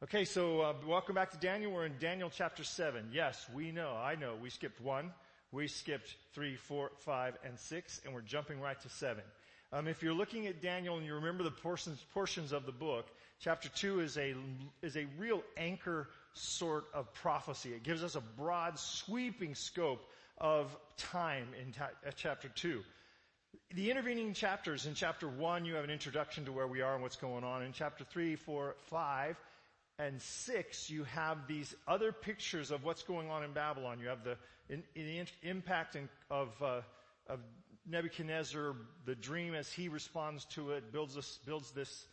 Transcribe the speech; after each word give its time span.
Okay, 0.00 0.24
so 0.24 0.60
uh, 0.60 0.74
welcome 0.86 1.16
back 1.16 1.32
to 1.32 1.36
Daniel. 1.38 1.72
We're 1.72 1.86
in 1.86 1.98
Daniel 1.98 2.30
chapter 2.32 2.62
7. 2.62 3.08
Yes, 3.12 3.44
we 3.52 3.72
know, 3.72 3.96
I 4.00 4.14
know, 4.14 4.36
we 4.40 4.48
skipped 4.48 4.80
1, 4.80 5.12
we 5.50 5.66
skipped 5.66 6.14
3, 6.34 6.54
4, 6.54 6.92
5, 6.98 7.38
and 7.44 7.58
6, 7.58 8.02
and 8.04 8.14
we're 8.14 8.20
jumping 8.20 8.60
right 8.60 8.80
to 8.80 8.88
7. 8.88 9.24
Um, 9.72 9.88
if 9.88 10.00
you're 10.00 10.14
looking 10.14 10.46
at 10.46 10.62
Daniel 10.62 10.98
and 10.98 11.04
you 11.04 11.16
remember 11.16 11.42
the 11.42 11.50
portions, 11.50 11.98
portions 12.14 12.52
of 12.52 12.64
the 12.64 12.70
book, 12.70 13.08
chapter 13.40 13.68
2 13.70 13.98
is 13.98 14.16
a, 14.18 14.36
is 14.82 14.96
a 14.96 15.06
real 15.18 15.42
anchor 15.56 16.06
sort 16.32 16.84
of 16.94 17.12
prophecy. 17.12 17.72
It 17.72 17.82
gives 17.82 18.04
us 18.04 18.14
a 18.14 18.20
broad, 18.20 18.78
sweeping 18.78 19.56
scope 19.56 20.08
of 20.40 20.76
time 20.96 21.48
in 21.60 21.72
ta- 21.72 21.90
uh, 22.06 22.12
chapter 22.14 22.48
2. 22.48 22.84
The 23.74 23.90
intervening 23.90 24.32
chapters, 24.32 24.86
in 24.86 24.94
chapter 24.94 25.26
1, 25.26 25.64
you 25.64 25.74
have 25.74 25.82
an 25.82 25.90
introduction 25.90 26.44
to 26.44 26.52
where 26.52 26.68
we 26.68 26.82
are 26.82 26.94
and 26.94 27.02
what's 27.02 27.16
going 27.16 27.42
on. 27.42 27.64
In 27.64 27.72
chapter 27.72 28.04
3, 28.04 28.36
4, 28.36 28.76
5, 28.90 29.36
and 29.98 30.22
6, 30.22 30.90
you 30.90 31.04
have 31.04 31.48
these 31.48 31.74
other 31.86 32.12
pictures 32.12 32.70
of 32.70 32.84
what's 32.84 33.02
going 33.02 33.30
on 33.30 33.42
in 33.42 33.52
Babylon. 33.52 33.98
You 34.00 34.08
have 34.08 34.22
the, 34.22 34.36
in, 34.68 34.82
in 34.94 35.26
impact 35.42 35.96
in, 35.96 36.08
of, 36.30 36.50
uh, 36.62 36.80
of 37.28 37.40
Nebuchadnezzar, 37.88 38.76
the 39.06 39.16
dream 39.16 39.54
as 39.54 39.72
he 39.72 39.88
responds 39.88 40.44
to 40.46 40.70
it, 40.70 40.92
builds 40.92 41.14
this, 41.14 41.38
builds 41.44 41.72
this 41.72 42.06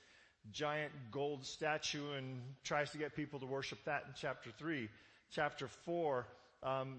giant 0.52 0.92
gold 1.12 1.46
statue 1.46 2.14
and 2.18 2.42
tries 2.64 2.90
to 2.92 2.98
get 2.98 3.16
people 3.16 3.40
to 3.40 3.46
worship 3.46 3.80
that 3.86 4.04
in 4.08 4.14
chapter 4.20 4.50
3. 4.58 4.90
Chapter 5.32 5.68
4, 5.68 6.26
um, 6.64 6.98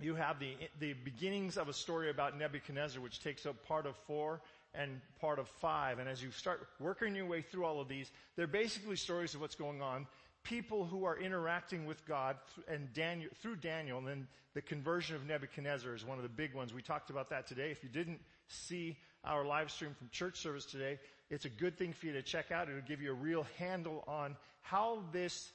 you 0.00 0.14
have 0.14 0.38
the, 0.38 0.54
the 0.78 0.92
beginnings 1.04 1.56
of 1.56 1.68
a 1.68 1.72
story 1.72 2.10
about 2.10 2.38
Nebuchadnezzar, 2.38 3.00
which 3.00 3.20
takes 3.20 3.44
up 3.46 3.64
part 3.66 3.86
of 3.86 3.96
4 4.06 4.40
and 4.74 5.00
part 5.20 5.38
of 5.38 5.48
5. 5.60 5.98
And 5.98 6.08
as 6.08 6.22
you 6.22 6.30
start 6.30 6.66
working 6.80 7.14
your 7.14 7.26
way 7.26 7.42
through 7.42 7.64
all 7.64 7.80
of 7.80 7.88
these, 7.88 8.10
they're 8.36 8.46
basically 8.46 8.96
stories 8.96 9.34
of 9.34 9.40
what's 9.40 9.54
going 9.54 9.82
on. 9.82 10.06
People 10.42 10.84
who 10.84 11.04
are 11.04 11.18
interacting 11.18 11.86
with 11.86 12.04
God 12.06 12.36
and 12.68 12.92
Daniel, 12.92 13.30
through 13.40 13.56
Daniel, 13.56 13.98
and 13.98 14.06
then 14.06 14.26
the 14.54 14.60
conversion 14.60 15.16
of 15.16 15.26
Nebuchadnezzar 15.26 15.94
is 15.94 16.04
one 16.04 16.18
of 16.18 16.22
the 16.22 16.28
big 16.28 16.54
ones. 16.54 16.74
We 16.74 16.82
talked 16.82 17.10
about 17.10 17.30
that 17.30 17.46
today. 17.46 17.70
If 17.70 17.82
you 17.82 17.88
didn't 17.88 18.20
see 18.48 18.98
our 19.24 19.44
live 19.44 19.70
stream 19.70 19.94
from 19.98 20.08
church 20.10 20.38
service 20.38 20.66
today, 20.66 20.98
it's 21.30 21.46
a 21.46 21.50
good 21.50 21.78
thing 21.78 21.92
for 21.92 22.06
you 22.06 22.12
to 22.12 22.22
check 22.22 22.52
out. 22.52 22.68
It'll 22.68 22.82
give 22.82 23.00
you 23.00 23.10
a 23.10 23.14
real 23.14 23.46
handle 23.58 24.04
on 24.06 24.36
how 24.60 25.02
this 25.12 25.50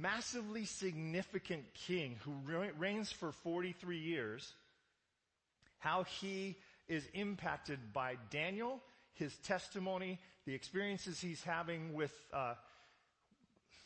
massively 0.00 0.64
significant 0.64 1.64
king 1.74 2.16
who 2.24 2.32
reigns 2.78 3.10
for 3.10 3.32
43 3.32 3.98
years, 3.98 4.52
how 5.78 6.04
he 6.04 6.56
is 6.88 7.06
impacted 7.14 7.78
by 7.92 8.16
Daniel, 8.30 8.80
his 9.14 9.36
testimony, 9.38 10.18
the 10.46 10.54
experiences 10.54 11.20
he's 11.20 11.42
having 11.42 11.92
with, 11.92 12.12
uh, 12.32 12.54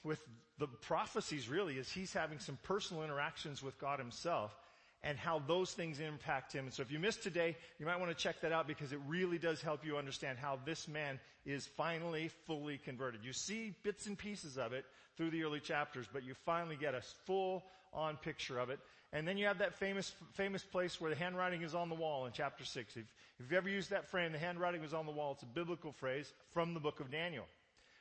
with 0.05 0.21
the 0.59 0.67
prophecies 0.67 1.49
really 1.49 1.75
is 1.75 1.91
he's 1.91 2.13
having 2.13 2.39
some 2.39 2.59
personal 2.63 3.03
interactions 3.03 3.63
with 3.63 3.79
God 3.79 3.99
himself 3.99 4.57
and 5.03 5.19
how 5.19 5.41
those 5.41 5.73
things 5.73 5.99
impact 5.99 6.53
him. 6.53 6.67
And 6.67 6.73
so 6.73 6.83
if 6.83 6.93
you 6.93 6.99
missed 6.99 7.23
today, 7.23 7.57
you 7.79 7.87
might 7.87 7.99
want 7.99 8.17
to 8.17 8.23
check 8.23 8.41
that 8.43 8.53
out 8.53 8.69
because 8.69 8.93
it 8.93 9.01
really 9.09 9.39
does 9.39 9.61
help 9.61 9.85
you 9.85 9.97
understand 9.97 10.39
how 10.39 10.61
this 10.65 10.87
man 10.87 11.19
is 11.45 11.67
finally 11.67 12.31
fully 12.47 12.79
converted. 12.79 13.25
You 13.25 13.33
see 13.33 13.75
bits 13.83 14.07
and 14.07 14.17
pieces 14.17 14.59
of 14.59 14.73
it 14.73 14.85
through 15.17 15.31
the 15.31 15.43
early 15.43 15.61
chapters, 15.61 16.07
but 16.13 16.23
you 16.23 16.35
finally 16.47 16.77
get 16.77 16.95
a 16.95 17.03
full 17.27 17.65
on 17.93 18.17
picture 18.17 18.59
of 18.59 18.71
it. 18.71 18.79
And 19.13 19.29
then 19.29 19.37
you 19.37 19.47
have 19.47 19.59
that 19.59 19.75
famous, 19.75 20.15
famous 20.33 20.63
place 20.63 21.01
where 21.01 21.11
the 21.11 21.17
handwriting 21.17 21.63
is 21.63 21.75
on 21.75 21.91
the 21.91 21.95
wall 21.95 22.25
in 22.25 22.33
chapter 22.33 22.65
6. 22.65 22.97
If, 22.97 23.03
if 23.03 23.07
you've 23.41 23.53
ever 23.53 23.69
used 23.69 23.91
that 23.91 24.09
frame, 24.09 24.33
the 24.33 24.39
handwriting 24.39 24.83
is 24.83 24.95
on 24.95 25.05
the 25.05 25.13
wall. 25.13 25.33
It's 25.33 25.43
a 25.43 25.47
biblical 25.47 25.93
phrase 25.93 26.33
from 26.55 26.73
the 26.73 26.81
book 26.81 27.01
of 27.01 27.11
Daniel. 27.11 27.45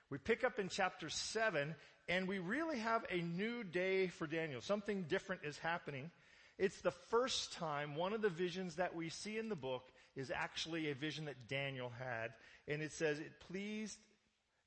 We 0.09 0.17
pick 0.17 0.43
up 0.43 0.57
in 0.57 0.69
chapter 0.69 1.09
7 1.09 1.75
and 2.07 2.27
we 2.27 2.39
really 2.39 2.79
have 2.79 3.05
a 3.09 3.21
new 3.21 3.63
day 3.63 4.07
for 4.07 4.25
Daniel. 4.25 4.61
Something 4.61 5.03
different 5.03 5.41
is 5.43 5.57
happening. 5.57 6.11
It's 6.57 6.79
the 6.81 6.91
first 6.91 7.53
time 7.53 7.95
one 7.95 8.13
of 8.13 8.21
the 8.21 8.29
visions 8.29 8.75
that 8.75 8.95
we 8.95 9.09
see 9.09 9.37
in 9.37 9.49
the 9.49 9.55
book 9.55 9.83
is 10.15 10.31
actually 10.33 10.91
a 10.91 10.95
vision 10.95 11.25
that 11.25 11.47
Daniel 11.49 11.91
had. 11.99 12.31
And 12.67 12.81
it 12.81 12.93
says, 12.93 13.19
it 13.19 13.31
pleased, 13.47 13.97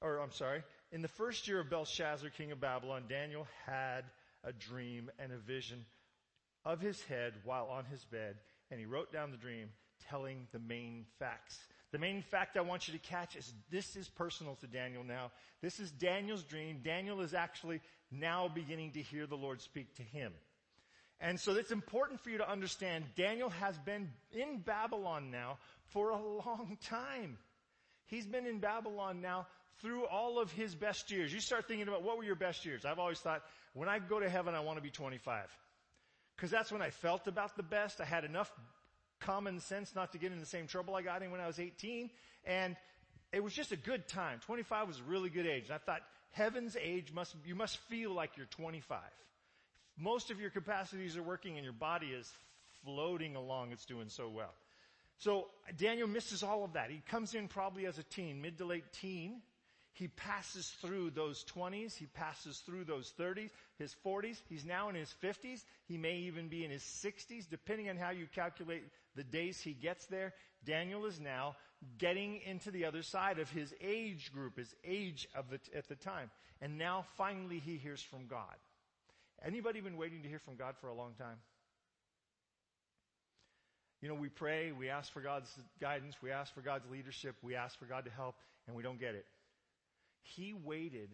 or 0.00 0.19
I'm 0.19 0.32
sorry, 0.32 0.62
in 0.92 1.02
the 1.02 1.08
first 1.08 1.48
year 1.48 1.60
of 1.60 1.70
Belshazzar, 1.70 2.30
king 2.30 2.52
of 2.52 2.60
Babylon, 2.60 3.04
Daniel 3.08 3.46
had 3.66 4.04
a 4.42 4.52
dream 4.52 5.10
and 5.19 5.32
a 5.32 5.38
vision 5.38 5.84
of 6.64 6.80
his 6.80 7.02
head 7.04 7.34
while 7.44 7.66
on 7.66 7.84
his 7.84 8.04
bed, 8.04 8.36
and 8.70 8.80
he 8.80 8.86
wrote 8.86 9.12
down 9.12 9.30
the 9.30 9.36
dream 9.36 9.69
telling 10.08 10.47
the 10.52 10.58
main 10.58 11.06
facts. 11.19 11.58
The 11.92 11.98
main 11.98 12.22
fact 12.22 12.56
I 12.56 12.60
want 12.62 12.88
you 12.88 12.94
to 12.94 13.00
catch 13.00 13.36
is 13.36 13.52
this 13.70 13.97
is 13.97 14.08
personal 14.08 14.56
to 14.56 14.66
Daniel 14.66 15.04
now. 15.04 15.30
This 15.62 15.78
is 15.78 15.91
Daniel's 15.91 16.42
dream. 16.42 16.80
Daniel 16.82 17.20
is 17.20 17.34
actually 17.34 17.80
now 18.10 18.48
beginning 18.52 18.92
to 18.92 19.02
hear 19.02 19.26
the 19.26 19.36
Lord 19.36 19.60
speak 19.60 19.94
to 19.97 20.02
him. 20.02 20.32
And 21.20 21.38
so 21.38 21.52
it's 21.52 21.70
important 21.70 22.20
for 22.20 22.30
you 22.30 22.38
to 22.38 22.50
understand 22.50 23.04
Daniel 23.16 23.48
has 23.48 23.78
been 23.78 24.10
in 24.32 24.58
Babylon 24.58 25.31
now 25.31 25.58
for 25.86 26.10
a 26.10 26.16
long 26.16 26.76
time. 26.84 27.38
He's 28.06 28.26
been 28.26 28.46
in 28.46 28.58
Babylon 28.58 29.20
now 29.20 29.46
through 29.81 30.06
all 30.06 30.38
of 30.38 30.50
his 30.52 30.75
best 30.75 31.10
years. 31.10 31.32
You 31.32 31.41
start 31.41 31.66
thinking 31.66 31.88
about 31.88 32.02
what 32.02 32.16
were 32.16 32.25
your 32.25 32.34
best 32.34 32.64
years. 32.66 32.84
I've 32.84 32.98
always 32.98 33.20
thought 33.20 33.42
when 33.72 33.88
I 33.88 33.98
go 33.98 34.20
to 34.20 34.28
heaven, 34.28 34.54
I 34.54 34.60
want 34.60 34.78
to 34.78 34.82
be 34.82 34.91
25. 34.91 35.46
Cause 36.36 36.50
that's 36.50 36.72
when 36.72 36.82
I 36.82 36.90
felt 36.90 37.28
about 37.28 37.56
the 37.56 37.62
best. 37.62 38.00
I 38.00 38.04
had 38.04 38.24
enough 38.24 38.50
common 39.20 39.60
sense 39.60 39.94
not 39.94 40.12
to 40.12 40.18
get 40.18 40.32
in 40.32 40.40
the 40.40 40.46
same 40.46 40.66
trouble 40.66 40.94
I 40.94 41.02
got 41.02 41.22
in 41.22 41.30
when 41.30 41.40
I 41.40 41.46
was 41.46 41.58
18. 41.58 42.10
And 42.44 42.76
it 43.32 43.42
was 43.42 43.52
just 43.52 43.72
a 43.72 43.76
good 43.76 44.06
time. 44.08 44.40
25 44.44 44.88
was 44.88 45.00
a 45.00 45.02
really 45.04 45.30
good 45.30 45.46
age. 45.46 45.64
And 45.64 45.74
I 45.74 45.78
thought 45.78 46.00
heaven's 46.32 46.76
age 46.80 47.12
must, 47.12 47.34
you 47.44 47.54
must 47.54 47.78
feel 47.88 48.12
like 48.12 48.36
you're 48.36 48.46
25. 48.46 48.98
Most 49.96 50.30
of 50.30 50.40
your 50.40 50.50
capacities 50.50 51.16
are 51.16 51.22
working 51.22 51.56
and 51.56 51.64
your 51.64 51.72
body 51.72 52.08
is 52.08 52.30
floating 52.84 53.36
along. 53.36 53.72
It's 53.72 53.84
doing 53.84 54.08
so 54.08 54.28
well. 54.28 54.54
So 55.18 55.46
Daniel 55.76 56.08
misses 56.08 56.42
all 56.42 56.64
of 56.64 56.72
that. 56.74 56.90
He 56.90 57.02
comes 57.08 57.34
in 57.34 57.48
probably 57.48 57.86
as 57.86 57.98
a 57.98 58.02
teen, 58.02 58.42
mid 58.42 58.58
to 58.58 58.64
late 58.64 58.92
teen. 58.92 59.40
He 59.94 60.09
passes 60.09 60.69
through 60.81 61.10
those 61.10 61.44
20s. 61.44 61.97
He 61.97 62.06
passes 62.06 62.59
through 62.66 62.84
those 62.84 63.12
30s, 63.19 63.50
his 63.78 63.94
40s. 64.05 64.43
He's 64.49 64.65
now 64.65 64.88
in 64.88 64.97
his 64.97 65.15
50s. 65.22 65.62
He 65.87 65.97
may 65.97 66.16
even 66.16 66.49
be 66.49 66.65
in 66.65 66.71
his 66.72 66.82
60s, 66.82 67.49
depending 67.49 67.88
on 67.88 67.97
how 67.97 68.10
you 68.10 68.27
calculate 68.34 68.82
the 69.15 69.22
days 69.22 69.60
he 69.60 69.72
gets 69.72 70.06
there. 70.06 70.34
Daniel 70.65 71.06
is 71.06 71.21
now 71.21 71.55
getting 71.99 72.41
into 72.44 72.72
the 72.72 72.87
other 72.87 73.03
side 73.03 73.38
of 73.38 73.49
his 73.50 73.72
age 73.81 74.32
group, 74.32 74.59
his 74.59 74.75
age 74.84 75.28
of 75.32 75.49
the, 75.49 75.60
at 75.77 75.88
the 75.88 75.94
time. 75.94 76.28
And 76.61 76.76
now 76.76 77.05
finally 77.16 77.61
he 77.61 77.76
hears 77.76 78.03
from 78.03 78.26
God. 78.26 78.56
Anybody 79.44 79.81
been 79.81 79.97
waiting 79.97 80.22
to 80.22 80.28
hear 80.28 80.41
from 80.41 80.56
God 80.56 80.75
for 80.81 80.88
a 80.88 80.94
long 80.94 81.12
time? 81.19 81.37
You 84.03 84.09
know, 84.09 84.15
we 84.16 84.28
pray, 84.28 84.72
we 84.72 84.91
ask 84.91 85.12
for 85.12 85.21
God's 85.21 85.50
guidance, 85.81 86.16
we 86.21 86.32
ask 86.32 86.53
for 86.53 86.62
God's 86.62 86.84
leadership, 86.91 87.37
we 87.43 87.55
ask 87.55 87.78
for 87.78 87.87
God 87.87 88.05
to 88.06 88.11
help, 88.11 88.34
and 88.66 88.75
we 88.75 88.82
don't 88.82 88.99
get 88.99 89.15
it. 89.15 89.25
He 90.24 90.52
waited 90.52 91.10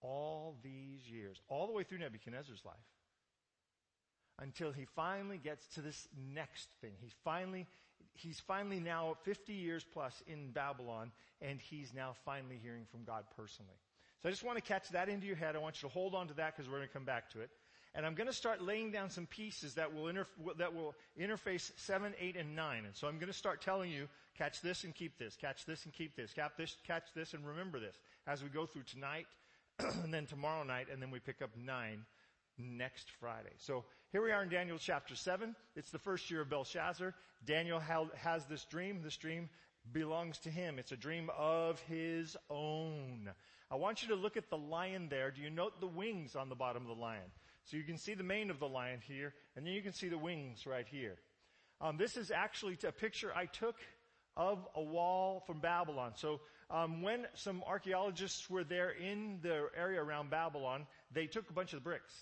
all 0.00 0.56
these 0.62 1.08
years, 1.08 1.40
all 1.48 1.66
the 1.66 1.72
way 1.72 1.84
through 1.84 1.98
Nebuchadnezzar's 1.98 2.64
life, 2.64 2.74
until 4.40 4.72
he 4.72 4.84
finally 4.96 5.38
gets 5.38 5.66
to 5.74 5.80
this 5.80 6.08
next 6.34 6.68
thing. 6.80 6.92
He 7.00 7.10
finally, 7.22 7.66
he's 8.14 8.40
finally 8.40 8.80
now 8.80 9.16
50 9.22 9.52
years 9.52 9.84
plus 9.92 10.22
in 10.26 10.50
Babylon, 10.50 11.12
and 11.40 11.60
he's 11.60 11.94
now 11.94 12.14
finally 12.24 12.58
hearing 12.60 12.86
from 12.90 13.04
God 13.04 13.24
personally. 13.36 13.78
So 14.22 14.28
I 14.28 14.32
just 14.32 14.44
want 14.44 14.56
to 14.56 14.62
catch 14.62 14.88
that 14.90 15.08
into 15.08 15.26
your 15.26 15.36
head. 15.36 15.54
I 15.54 15.58
want 15.58 15.82
you 15.82 15.88
to 15.88 15.92
hold 15.92 16.14
on 16.14 16.28
to 16.28 16.34
that 16.34 16.56
because 16.56 16.70
we're 16.70 16.78
going 16.78 16.88
to 16.88 16.92
come 16.92 17.04
back 17.04 17.30
to 17.30 17.40
it. 17.40 17.50
And 17.94 18.06
I'm 18.06 18.14
going 18.14 18.28
to 18.28 18.32
start 18.32 18.62
laying 18.62 18.90
down 18.90 19.10
some 19.10 19.26
pieces 19.26 19.74
that 19.74 19.92
will, 19.94 20.04
interf- 20.04 20.56
that 20.56 20.74
will 20.74 20.94
interface 21.20 21.72
7, 21.76 22.14
8, 22.18 22.36
and 22.36 22.56
9. 22.56 22.84
And 22.86 22.96
so 22.96 23.06
I'm 23.06 23.18
going 23.18 23.26
to 23.32 23.36
start 23.36 23.60
telling 23.60 23.90
you, 23.90 24.08
catch 24.36 24.60
this 24.60 24.84
and 24.84 24.94
keep 24.94 25.18
this, 25.18 25.36
catch 25.36 25.64
this 25.66 25.84
and 25.84 25.92
keep 25.92 26.16
this, 26.16 26.32
catch 26.32 26.52
this, 26.56 26.76
catch 26.86 27.12
this 27.14 27.34
and 27.34 27.46
remember 27.46 27.78
this 27.78 27.96
as 28.26 28.42
we 28.42 28.48
go 28.48 28.66
through 28.66 28.84
tonight 28.84 29.26
and 30.02 30.12
then 30.12 30.26
tomorrow 30.26 30.62
night 30.62 30.86
and 30.92 31.00
then 31.00 31.10
we 31.10 31.18
pick 31.18 31.42
up 31.42 31.50
9 31.56 32.04
next 32.58 33.10
Friday. 33.20 33.52
So 33.58 33.84
here 34.10 34.22
we 34.22 34.30
are 34.30 34.42
in 34.42 34.48
Daniel 34.48 34.78
chapter 34.78 35.14
7. 35.14 35.54
It's 35.76 35.90
the 35.90 35.98
first 35.98 36.30
year 36.30 36.42
of 36.42 36.50
Belshazzar. 36.50 37.14
Daniel 37.44 37.80
has 37.80 38.46
this 38.46 38.64
dream. 38.64 39.00
This 39.02 39.16
dream 39.16 39.48
belongs 39.90 40.38
to 40.40 40.50
him. 40.50 40.78
It's 40.78 40.92
a 40.92 40.96
dream 40.96 41.30
of 41.36 41.80
his 41.80 42.36
own. 42.50 43.30
I 43.70 43.76
want 43.76 44.02
you 44.02 44.08
to 44.08 44.14
look 44.14 44.36
at 44.36 44.50
the 44.50 44.58
lion 44.58 45.08
there. 45.08 45.30
Do 45.30 45.40
you 45.40 45.50
note 45.50 45.80
the 45.80 45.86
wings 45.86 46.36
on 46.36 46.48
the 46.48 46.54
bottom 46.54 46.82
of 46.82 46.88
the 46.88 47.02
lion? 47.02 47.30
So 47.64 47.76
you 47.76 47.84
can 47.84 47.96
see 47.96 48.14
the 48.14 48.22
mane 48.22 48.50
of 48.50 48.58
the 48.58 48.68
lion 48.68 49.00
here, 49.06 49.34
and 49.56 49.66
then 49.66 49.72
you 49.72 49.82
can 49.82 49.92
see 49.92 50.08
the 50.08 50.18
wings 50.18 50.66
right 50.66 50.86
here. 50.86 51.16
Um, 51.80 51.96
this 51.96 52.16
is 52.16 52.30
actually 52.30 52.76
a 52.86 52.92
picture 52.92 53.32
I 53.34 53.46
took 53.46 53.76
of 54.36 54.66
a 54.74 54.82
wall 54.82 55.42
from 55.46 55.60
Babylon. 55.60 56.12
So 56.16 56.40
um, 56.70 57.02
when 57.02 57.26
some 57.34 57.62
archaeologists 57.66 58.48
were 58.48 58.64
there 58.64 58.90
in 58.90 59.38
the 59.42 59.68
area 59.76 60.02
around 60.02 60.30
Babylon, 60.30 60.86
they 61.12 61.26
took 61.26 61.50
a 61.50 61.52
bunch 61.52 61.72
of 61.72 61.80
the 61.80 61.84
bricks. 61.84 62.14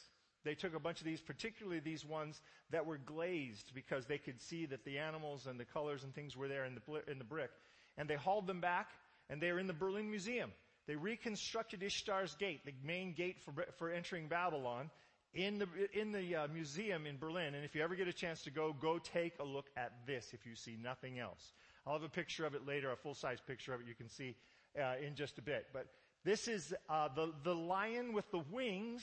They 0.45 0.55
took 0.55 0.75
a 0.75 0.81
bunch 0.81 1.01
of 1.01 1.05
these, 1.05 1.21
particularly 1.21 1.81
these 1.81 2.05
ones 2.05 2.41
that 2.71 2.87
were 2.87 2.99
glazed 2.99 3.73
because 3.75 4.07
they 4.07 4.19
could 4.19 4.41
see 4.41 4.67
that 4.67 4.85
the 4.85 4.99
animals 4.99 5.47
and 5.47 5.61
the 5.61 5.67
colors 5.67 6.03
and 6.03 6.15
things 6.15 6.37
were 6.37 6.49
there 6.49 6.65
in 6.65 6.75
the, 6.75 7.11
in 7.11 7.19
the 7.19 7.25
brick. 7.25 7.51
And 7.99 8.09
they 8.09 8.17
hauled 8.17 8.47
them 8.47 8.61
back 8.61 8.89
and 9.29 9.41
they 9.41 9.51
are 9.51 9.59
in 9.59 9.67
the 9.67 9.75
Berlin 9.75 10.11
Museum. 10.11 10.51
They 10.87 10.97
reconstructed 10.97 11.83
Ishtar's 11.83 12.35
gate, 12.35 12.65
the 12.65 12.73
main 12.83 13.13
gate 13.13 13.41
for, 13.45 13.53
for 13.79 13.91
entering 13.91 14.29
Babylon, 14.29 14.91
in 15.35 15.59
the, 15.59 15.69
in 15.93 16.11
the 16.11 16.35
uh, 16.35 16.49
museum 16.49 17.07
in 17.07 17.19
Berlin. 17.19 17.55
And 17.55 17.65
if 17.65 17.75
you 17.75 17.83
ever 17.83 17.95
get 17.95 18.09
a 18.09 18.13
chance 18.13 18.43
to 18.43 18.51
go, 18.51 18.73
go 18.73 18.99
take 18.99 19.39
a 19.39 19.45
look 19.45 19.67
at 19.77 19.93
this 20.07 20.31
if 20.33 20.45
you 20.47 20.57
see 20.57 20.77
nothing 20.83 21.21
else. 21.21 21.53
I'll 21.87 21.95
have 21.95 22.03
a 22.03 22.09
picture 22.09 22.45
of 22.47 22.55
it 22.55 22.67
later, 22.67 22.93
a 22.93 22.97
full-size 22.97 23.39
picture 23.47 23.73
of 23.75 23.81
it 23.81 23.87
you 23.87 23.95
can 23.95 24.09
see 24.09 24.37
uh, 24.79 24.95
in 25.05 25.15
just 25.15 25.39
a 25.39 25.43
bit. 25.43 25.67
But 25.73 25.87
this 26.25 26.49
is 26.49 26.75
uh, 26.89 27.09
the, 27.15 27.33
the 27.43 27.55
lion 27.55 28.13
with 28.13 28.31
the 28.31 28.43
wings 28.51 29.03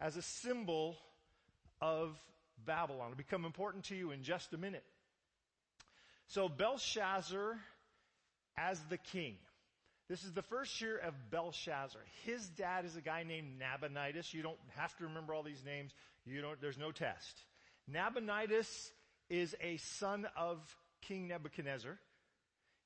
as 0.00 0.16
a 0.16 0.22
symbol 0.22 0.96
of 1.80 2.16
Babylon. 2.66 3.12
It'll 3.12 3.16
become 3.16 3.44
important 3.44 3.84
to 3.84 3.94
you 3.94 4.10
in 4.10 4.22
just 4.22 4.52
a 4.52 4.58
minute. 4.58 4.84
So 6.26 6.48
Belshazzar 6.48 7.58
as 8.56 8.80
the 8.90 8.98
king. 8.98 9.36
This 10.08 10.24
is 10.24 10.32
the 10.32 10.42
first 10.42 10.80
year 10.80 10.98
of 10.98 11.14
Belshazzar. 11.30 12.00
His 12.24 12.48
dad 12.48 12.84
is 12.84 12.96
a 12.96 13.00
guy 13.00 13.22
named 13.22 13.58
Nabonidus. 13.58 14.32
You 14.32 14.42
don't 14.42 14.58
have 14.76 14.96
to 14.96 15.04
remember 15.04 15.34
all 15.34 15.42
these 15.42 15.62
names. 15.64 15.92
You 16.26 16.40
don't, 16.40 16.60
there's 16.60 16.78
no 16.78 16.90
test. 16.90 17.44
Nabonidus 17.86 18.90
is 19.30 19.54
a 19.60 19.76
son 19.76 20.26
of 20.36 20.58
King 21.02 21.28
Nebuchadnezzar. 21.28 21.98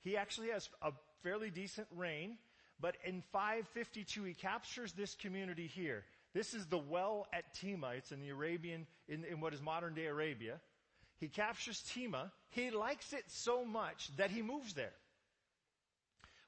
He 0.02 0.16
actually 0.16 0.48
has 0.48 0.68
a 0.82 0.92
fairly 1.22 1.50
decent 1.50 1.86
reign, 1.94 2.36
but 2.80 2.96
in 3.04 3.22
552 3.32 4.24
he 4.24 4.34
captures 4.34 4.92
this 4.92 5.14
community 5.14 5.66
here. 5.66 6.04
This 6.34 6.54
is 6.54 6.66
the 6.66 6.78
well 6.78 7.26
at 7.32 7.54
Tema. 7.54 7.92
It's 7.96 8.12
in 8.12 8.20
the 8.20 8.30
Arabian, 8.30 8.86
in, 9.08 9.24
in 9.24 9.40
what 9.40 9.54
is 9.54 9.60
modern 9.60 9.94
day 9.94 10.06
Arabia. 10.06 10.60
He 11.18 11.28
captures 11.28 11.82
Tema. 11.94 12.32
He 12.50 12.70
likes 12.70 13.12
it 13.12 13.24
so 13.28 13.64
much 13.64 14.10
that 14.16 14.30
he 14.30 14.42
moves 14.42 14.74
there. 14.74 14.94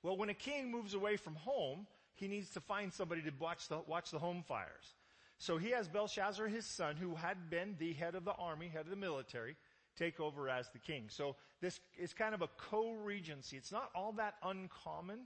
Well, 0.03 0.17
when 0.17 0.31
a 0.31 0.35
king 0.35 0.71
moves 0.71 0.95
away 0.95 1.17
from 1.17 1.35
home, 1.37 1.87
he 2.15 2.29
needs 2.29 2.51
to 2.51 2.61
find 2.61 2.93
somebody 2.93 3.23
to 3.23 3.31
watch 3.39 3.69
the, 3.69 3.81
watch 3.87 4.11
the 4.11 4.19
home 4.19 4.43
fires. 4.47 4.95
So 5.39 5.59
he 5.59 5.71
has 5.71 5.89
Belshazzar, 5.89 6.49
his 6.49 6.67
son, 6.67 6.97
who 6.97 7.15
had 7.15 7.51
been 7.51 7.77
the 7.79 7.93
head 7.93 8.15
of 8.15 8.25
the 8.25 8.33
army, 8.33 8.69
head 8.69 8.83
of 8.83 8.91
the 8.91 8.97
military, 8.97 9.57
take 9.97 10.21
over 10.21 10.49
as 10.49 10.69
the 10.71 10.79
king. 10.79 11.05
So 11.09 11.37
this 11.61 11.81
is 11.99 12.13
kind 12.13 12.35
of 12.35 12.43
a 12.43 12.49
co-regency. 12.57 13.57
It's 13.57 13.73
not 13.73 13.91
all 13.95 14.13
that 14.13 14.35
uncommon 14.43 15.21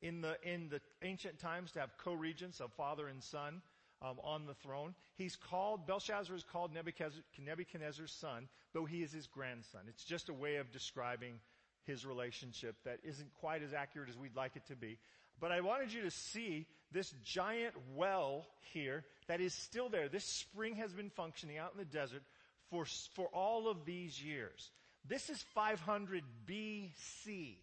in 0.00 0.20
the, 0.20 0.36
in 0.42 0.68
the 0.68 0.80
ancient 1.02 1.38
times 1.38 1.72
to 1.72 1.80
have 1.80 1.90
co-regents 1.98 2.60
of 2.60 2.72
father 2.72 3.08
and 3.08 3.22
son 3.22 3.62
um, 4.02 4.16
on 4.22 4.46
the 4.46 4.54
throne. 4.54 4.94
He's 5.16 5.36
called, 5.36 5.86
Belshazzar 5.86 6.34
is 6.34 6.44
called 6.44 6.72
Nebuchadnezzar, 6.72 7.22
Nebuchadnezzar's 7.44 8.12
son, 8.12 8.48
though 8.72 8.84
he 8.84 9.02
is 9.02 9.12
his 9.12 9.26
grandson. 9.26 9.80
It's 9.88 10.04
just 10.04 10.28
a 10.28 10.34
way 10.34 10.56
of 10.56 10.70
describing 10.70 11.40
his 11.84 12.04
relationship 12.06 12.76
that 12.84 12.98
isn't 13.02 13.32
quite 13.40 13.62
as 13.62 13.72
accurate 13.72 14.08
as 14.08 14.16
we'd 14.16 14.36
like 14.36 14.56
it 14.56 14.66
to 14.66 14.76
be. 14.76 14.98
But 15.40 15.52
I 15.52 15.60
wanted 15.60 15.92
you 15.92 16.02
to 16.02 16.10
see 16.10 16.66
this 16.92 17.14
giant 17.24 17.74
well 17.94 18.46
here 18.72 19.04
that 19.26 19.40
is 19.40 19.54
still 19.54 19.88
there. 19.88 20.08
This 20.08 20.24
spring 20.24 20.76
has 20.76 20.92
been 20.92 21.10
functioning 21.10 21.58
out 21.58 21.72
in 21.72 21.78
the 21.78 21.84
desert 21.84 22.22
for, 22.70 22.84
for 23.14 23.26
all 23.28 23.68
of 23.68 23.84
these 23.84 24.22
years. 24.22 24.70
This 25.06 25.30
is 25.30 25.42
500 25.54 26.22
BC. 26.46 27.56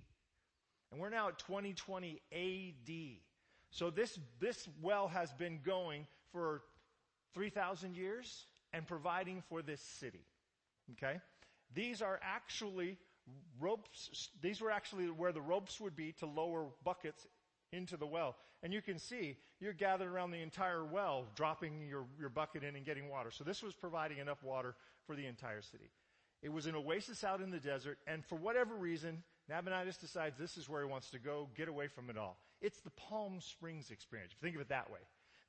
And 0.91 0.99
we're 0.99 1.09
now 1.09 1.29
at 1.29 1.39
2020 1.39 2.21
AD. 2.31 2.95
So 3.69 3.89
this, 3.89 4.17
this 4.39 4.67
well 4.81 5.07
has 5.07 5.31
been 5.33 5.59
going 5.65 6.07
for 6.31 6.61
3,000 7.33 7.95
years 7.95 8.45
and 8.73 8.87
providing 8.87 9.43
for 9.49 9.61
this 9.61 9.81
city. 9.81 10.25
Okay? 10.93 11.19
These 11.73 12.01
are 12.01 12.19
actually 12.23 12.97
ropes, 13.59 14.29
these 14.41 14.61
were 14.61 14.71
actually 14.71 15.05
where 15.09 15.31
the 15.31 15.41
ropes 15.41 15.79
would 15.79 15.95
be 15.95 16.11
to 16.13 16.25
lower 16.25 16.67
buckets 16.83 17.27
into 17.71 17.97
the 17.97 18.05
well. 18.05 18.35
And 18.63 18.73
you 18.73 18.81
can 18.81 18.97
see 18.97 19.37
you're 19.59 19.73
gathered 19.73 20.07
around 20.07 20.31
the 20.31 20.41
entire 20.41 20.85
well, 20.85 21.25
dropping 21.35 21.87
your, 21.87 22.05
your 22.19 22.29
bucket 22.29 22.63
in 22.63 22.75
and 22.75 22.85
getting 22.85 23.09
water. 23.09 23.31
So 23.31 23.43
this 23.43 23.61
was 23.61 23.73
providing 23.73 24.19
enough 24.19 24.43
water 24.43 24.75
for 25.05 25.15
the 25.15 25.25
entire 25.25 25.61
city. 25.61 25.89
It 26.41 26.51
was 26.51 26.65
an 26.65 26.75
oasis 26.75 27.23
out 27.23 27.41
in 27.41 27.49
the 27.49 27.59
desert, 27.59 27.97
and 28.05 28.23
for 28.25 28.35
whatever 28.35 28.75
reason, 28.75 29.23
Nabonidus 29.49 29.97
decides 29.97 30.37
this 30.37 30.57
is 30.57 30.69
where 30.69 30.81
he 30.81 30.87
wants 30.87 31.09
to 31.11 31.19
go, 31.19 31.49
get 31.55 31.67
away 31.67 31.87
from 31.87 32.09
it 32.09 32.17
all. 32.17 32.37
It's 32.61 32.79
the 32.81 32.91
Palm 32.91 33.39
Springs 33.41 33.89
experience. 33.89 34.33
If 34.33 34.41
you 34.41 34.47
think 34.47 34.55
of 34.55 34.61
it 34.61 34.69
that 34.69 34.91
way. 34.91 34.99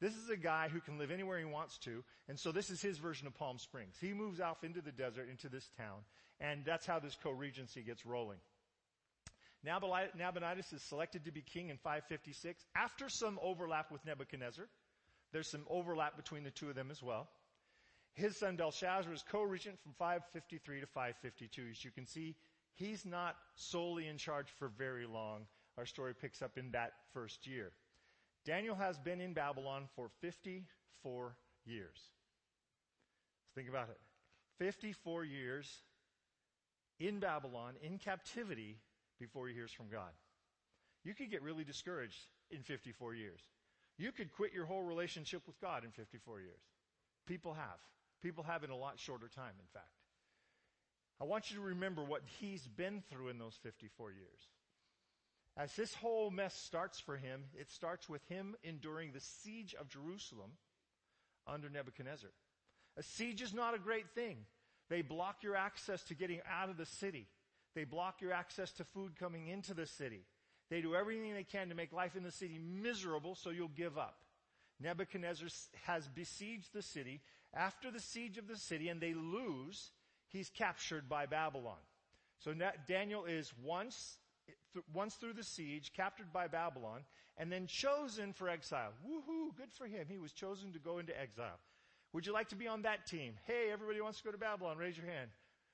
This 0.00 0.14
is 0.14 0.28
a 0.28 0.36
guy 0.36 0.68
who 0.68 0.80
can 0.80 0.98
live 0.98 1.10
anywhere 1.10 1.38
he 1.38 1.46
wants 1.46 1.78
to, 1.78 2.04
and 2.28 2.38
so 2.38 2.52
this 2.52 2.68
is 2.68 2.82
his 2.82 2.98
version 2.98 3.26
of 3.26 3.34
Palm 3.34 3.58
Springs. 3.58 3.96
He 4.00 4.12
moves 4.12 4.40
off 4.40 4.62
into 4.62 4.82
the 4.82 4.92
desert, 4.92 5.28
into 5.30 5.48
this 5.48 5.70
town, 5.78 6.04
and 6.38 6.64
that's 6.64 6.86
how 6.86 6.98
this 6.98 7.16
co-regency 7.22 7.82
gets 7.82 8.04
rolling. 8.04 8.38
Nabonidus 9.64 10.72
is 10.72 10.82
selected 10.82 11.24
to 11.24 11.32
be 11.32 11.40
king 11.40 11.70
in 11.70 11.78
556 11.78 12.64
after 12.76 13.08
some 13.08 13.38
overlap 13.42 13.90
with 13.90 14.04
Nebuchadnezzar. 14.04 14.66
There's 15.32 15.48
some 15.48 15.64
overlap 15.68 16.16
between 16.16 16.44
the 16.44 16.50
two 16.50 16.68
of 16.68 16.74
them 16.74 16.90
as 16.90 17.02
well. 17.02 17.28
His 18.16 18.34
son 18.34 18.56
Belshazzar 18.56 19.12
is 19.12 19.22
co-regent 19.30 19.78
from 19.82 19.92
553 19.98 20.80
to 20.80 20.86
552. 20.86 21.62
As 21.70 21.84
you 21.84 21.90
can 21.90 22.06
see, 22.06 22.34
he's 22.74 23.04
not 23.04 23.36
solely 23.56 24.08
in 24.08 24.16
charge 24.16 24.48
for 24.58 24.68
very 24.68 25.06
long. 25.06 25.46
Our 25.76 25.84
story 25.84 26.14
picks 26.14 26.40
up 26.40 26.56
in 26.56 26.70
that 26.70 26.92
first 27.12 27.46
year. 27.46 27.72
Daniel 28.46 28.74
has 28.74 28.98
been 28.98 29.20
in 29.20 29.34
Babylon 29.34 29.86
for 29.94 30.08
54 30.22 31.36
years. 31.66 31.98
think 33.54 33.68
about 33.68 33.90
it. 33.90 33.98
54 34.58 35.24
years 35.24 35.82
in 36.98 37.20
Babylon, 37.20 37.74
in 37.82 37.98
captivity, 37.98 38.78
before 39.18 39.48
he 39.48 39.54
hears 39.54 39.72
from 39.72 39.88
God. 39.90 40.10
You 41.04 41.14
could 41.14 41.30
get 41.30 41.42
really 41.42 41.64
discouraged 41.64 42.18
in 42.50 42.62
54 42.62 43.14
years. 43.14 43.40
You 43.98 44.12
could 44.12 44.32
quit 44.32 44.54
your 44.54 44.64
whole 44.64 44.82
relationship 44.82 45.42
with 45.46 45.60
God 45.60 45.84
in 45.84 45.90
54 45.90 46.40
years. 46.40 46.60
People 47.26 47.52
have. 47.52 47.78
People 48.22 48.44
have 48.44 48.64
in 48.64 48.70
a 48.70 48.76
lot 48.76 48.98
shorter 48.98 49.28
time, 49.28 49.54
in 49.60 49.66
fact. 49.72 49.90
I 51.20 51.24
want 51.24 51.50
you 51.50 51.56
to 51.56 51.62
remember 51.62 52.02
what 52.04 52.22
he's 52.40 52.66
been 52.66 53.02
through 53.10 53.28
in 53.28 53.38
those 53.38 53.58
54 53.62 54.10
years. 54.12 54.48
As 55.56 55.74
this 55.74 55.94
whole 55.94 56.30
mess 56.30 56.54
starts 56.54 57.00
for 57.00 57.16
him, 57.16 57.44
it 57.54 57.70
starts 57.70 58.08
with 58.08 58.22
him 58.28 58.54
enduring 58.62 59.12
the 59.12 59.20
siege 59.20 59.74
of 59.78 59.88
Jerusalem 59.88 60.50
under 61.46 61.70
Nebuchadnezzar. 61.70 62.30
A 62.98 63.02
siege 63.02 63.40
is 63.40 63.54
not 63.54 63.74
a 63.74 63.78
great 63.78 64.10
thing. 64.14 64.36
They 64.90 65.02
block 65.02 65.42
your 65.42 65.56
access 65.56 66.02
to 66.04 66.14
getting 66.14 66.40
out 66.50 66.68
of 66.68 66.76
the 66.76 66.86
city. 66.86 67.26
They 67.74 67.84
block 67.84 68.20
your 68.20 68.32
access 68.32 68.70
to 68.72 68.84
food 68.84 69.16
coming 69.18 69.48
into 69.48 69.72
the 69.72 69.86
city. 69.86 70.24
They 70.70 70.80
do 70.80 70.94
everything 70.94 71.34
they 71.34 71.44
can 71.44 71.68
to 71.68 71.74
make 71.74 71.92
life 71.92 72.16
in 72.16 72.22
the 72.22 72.32
city 72.32 72.58
miserable 72.58 73.34
so 73.34 73.50
you'll 73.50 73.68
give 73.68 73.96
up. 73.96 74.16
Nebuchadnezzar 74.80 75.48
has 75.84 76.06
besieged 76.08 76.72
the 76.74 76.82
city. 76.82 77.20
After 77.56 77.90
the 77.90 78.00
siege 78.00 78.36
of 78.36 78.46
the 78.46 78.56
city 78.56 78.88
and 78.88 79.00
they 79.00 79.14
lose, 79.14 79.90
he's 80.28 80.50
captured 80.50 81.08
by 81.08 81.26
Babylon. 81.26 81.78
So 82.38 82.54
Daniel 82.86 83.24
is 83.24 83.52
once 83.64 84.18
once 84.92 85.14
through 85.14 85.32
the 85.32 85.42
siege, 85.42 85.92
captured 85.96 86.32
by 86.32 86.46
Babylon, 86.46 87.00
and 87.36 87.50
then 87.50 87.66
chosen 87.66 88.32
for 88.32 88.48
exile. 88.48 88.92
Woohoo, 89.04 89.56
good 89.56 89.72
for 89.72 89.86
him. 89.86 90.06
He 90.08 90.18
was 90.18 90.32
chosen 90.32 90.72
to 90.72 90.78
go 90.78 90.98
into 90.98 91.18
exile. 91.18 91.58
Would 92.12 92.26
you 92.26 92.32
like 92.32 92.48
to 92.50 92.56
be 92.56 92.68
on 92.68 92.82
that 92.82 93.06
team? 93.06 93.34
Hey, 93.46 93.70
everybody 93.72 94.00
wants 94.00 94.18
to 94.18 94.24
go 94.24 94.32
to 94.32 94.38
Babylon. 94.38 94.78
Raise 94.78 94.96
your 94.96 95.06
hand. 95.06 95.30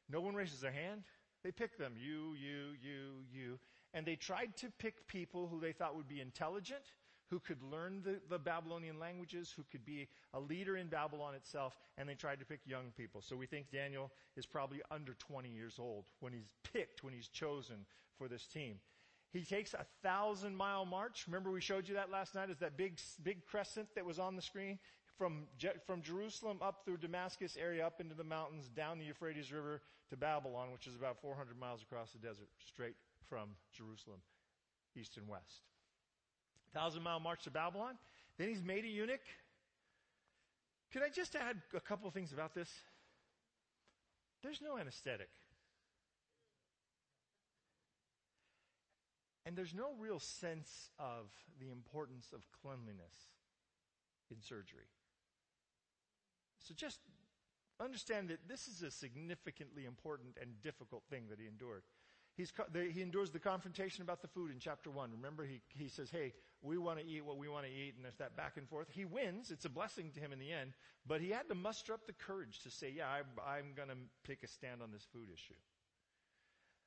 No 0.09 0.21
one 0.21 0.35
raises 0.35 0.61
their 0.61 0.73
hand. 0.73 1.03
They 1.45 1.53
pick 1.53 1.77
them. 1.77 1.95
You, 1.99 2.35
you, 2.35 2.75
you, 2.81 3.25
you. 3.33 3.59
And 3.95 4.07
they 4.07 4.17
tried 4.17 4.57
to 4.59 4.71
pick 4.79 5.07
people 5.07 5.49
who 5.49 5.61
they 5.61 5.73
thought 5.73 5.97
would 5.97 6.09
be 6.09 6.21
intelligent, 6.21 6.85
who 7.33 7.41
could 7.41 7.63
learn 7.63 8.03
the, 8.05 8.21
the, 8.29 8.39
Babylonian 8.39 8.99
languages, 8.99 9.55
who 9.57 9.65
could 9.73 9.87
be 9.87 10.07
a 10.35 10.39
leader 10.39 10.77
in 10.77 10.89
Babylon 10.89 11.35
itself, 11.35 11.79
and 11.97 12.07
they 12.07 12.15
tried 12.15 12.39
to 12.41 12.45
pick 12.45 12.61
young 12.67 12.93
people. 12.95 13.23
So 13.23 13.37
we 13.37 13.47
think 13.47 13.71
Daniel 13.73 14.13
is 14.37 14.45
probably 14.45 14.83
under 14.91 15.15
20 15.15 15.49
years 15.49 15.77
old 15.79 16.05
when 16.21 16.35
he's 16.35 16.51
picked, 16.75 17.03
when 17.03 17.15
he's 17.15 17.29
chosen 17.29 17.87
for 18.19 18.29
this 18.29 18.47
team. 18.47 18.81
He 19.33 19.45
takes 19.45 19.73
a 19.73 19.87
thousand 20.03 20.55
mile 20.55 20.85
march. 20.85 21.25
Remember 21.27 21.51
we 21.51 21.63
showed 21.63 21.89
you 21.89 21.95
that 21.95 22.11
last 22.11 22.35
night 22.35 22.51
Is 22.51 22.59
that 22.59 22.77
big, 22.77 23.01
big 23.23 23.47
crescent 23.47 23.89
that 23.95 24.05
was 24.05 24.19
on 24.19 24.37
the 24.37 24.43
screen 24.43 24.79
from, 25.17 25.45
from 25.87 26.03
Jerusalem 26.03 26.59
up 26.61 26.83
through 26.85 26.99
Damascus 26.99 27.57
area 27.59 27.87
up 27.87 27.99
into 27.99 28.15
the 28.15 28.25
mountains 28.25 28.69
down 28.69 28.99
the 28.99 29.07
Euphrates 29.07 29.51
River 29.51 29.81
to 30.11 30.19
Babylon, 30.19 30.71
which 30.71 30.87
is 30.87 30.97
about 30.97 31.19
400 31.23 31.59
miles 31.59 31.81
across 31.81 32.11
the 32.11 32.19
desert 32.19 32.49
straight 32.59 32.97
from 33.27 33.49
Jerusalem, 33.73 34.19
east 34.95 35.17
and 35.17 35.27
west. 35.27 35.63
Thousand 36.75 37.03
mile 37.03 37.21
march 37.21 37.45
to 37.45 37.51
Babylon. 37.51 37.95
Then 38.39 38.49
he's 38.49 38.63
made 38.63 38.85
a 38.85 38.89
eunuch. 38.89 39.21
Could 40.93 41.03
I 41.03 41.09
just 41.09 41.35
add 41.37 41.57
a 41.75 41.81
couple 41.81 42.09
of 42.09 42.15
things 42.15 42.33
about 42.33 42.55
this? 42.55 42.69
There's 44.43 44.61
no 44.61 44.77
anesthetic. 44.77 45.29
And 49.45 49.57
there's 49.57 49.75
no 49.75 49.93
real 49.99 50.19
sense 50.19 50.91
of 50.99 51.27
the 51.61 51.71
importance 51.71 52.33
of 52.33 52.41
cleanliness 52.63 53.15
in 54.31 54.41
surgery. 54.41 54.89
So 56.61 56.75
just 56.75 57.01
understand 57.81 58.29
that 58.29 58.49
this 58.49 58.69
is 58.69 58.83
a 58.83 58.91
significantly 58.91 59.85
important 59.85 60.37
and 60.41 60.63
difficult 60.63 61.03
thing 61.11 61.25
that 61.31 61.41
he 61.41 61.47
endured. 61.47 61.83
He's, 62.37 62.53
he 62.93 63.03
endures 63.03 63.31
the 63.31 63.39
confrontation 63.39 64.03
about 64.03 64.23
the 64.23 64.29
food 64.29 64.51
in 64.51 64.59
chapter 64.59 64.91
1. 64.91 65.11
Remember, 65.13 65.45
he, 65.45 65.61
he 65.69 65.89
says, 65.89 66.09
Hey, 66.11 66.33
we 66.63 66.79
want 66.79 67.01
to 67.01 67.07
eat 67.07 67.25
what 67.25 67.37
we 67.37 67.49
want 67.49 67.67
to 67.67 67.71
eat, 67.71 67.95
and 67.97 68.05
there's 68.05 68.17
that 68.17 68.37
back 68.37 68.57
and 68.57 68.69
forth. 68.69 68.89
He 68.91 69.05
wins. 69.05 69.51
It's 69.51 69.65
a 69.65 69.71
blessing 69.71 70.13
to 70.15 70.21
him 70.21 70.33
in 70.33 70.39
the 70.39 70.53
end, 70.53 70.73
but 71.07 71.21
he 71.21 71.31
had 71.31 71.49
to 71.49 71.55
muster 71.55 71.93
up 71.93 72.07
the 72.07 72.13
courage 72.13 72.61
to 72.63 72.71
say, 72.71 72.93
yeah, 72.97 73.07
I, 73.09 73.57
I'm 73.57 73.75
going 73.75 73.89
to 73.89 73.97
take 74.27 74.43
a 74.43 74.47
stand 74.49 74.83
on 74.83 74.93
this 74.93 75.07
food 75.13 75.29
issue. 75.33 75.55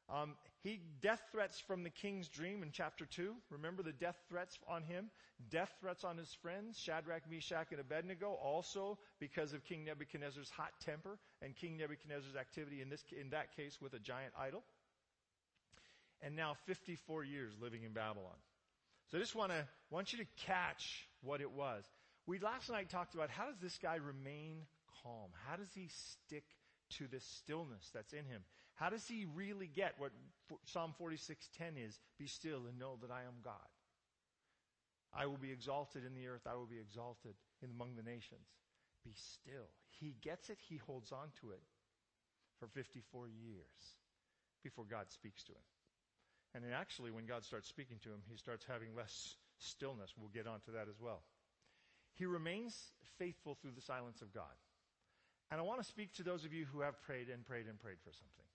Um, 0.07 0.35
he 0.61 0.81
death 1.01 1.23
threats 1.31 1.59
from 1.59 1.83
the 1.83 1.89
king's 1.89 2.27
dream 2.27 2.61
in 2.61 2.69
chapter 2.71 3.05
two. 3.05 3.33
Remember 3.49 3.81
the 3.81 3.91
death 3.91 4.17
threats 4.29 4.59
on 4.67 4.83
him, 4.83 5.09
death 5.49 5.73
threats 5.79 6.03
on 6.03 6.17
his 6.17 6.31
friends 6.31 6.77
Shadrach, 6.77 7.23
Meshach, 7.29 7.71
and 7.71 7.79
Abednego. 7.79 8.33
Also 8.33 8.99
because 9.19 9.53
of 9.53 9.63
King 9.63 9.83
Nebuchadnezzar's 9.83 10.51
hot 10.51 10.73
temper 10.79 11.17
and 11.41 11.55
King 11.55 11.77
Nebuchadnezzar's 11.77 12.35
activity 12.35 12.81
in 12.81 12.89
this 12.89 13.03
in 13.19 13.31
that 13.31 13.55
case 13.55 13.79
with 13.81 13.93
a 13.95 13.99
giant 13.99 14.33
idol. 14.39 14.63
And 16.21 16.35
now 16.35 16.55
54 16.65 17.23
years 17.23 17.53
living 17.59 17.83
in 17.83 17.91
Babylon. 17.91 18.37
So 19.07 19.17
I 19.17 19.21
just 19.21 19.35
want 19.35 19.51
to 19.51 19.67
want 19.89 20.13
you 20.13 20.19
to 20.19 20.25
catch 20.45 21.07
what 21.21 21.41
it 21.41 21.51
was. 21.51 21.83
We 22.27 22.39
last 22.39 22.69
night 22.69 22.89
talked 22.89 23.13
about 23.13 23.29
how 23.29 23.45
does 23.45 23.59
this 23.61 23.77
guy 23.77 23.95
remain 23.95 24.61
calm? 25.03 25.29
How 25.47 25.55
does 25.55 25.71
he 25.73 25.89
stick 25.89 26.43
to 26.97 27.07
this 27.07 27.23
stillness 27.23 27.89
that's 27.93 28.13
in 28.13 28.25
him? 28.25 28.41
How 28.73 28.89
does 28.89 29.07
he 29.07 29.25
really 29.35 29.67
get 29.67 29.95
what 29.99 30.11
Psalm 30.65 30.93
46:10 30.99 31.77
is? 31.77 31.99
Be 32.17 32.27
still 32.27 32.65
and 32.67 32.79
know 32.79 32.97
that 33.01 33.11
I 33.11 33.21
am 33.23 33.41
God. 33.43 33.69
I 35.13 35.27
will 35.27 35.37
be 35.37 35.51
exalted 35.51 36.03
in 36.05 36.13
the 36.13 36.27
earth. 36.27 36.45
I 36.45 36.55
will 36.55 36.65
be 36.65 36.79
exalted 36.79 37.35
among 37.63 37.95
the 37.95 38.03
nations. 38.03 38.47
Be 39.03 39.13
still. 39.13 39.69
He 39.99 40.15
gets 40.21 40.49
it. 40.49 40.57
He 40.67 40.77
holds 40.77 41.11
on 41.11 41.29
to 41.41 41.51
it 41.51 41.61
for 42.59 42.67
54 42.67 43.27
years 43.27 43.95
before 44.63 44.83
God 44.83 45.05
speaks 45.11 45.43
to 45.43 45.53
him. 45.53 45.74
And 46.55 46.63
actually, 46.73 47.11
when 47.11 47.25
God 47.25 47.43
starts 47.43 47.67
speaking 47.67 47.97
to 48.03 48.09
him, 48.09 48.23
he 48.29 48.37
starts 48.37 48.65
having 48.65 48.95
less 48.95 49.35
stillness. 49.59 50.13
We'll 50.17 50.29
get 50.29 50.47
onto 50.47 50.71
that 50.71 50.87
as 50.89 51.01
well. 51.01 51.21
He 52.13 52.25
remains 52.25 52.93
faithful 53.19 53.57
through 53.61 53.73
the 53.75 53.81
silence 53.81 54.21
of 54.21 54.33
God. 54.33 54.55
And 55.51 55.59
I 55.59 55.63
want 55.63 55.81
to 55.81 55.87
speak 55.87 56.13
to 56.13 56.23
those 56.23 56.45
of 56.45 56.53
you 56.53 56.65
who 56.71 56.79
have 56.79 57.01
prayed 57.01 57.27
and 57.29 57.45
prayed 57.45 57.67
and 57.67 57.77
prayed 57.77 57.99
for 58.03 58.11
something 58.13 58.45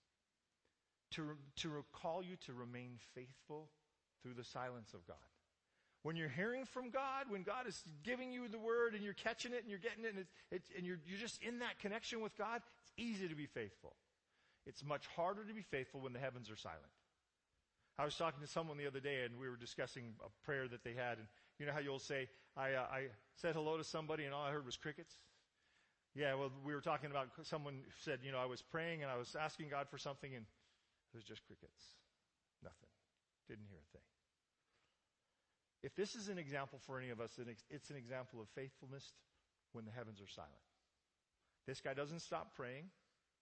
to, 1.13 1.37
to 1.57 1.69
recall 1.69 2.23
you 2.23 2.37
to 2.47 2.53
remain 2.53 2.99
faithful 3.15 3.69
through 4.23 4.35
the 4.35 4.45
silence 4.45 4.95
of 4.95 5.07
God. 5.07 5.17
When 6.03 6.17
you're 6.17 6.31
hearing 6.31 6.65
from 6.65 6.91
God, 6.91 7.27
when 7.29 7.43
God 7.43 7.67
is 7.67 7.83
giving 8.03 8.33
you 8.33 8.49
the 8.49 8.59
word 8.59 8.95
and 8.95 9.05
you're 9.05 9.13
catching 9.13 9.53
it 9.53 9.61
and 9.61 9.69
you're 9.69 9.79
getting 9.79 10.05
it 10.05 10.15
and, 10.17 10.25
it's, 10.51 10.71
and 10.75 10.87
you're, 10.87 10.99
you're 11.05 11.19
just 11.19 11.43
in 11.43 11.59
that 11.59 11.79
connection 11.79 12.23
with 12.23 12.37
God, 12.39 12.63
it's 12.83 12.93
easy 12.97 13.29
to 13.29 13.35
be 13.35 13.47
faithful. 13.47 13.95
It's 14.67 14.83
much 14.83 15.07
harder 15.15 15.45
to 15.45 15.53
be 15.53 15.63
faithful 15.63 16.01
when 16.01 16.13
the 16.15 16.19
heavens 16.19 16.51
are 16.51 16.57
silent. 16.57 16.81
I 17.99 18.05
was 18.05 18.17
talking 18.17 18.41
to 18.41 18.47
someone 18.47 18.79
the 18.79 18.87
other 18.87 19.01
day 19.01 19.25
and 19.25 19.39
we 19.39 19.49
were 19.49 19.57
discussing 19.57 20.15
a 20.25 20.31
prayer 20.45 20.69
that 20.69 20.85
they 20.85 20.95
had 20.95 21.19
and 21.19 21.27
you 21.59 21.67
know 21.67 21.73
how 21.73 21.81
you'll 21.81 21.99
say, 21.99 22.29
I, 22.57 22.73
uh, 22.73 22.87
I 22.91 23.01
said 23.37 23.55
hello 23.55 23.77
to 23.77 23.85
somebody 23.85 24.25
and 24.25 24.35
all 24.35 24.45
I 24.45 24.51
heard 24.51 24.65
was 24.65 24.77
crickets? 24.77 25.13
Yeah, 26.15 26.35
well, 26.35 26.51
we 26.65 26.75
were 26.75 26.81
talking 26.81 27.11
about 27.11 27.29
someone 27.43 27.83
said, 28.03 28.21
you 28.25 28.33
know, 28.33 28.39
I 28.39 28.47
was 28.47 28.63
praying 28.63 29.03
and 29.03 29.11
I 29.11 29.17
was 29.17 29.37
asking 29.39 29.69
God 29.69 29.89
for 29.91 29.99
something 29.99 30.35
and 30.35 30.45
it 30.45 31.17
was 31.17 31.25
just 31.25 31.45
crickets. 31.47 31.83
Nothing. 32.63 32.89
Didn't 33.49 33.67
hear 33.69 33.79
a 33.79 33.91
thing. 33.93 34.07
If 35.83 35.95
this 35.95 36.15
is 36.15 36.29
an 36.29 36.39
example 36.39 36.79
for 36.87 36.99
any 36.99 37.11
of 37.11 37.21
us, 37.21 37.39
it's 37.71 37.91
an 37.91 37.97
example 37.97 38.41
of 38.41 38.49
faithfulness 38.55 39.13
when 39.73 39.85
the 39.85 39.93
heavens 39.93 40.21
are 40.21 40.29
silent. 40.29 40.53
This 41.67 41.81
guy 41.81 41.95
doesn't 41.95 42.21
stop 42.21 42.55
praying. 42.55 42.85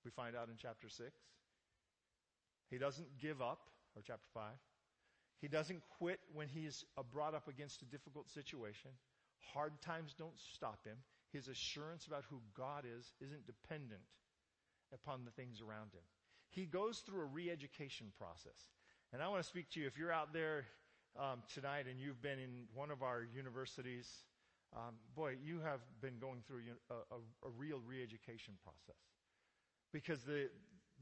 We 0.05 0.11
find 0.11 0.37
out 0.37 0.49
in 0.49 0.55
chapter 0.57 0.89
6. 0.89 1.11
He 2.71 2.79
doesn't 2.79 3.19
give 3.19 3.41
up, 3.43 3.71
or 3.99 4.03
chapter 4.07 4.29
5. 4.35 4.45
He 5.41 5.49
doesn't 5.49 5.83
quit 5.99 6.21
when 6.33 6.49
he's 6.49 6.85
brought 7.13 7.35
up 7.35 7.49
against 7.49 7.83
a 7.83 7.87
difficult 7.87 8.29
situation. 8.31 8.91
Hard 9.53 9.81
times 9.83 10.15
don't 10.19 10.39
stop 10.55 10.85
him. 10.85 10.97
His 11.33 11.49
assurance 11.49 12.07
about 12.07 12.25
who 12.31 12.41
God 12.57 12.85
is 12.85 13.13
isn't 13.21 13.47
dependent 13.47 14.03
upon 14.93 15.25
the 15.25 15.31
things 15.31 15.61
around 15.61 15.93
him 15.93 16.03
he 16.51 16.65
goes 16.65 16.99
through 16.99 17.23
a 17.23 17.27
re-education 17.27 18.09
process. 18.17 18.71
And 19.13 19.23
I 19.23 19.29
want 19.29 19.43
to 19.43 19.49
speak 19.49 19.71
to 19.71 19.81
you, 19.81 19.87
if 19.87 19.99
you're 19.99 20.13
out 20.13 20.33
there 20.33 20.65
um, 21.19 21.43
tonight 21.53 21.87
and 21.91 22.01
you've 22.01 22.23
been 22.23 22.39
in 22.39 22.67
one 22.75 22.91
of 22.91 23.03
our 23.03 23.27
universities, 23.35 24.09
um, 24.77 24.95
boy, 25.15 25.37
you 25.43 25.61
have 25.61 25.81
been 26.01 26.19
going 26.21 26.41
through 26.47 26.63
a, 26.91 26.95
a, 26.95 27.49
a 27.49 27.51
real 27.57 27.81
re-education 27.87 28.55
process. 28.63 29.01
Because 29.93 30.23
the, 30.23 30.49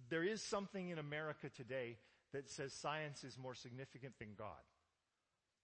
there 0.08 0.22
is 0.22 0.42
something 0.42 0.90
in 0.90 0.98
America 0.98 1.48
today 1.48 1.96
that 2.36 2.50
says 2.50 2.72
science 2.72 3.24
is 3.24 3.38
more 3.38 3.54
significant 3.54 4.12
than 4.18 4.36
God. 4.36 4.60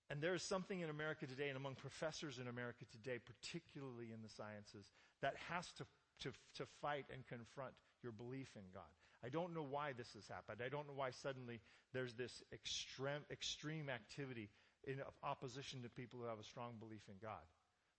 And 0.08 0.20
there 0.20 0.34
is 0.34 0.42
something 0.42 0.80
in 0.80 0.88
America 0.88 1.26
today 1.26 1.48
and 1.48 1.56
among 1.56 1.74
professors 1.74 2.38
in 2.38 2.48
America 2.48 2.84
today, 2.90 3.20
particularly 3.20 4.12
in 4.12 4.22
the 4.22 4.28
sciences, 4.28 4.88
that 5.20 5.34
has 5.48 5.70
to, 5.72 5.84
to, 6.20 6.32
to 6.56 6.64
fight 6.80 7.04
and 7.12 7.26
confront 7.26 7.72
your 8.02 8.12
belief 8.12 8.48
in 8.56 8.64
God. 8.72 8.88
I 9.24 9.28
don't 9.28 9.54
know 9.54 9.62
why 9.62 9.92
this 9.92 10.12
has 10.14 10.26
happened. 10.26 10.60
I 10.64 10.68
don't 10.68 10.88
know 10.88 10.96
why 10.96 11.10
suddenly 11.10 11.60
there's 11.92 12.14
this 12.14 12.42
extreme, 12.52 13.22
extreme 13.30 13.88
activity 13.88 14.48
in 14.84 14.96
opposition 15.22 15.82
to 15.82 15.88
people 15.88 16.20
who 16.20 16.26
have 16.26 16.40
a 16.40 16.44
strong 16.44 16.72
belief 16.80 17.02
in 17.08 17.14
God. 17.22 17.44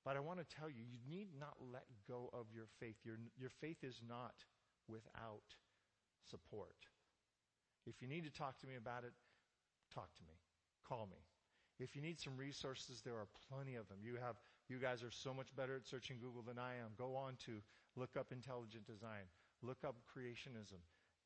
But 0.04 0.18
I 0.18 0.20
want 0.20 0.40
to 0.40 0.56
tell 0.60 0.70
you, 0.70 0.84
you 0.84 1.00
need 1.08 1.30
not 1.40 1.56
let 1.72 1.86
go 2.10 2.30
of 2.34 2.48
your 2.54 2.66
faith. 2.80 2.98
Your, 3.06 3.16
your 3.40 3.52
faith 3.62 3.84
is 3.84 4.02
not 4.08 4.34
without 4.90 5.48
support. 6.30 6.76
If 7.86 8.02
you 8.02 8.08
need 8.08 8.24
to 8.24 8.32
talk 8.32 8.60
to 8.60 8.68
me 8.68 8.76
about 8.76 9.04
it, 9.04 9.14
talk 9.94 10.14
to 10.16 10.24
me. 10.24 10.34
Call 10.88 11.08
me. 11.12 11.20
If 11.80 11.96
you 11.96 12.02
need 12.02 12.20
some 12.20 12.38
resources, 12.38 13.02
there 13.02 13.16
are 13.16 13.28
plenty 13.50 13.76
of 13.76 13.88
them. 13.90 13.98
You 14.04 14.16
have, 14.22 14.36
you 14.70 14.78
guys 14.78 15.04
are 15.04 15.12
so 15.12 15.34
much 15.34 15.56
better 15.56 15.76
at 15.76 15.86
searching 15.88 16.18
Google 16.22 16.44
than 16.44 16.60
I 16.60 16.76
am. 16.78 16.94
Go 16.98 17.16
on 17.16 17.36
to 17.46 17.60
look 17.96 18.16
up 18.18 18.32
intelligent 18.32 18.86
design. 18.86 19.26
Look 19.62 19.84
up 19.86 19.96
creationism. 20.06 20.80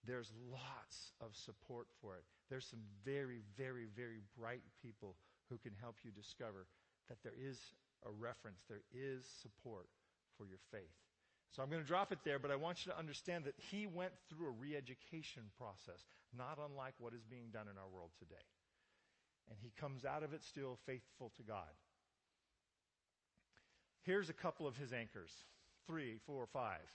There's 0.06 0.32
lots 0.50 1.12
of 1.20 1.36
support 1.36 1.88
for 2.02 2.16
it. 2.16 2.24
There's 2.50 2.66
some 2.66 2.86
very, 3.04 3.42
very, 3.58 3.88
very 3.96 4.22
bright 4.38 4.64
people 4.82 5.16
who 5.50 5.58
can 5.58 5.74
help 5.82 5.98
you 6.04 6.12
discover 6.12 6.68
that 7.10 7.18
there 7.24 7.36
is 7.38 7.60
a 8.06 8.12
reference, 8.12 8.64
there 8.70 8.86
is 8.94 9.26
support 9.42 9.88
for 10.38 10.46
your 10.46 10.60
faith. 10.72 10.96
So 11.52 11.64
I'm 11.64 11.70
going 11.70 11.82
to 11.82 11.88
drop 11.88 12.12
it 12.12 12.20
there, 12.24 12.40
but 12.40 12.52
I 12.52 12.56
want 12.56 12.86
you 12.86 12.92
to 12.92 12.98
understand 12.98 13.46
that 13.46 13.56
he 13.58 13.88
went 13.88 14.12
through 14.30 14.48
a 14.48 14.52
re-education 14.52 15.44
process, 15.58 16.06
not 16.38 16.60
unlike 16.64 16.94
what 17.00 17.14
is 17.14 17.24
being 17.24 17.50
done 17.52 17.66
in 17.72 17.78
our 17.78 17.90
world 17.92 18.12
today. 18.20 18.36
And 19.50 19.58
he 19.62 19.72
comes 19.80 20.06
out 20.06 20.24
of 20.24 20.34
it 20.34 20.44
still 20.44 20.78
faithful 20.86 21.32
to 21.38 21.44
God. 21.44 21.72
Here's 24.04 24.30
a 24.30 24.34
couple 24.34 24.68
of 24.68 24.78
his 24.78 24.94
anchors. 24.94 25.32
Three, 25.88 26.18
four, 26.26 26.46
five. 26.48 26.86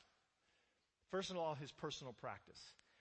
First 1.11 1.30
of 1.30 1.37
all, 1.37 1.54
his 1.54 1.73
personal 1.73 2.12
practice. 2.12 2.61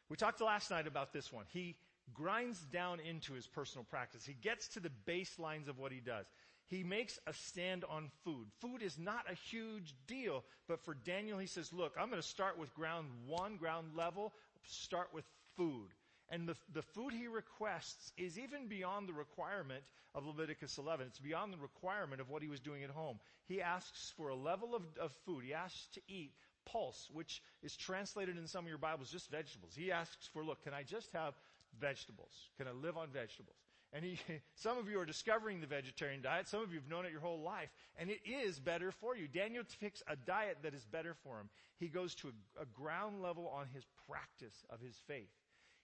We 0.09 0.17
talked 0.17 0.41
last 0.41 0.71
night 0.71 0.87
about 0.87 1.13
this 1.13 1.31
one. 1.31 1.45
He 1.49 1.75
grinds 2.13 2.59
down 2.59 2.99
into 2.99 3.33
his 3.33 3.47
personal 3.47 3.85
practice. 3.85 4.25
He 4.25 4.33
gets 4.33 4.67
to 4.69 4.79
the 4.79 4.91
baselines 5.07 5.67
of 5.67 5.79
what 5.79 5.91
he 5.91 5.99
does. 5.99 6.25
He 6.71 6.83
makes 6.83 7.19
a 7.27 7.33
stand 7.33 7.83
on 7.89 8.09
food. 8.23 8.47
Food 8.61 8.81
is 8.81 8.97
not 8.97 9.29
a 9.29 9.35
huge 9.35 9.93
deal, 10.07 10.45
but 10.69 10.79
for 10.79 10.93
Daniel, 10.93 11.37
he 11.37 11.45
says, 11.45 11.73
look, 11.73 11.93
I'm 11.99 12.09
going 12.09 12.21
to 12.21 12.27
start 12.27 12.57
with 12.57 12.73
ground 12.73 13.07
one, 13.27 13.57
ground 13.57 13.87
level, 13.93 14.33
start 14.63 15.09
with 15.13 15.25
food. 15.57 15.89
And 16.29 16.47
the, 16.47 16.55
the 16.73 16.81
food 16.81 17.11
he 17.11 17.27
requests 17.27 18.13
is 18.15 18.39
even 18.39 18.67
beyond 18.69 19.09
the 19.09 19.13
requirement 19.13 19.83
of 20.15 20.25
Leviticus 20.25 20.77
11. 20.77 21.07
It's 21.07 21.19
beyond 21.19 21.51
the 21.51 21.57
requirement 21.57 22.21
of 22.21 22.29
what 22.29 22.41
he 22.41 22.47
was 22.47 22.61
doing 22.61 22.85
at 22.85 22.89
home. 22.89 23.19
He 23.49 23.61
asks 23.61 24.13
for 24.15 24.29
a 24.29 24.35
level 24.35 24.73
of, 24.73 24.83
of 24.97 25.11
food. 25.25 25.43
He 25.43 25.53
asks 25.53 25.87
to 25.95 26.01
eat 26.07 26.31
pulse, 26.65 27.09
which 27.11 27.41
is 27.61 27.75
translated 27.75 28.37
in 28.37 28.47
some 28.47 28.63
of 28.63 28.69
your 28.69 28.77
Bibles 28.77 29.11
just 29.11 29.29
vegetables. 29.29 29.73
He 29.75 29.91
asks 29.91 30.25
for, 30.31 30.41
look, 30.41 30.63
can 30.63 30.73
I 30.73 30.83
just 30.83 31.11
have 31.11 31.33
vegetables? 31.77 32.49
Can 32.57 32.69
I 32.69 32.71
live 32.71 32.95
on 32.95 33.09
vegetables? 33.09 33.57
And 33.93 34.05
he, 34.05 34.19
some 34.55 34.77
of 34.77 34.89
you 34.89 34.99
are 34.99 35.05
discovering 35.05 35.61
the 35.61 35.67
vegetarian 35.67 36.21
diet. 36.21 36.47
Some 36.47 36.61
of 36.61 36.71
you 36.71 36.79
have 36.79 36.89
known 36.89 37.05
it 37.05 37.11
your 37.11 37.21
whole 37.21 37.41
life. 37.41 37.69
And 37.97 38.09
it 38.09 38.19
is 38.25 38.59
better 38.59 38.91
for 38.91 39.15
you. 39.15 39.27
Daniel 39.27 39.63
picks 39.79 40.01
a 40.07 40.15
diet 40.15 40.57
that 40.63 40.73
is 40.73 40.85
better 40.85 41.15
for 41.23 41.39
him. 41.39 41.49
He 41.77 41.87
goes 41.87 42.15
to 42.15 42.29
a, 42.29 42.63
a 42.63 42.65
ground 42.65 43.21
level 43.21 43.51
on 43.53 43.67
his 43.73 43.85
practice 44.09 44.65
of 44.69 44.79
his 44.79 44.95
faith. 45.07 45.29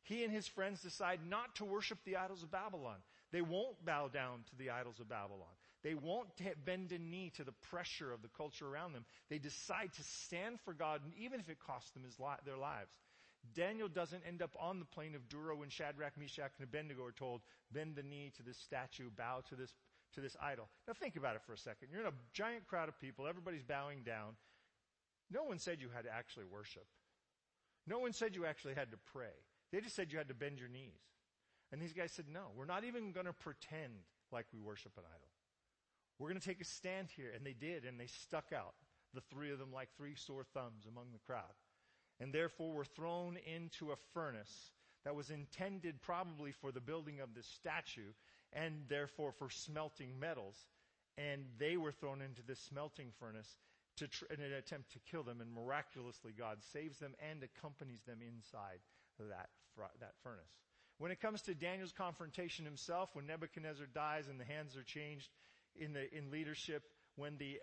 He 0.04 0.24
and 0.24 0.32
his 0.32 0.48
friends 0.48 0.82
decide 0.82 1.20
not 1.30 1.56
to 1.56 1.66
worship 1.66 2.00
the 2.06 2.16
idols 2.16 2.42
of 2.42 2.50
Babylon. 2.50 2.96
They 3.34 3.42
won't 3.42 3.84
bow 3.84 4.08
down 4.08 4.46
to 4.50 4.56
the 4.56 4.70
idols 4.70 5.02
of 5.02 5.10
Babylon. 5.10 5.52
They 5.84 5.96
won't 5.96 6.30
bend 6.66 6.94
a 6.94 6.98
knee 6.98 7.32
to 7.36 7.44
the 7.44 7.52
pressure 7.70 8.14
of 8.14 8.22
the 8.22 8.30
culture 8.30 8.68
around 8.68 8.94
them. 8.94 9.06
They 9.30 9.38
decide 9.38 9.92
to 9.94 10.04
stand 10.04 10.60
for 10.64 10.74
God, 10.74 11.02
even 11.20 11.42
if 11.42 11.50
it 11.50 11.58
costs 11.60 11.92
them 11.92 12.04
li- 12.20 12.26
their 12.46 12.58
lives. 12.58 12.92
Daniel 13.54 13.88
doesn't 13.88 14.24
end 14.28 14.42
up 14.42 14.56
on 14.60 14.80
the 14.80 14.86
plain 14.86 15.16
of 15.16 15.28
Dura 15.30 15.56
when 15.56 15.70
Shadrach, 15.70 16.18
Meshach, 16.18 16.52
and 16.58 16.68
Abednego 16.68 17.04
are 17.04 17.12
told, 17.12 17.42
bend 17.72 17.96
the 17.96 18.04
knee 18.04 18.32
to 18.38 18.44
this 18.44 18.58
statue, 18.58 19.10
bow 19.16 19.42
to 19.50 19.56
this, 19.56 19.74
to 20.14 20.22
this 20.22 20.36
idol. 20.42 20.70
Now 20.88 20.94
think 20.94 21.16
about 21.16 21.36
it 21.36 21.42
for 21.46 21.54
a 21.54 21.58
second. 21.58 21.90
You're 21.92 22.02
in 22.02 22.08
a 22.08 22.14
giant 22.34 22.68
crowd 22.68 22.90
of 22.90 23.00
people, 23.00 23.28
everybody's 23.28 23.64
bowing 23.64 24.04
down. 24.04 24.36
No 25.30 25.44
one 25.44 25.60
said 25.60 25.82
you 25.82 25.90
had 25.94 26.06
to 26.06 26.14
actually 26.14 26.46
worship. 26.46 26.86
No 27.86 28.00
one 28.00 28.14
said 28.14 28.36
you 28.36 28.46
actually 28.46 28.76
had 28.76 28.92
to 28.92 28.98
pray. 29.12 29.36
They 29.72 29.82
just 29.82 29.96
said 29.96 30.12
you 30.12 30.18
had 30.18 30.30
to 30.30 30.34
bend 30.34 30.60
your 30.60 30.70
knees. 30.70 31.02
And 31.72 31.82
these 31.82 31.94
guys 31.94 32.12
said, 32.12 32.26
no, 32.32 32.48
we're 32.56 32.66
not 32.66 32.86
even 32.86 33.12
going 33.12 33.26
to 33.26 33.34
pretend 33.34 33.94
like 34.32 34.46
we 34.54 34.60
worship 34.60 34.94
an 34.98 35.04
idol. 35.06 35.28
We're 36.18 36.30
going 36.30 36.40
to 36.40 36.48
take 36.48 36.62
a 36.62 36.66
stand 36.66 37.10
here. 37.16 37.32
And 37.36 37.46
they 37.46 37.54
did, 37.54 37.84
and 37.84 38.00
they 38.00 38.08
stuck 38.08 38.54
out, 38.56 38.76
the 39.14 39.22
three 39.30 39.52
of 39.52 39.60
them 39.60 39.72
like 39.74 39.90
three 39.98 40.16
sore 40.16 40.46
thumbs 40.54 40.86
among 40.88 41.08
the 41.12 41.20
crowd. 41.20 41.56
And 42.20 42.34
therefore 42.34 42.74
were 42.74 42.86
thrown 42.86 43.38
into 43.46 43.92
a 43.92 43.96
furnace 44.14 44.72
that 45.06 45.16
was 45.16 45.30
intended 45.30 46.02
probably 46.02 46.52
for 46.52 46.72
the 46.72 46.82
building 46.82 47.20
of 47.20 47.34
this 47.34 47.48
statue 47.48 48.12
and 48.54 48.74
therefore 48.90 49.32
for 49.32 49.50
smelting 49.50 50.20
metals. 50.20 50.56
And 51.18 51.46
they 51.60 51.78
were 51.78 51.92
thrown 51.92 52.22
into 52.22 52.42
this 52.42 52.60
smelting 52.60 53.12
furnace 53.20 53.50
tr- 54.06 54.26
in 54.32 54.42
an 54.42 54.54
attempt 54.54 54.92
to 54.94 55.00
kill 55.12 55.24
them. 55.24 55.42
And 55.42 55.52
miraculously, 55.54 56.34
God 56.38 56.58
saves 56.74 57.00
them 57.00 57.14
and 57.32 57.42
accompanies 57.44 58.02
them 58.08 58.20
inside 58.22 58.80
that, 59.20 59.50
fr- 59.76 59.98
that 60.00 60.14
furnace. 60.24 60.52
When 61.00 61.12
it 61.12 61.22
comes 61.22 61.42
to 61.44 61.54
Daniel's 61.54 61.92
confrontation 61.92 62.66
himself, 62.66 63.10
when 63.14 63.28
Nebuchadnezzar 63.28 63.88
dies 63.94 64.28
and 64.28 64.40
the 64.40 64.46
hands 64.46 64.76
are 64.76 64.84
changed 64.84 65.30
in 65.76 65.94
the 65.94 66.12
in 66.16 66.32
leadership, 66.32 66.84
when 67.16 67.38
the 67.38 67.60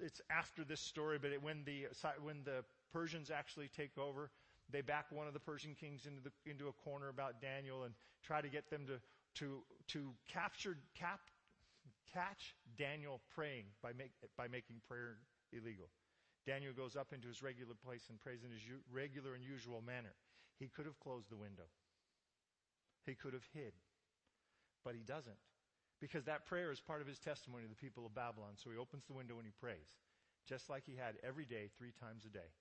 it's 0.00 0.20
after 0.30 0.64
this 0.64 0.80
story, 0.80 1.18
but 1.18 1.32
it, 1.32 1.42
when 1.42 1.64
the 1.64 1.86
when 2.22 2.44
the 2.44 2.64
Persians 2.94 3.30
actually 3.34 3.66
take 3.74 3.98
over, 3.98 4.30
they 4.70 4.80
back 4.80 5.10
one 5.10 5.26
of 5.26 5.34
the 5.34 5.42
Persian 5.42 5.74
kings 5.74 6.06
into 6.06 6.22
the 6.22 6.30
into 6.48 6.68
a 6.68 6.72
corner 6.72 7.08
about 7.10 7.42
Daniel 7.42 7.82
and 7.82 7.92
try 8.22 8.40
to 8.40 8.48
get 8.48 8.70
them 8.70 8.86
to 8.86 9.02
to 9.42 9.66
to 9.88 10.14
capture 10.30 10.78
cap 10.94 11.20
catch 12.14 12.54
Daniel 12.78 13.20
praying 13.34 13.66
by 13.82 13.90
make 13.92 14.12
by 14.38 14.46
making 14.46 14.78
prayer 14.86 15.18
illegal. 15.52 15.90
Daniel 16.46 16.72
goes 16.72 16.94
up 16.94 17.12
into 17.12 17.26
his 17.26 17.42
regular 17.42 17.74
place 17.74 18.06
and 18.10 18.20
prays 18.20 18.44
in 18.44 18.52
his 18.52 18.62
u- 18.62 18.84
regular 18.92 19.34
and 19.34 19.42
usual 19.42 19.82
manner. 19.82 20.14
He 20.60 20.68
could 20.68 20.86
have 20.86 21.00
closed 21.00 21.30
the 21.30 21.40
window. 21.40 21.66
He 23.06 23.14
could 23.14 23.32
have 23.32 23.48
hid. 23.52 23.72
But 24.84 24.94
he 24.94 25.02
doesn't. 25.02 25.40
Because 26.00 26.24
that 26.26 26.44
prayer 26.46 26.70
is 26.70 26.80
part 26.80 27.00
of 27.00 27.08
his 27.08 27.18
testimony 27.18 27.64
to 27.64 27.68
the 27.68 27.80
people 27.80 28.04
of 28.04 28.14
Babylon. 28.14 28.60
So 28.60 28.70
he 28.70 28.76
opens 28.76 29.04
the 29.06 29.14
window 29.16 29.36
and 29.40 29.46
he 29.46 29.52
prays. 29.58 29.88
Just 30.46 30.68
like 30.68 30.84
he 30.84 30.96
had 30.96 31.16
every 31.24 31.46
day, 31.46 31.70
three 31.78 31.92
times 31.98 32.24
a 32.26 32.28
day. 32.28 32.52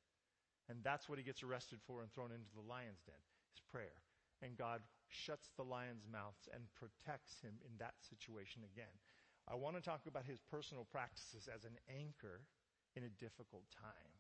And 0.70 0.80
that's 0.84 1.10
what 1.10 1.20
he 1.20 1.28
gets 1.28 1.44
arrested 1.44 1.80
for 1.86 2.02
and 2.02 2.12
thrown 2.12 2.32
into 2.32 2.52
the 2.56 2.64
lion's 2.64 3.04
den, 3.04 3.20
his 3.52 3.62
prayer. 3.72 4.00
And 4.42 4.58
God 4.58 4.82
shuts 5.10 5.52
the 5.56 5.68
lion's 5.68 6.08
mouths 6.08 6.48
and 6.52 6.64
protects 6.74 7.40
him 7.44 7.54
in 7.68 7.76
that 7.80 7.96
situation 8.00 8.64
again. 8.64 8.96
I 9.48 9.56
want 9.56 9.76
to 9.76 9.84
talk 9.84 10.08
about 10.08 10.24
his 10.24 10.40
personal 10.48 10.88
practices 10.88 11.52
as 11.52 11.68
an 11.68 11.76
anchor 11.92 12.48
in 12.96 13.04
a 13.04 13.20
difficult 13.20 13.68
time. 13.76 14.12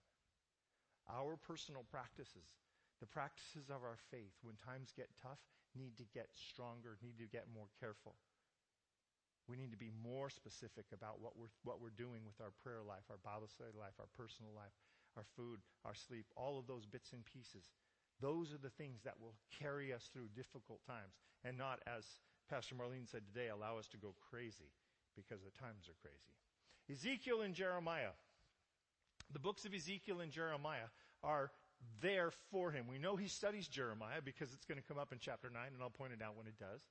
Our 1.07 1.35
personal 1.39 1.87
practices, 1.87 2.47
the 2.99 3.07
practices 3.07 3.71
of 3.71 3.83
our 3.83 3.99
faith, 4.11 4.35
when 4.43 4.55
times 4.59 4.91
get 4.95 5.11
tough, 5.19 5.39
need 5.75 5.95
to 5.99 6.07
get 6.11 6.27
stronger, 6.35 6.99
need 6.99 7.19
to 7.19 7.27
get 7.27 7.51
more 7.51 7.71
careful. 7.79 8.15
We 9.47 9.59
need 9.59 9.75
to 9.75 9.79
be 9.79 9.91
more 9.91 10.31
specific 10.31 10.87
about 10.95 11.19
what 11.19 11.35
we're, 11.35 11.51
what 11.67 11.83
we're 11.83 11.95
doing 11.95 12.23
with 12.23 12.39
our 12.39 12.55
prayer 12.63 12.79
life, 12.79 13.03
our 13.11 13.19
Bible 13.19 13.51
study 13.51 13.75
life, 13.75 13.99
our 13.99 14.11
personal 14.15 14.55
life, 14.55 14.71
our 15.17 15.25
food, 15.35 15.59
our 15.85 15.95
sleep, 15.95 16.25
all 16.35 16.57
of 16.59 16.67
those 16.67 16.85
bits 16.85 17.13
and 17.13 17.25
pieces. 17.25 17.69
Those 18.21 18.53
are 18.53 18.61
the 18.61 18.69
things 18.69 19.01
that 19.03 19.19
will 19.19 19.35
carry 19.59 19.93
us 19.93 20.09
through 20.13 20.27
difficult 20.35 20.79
times 20.85 21.13
and 21.43 21.57
not, 21.57 21.79
as 21.87 22.05
Pastor 22.49 22.75
Marlene 22.75 23.09
said 23.09 23.21
today, 23.25 23.49
allow 23.49 23.77
us 23.77 23.87
to 23.89 23.97
go 23.97 24.15
crazy 24.29 24.71
because 25.15 25.41
the 25.43 25.51
times 25.59 25.89
are 25.89 25.99
crazy. 26.01 26.33
Ezekiel 26.91 27.41
and 27.41 27.53
Jeremiah. 27.53 28.15
The 29.31 29.39
books 29.39 29.65
of 29.65 29.73
Ezekiel 29.73 30.21
and 30.21 30.31
Jeremiah 30.31 30.91
are 31.23 31.51
there 32.01 32.31
for 32.51 32.71
him. 32.71 32.85
We 32.89 32.97
know 32.97 33.15
he 33.15 33.27
studies 33.27 33.67
Jeremiah 33.67 34.21
because 34.23 34.53
it's 34.53 34.65
going 34.65 34.79
to 34.79 34.87
come 34.87 34.97
up 34.97 35.11
in 35.11 35.19
chapter 35.19 35.49
9, 35.49 35.61
and 35.73 35.81
I'll 35.81 35.89
point 35.89 36.13
it 36.13 36.21
out 36.21 36.37
when 36.37 36.47
it 36.47 36.59
does. 36.59 36.81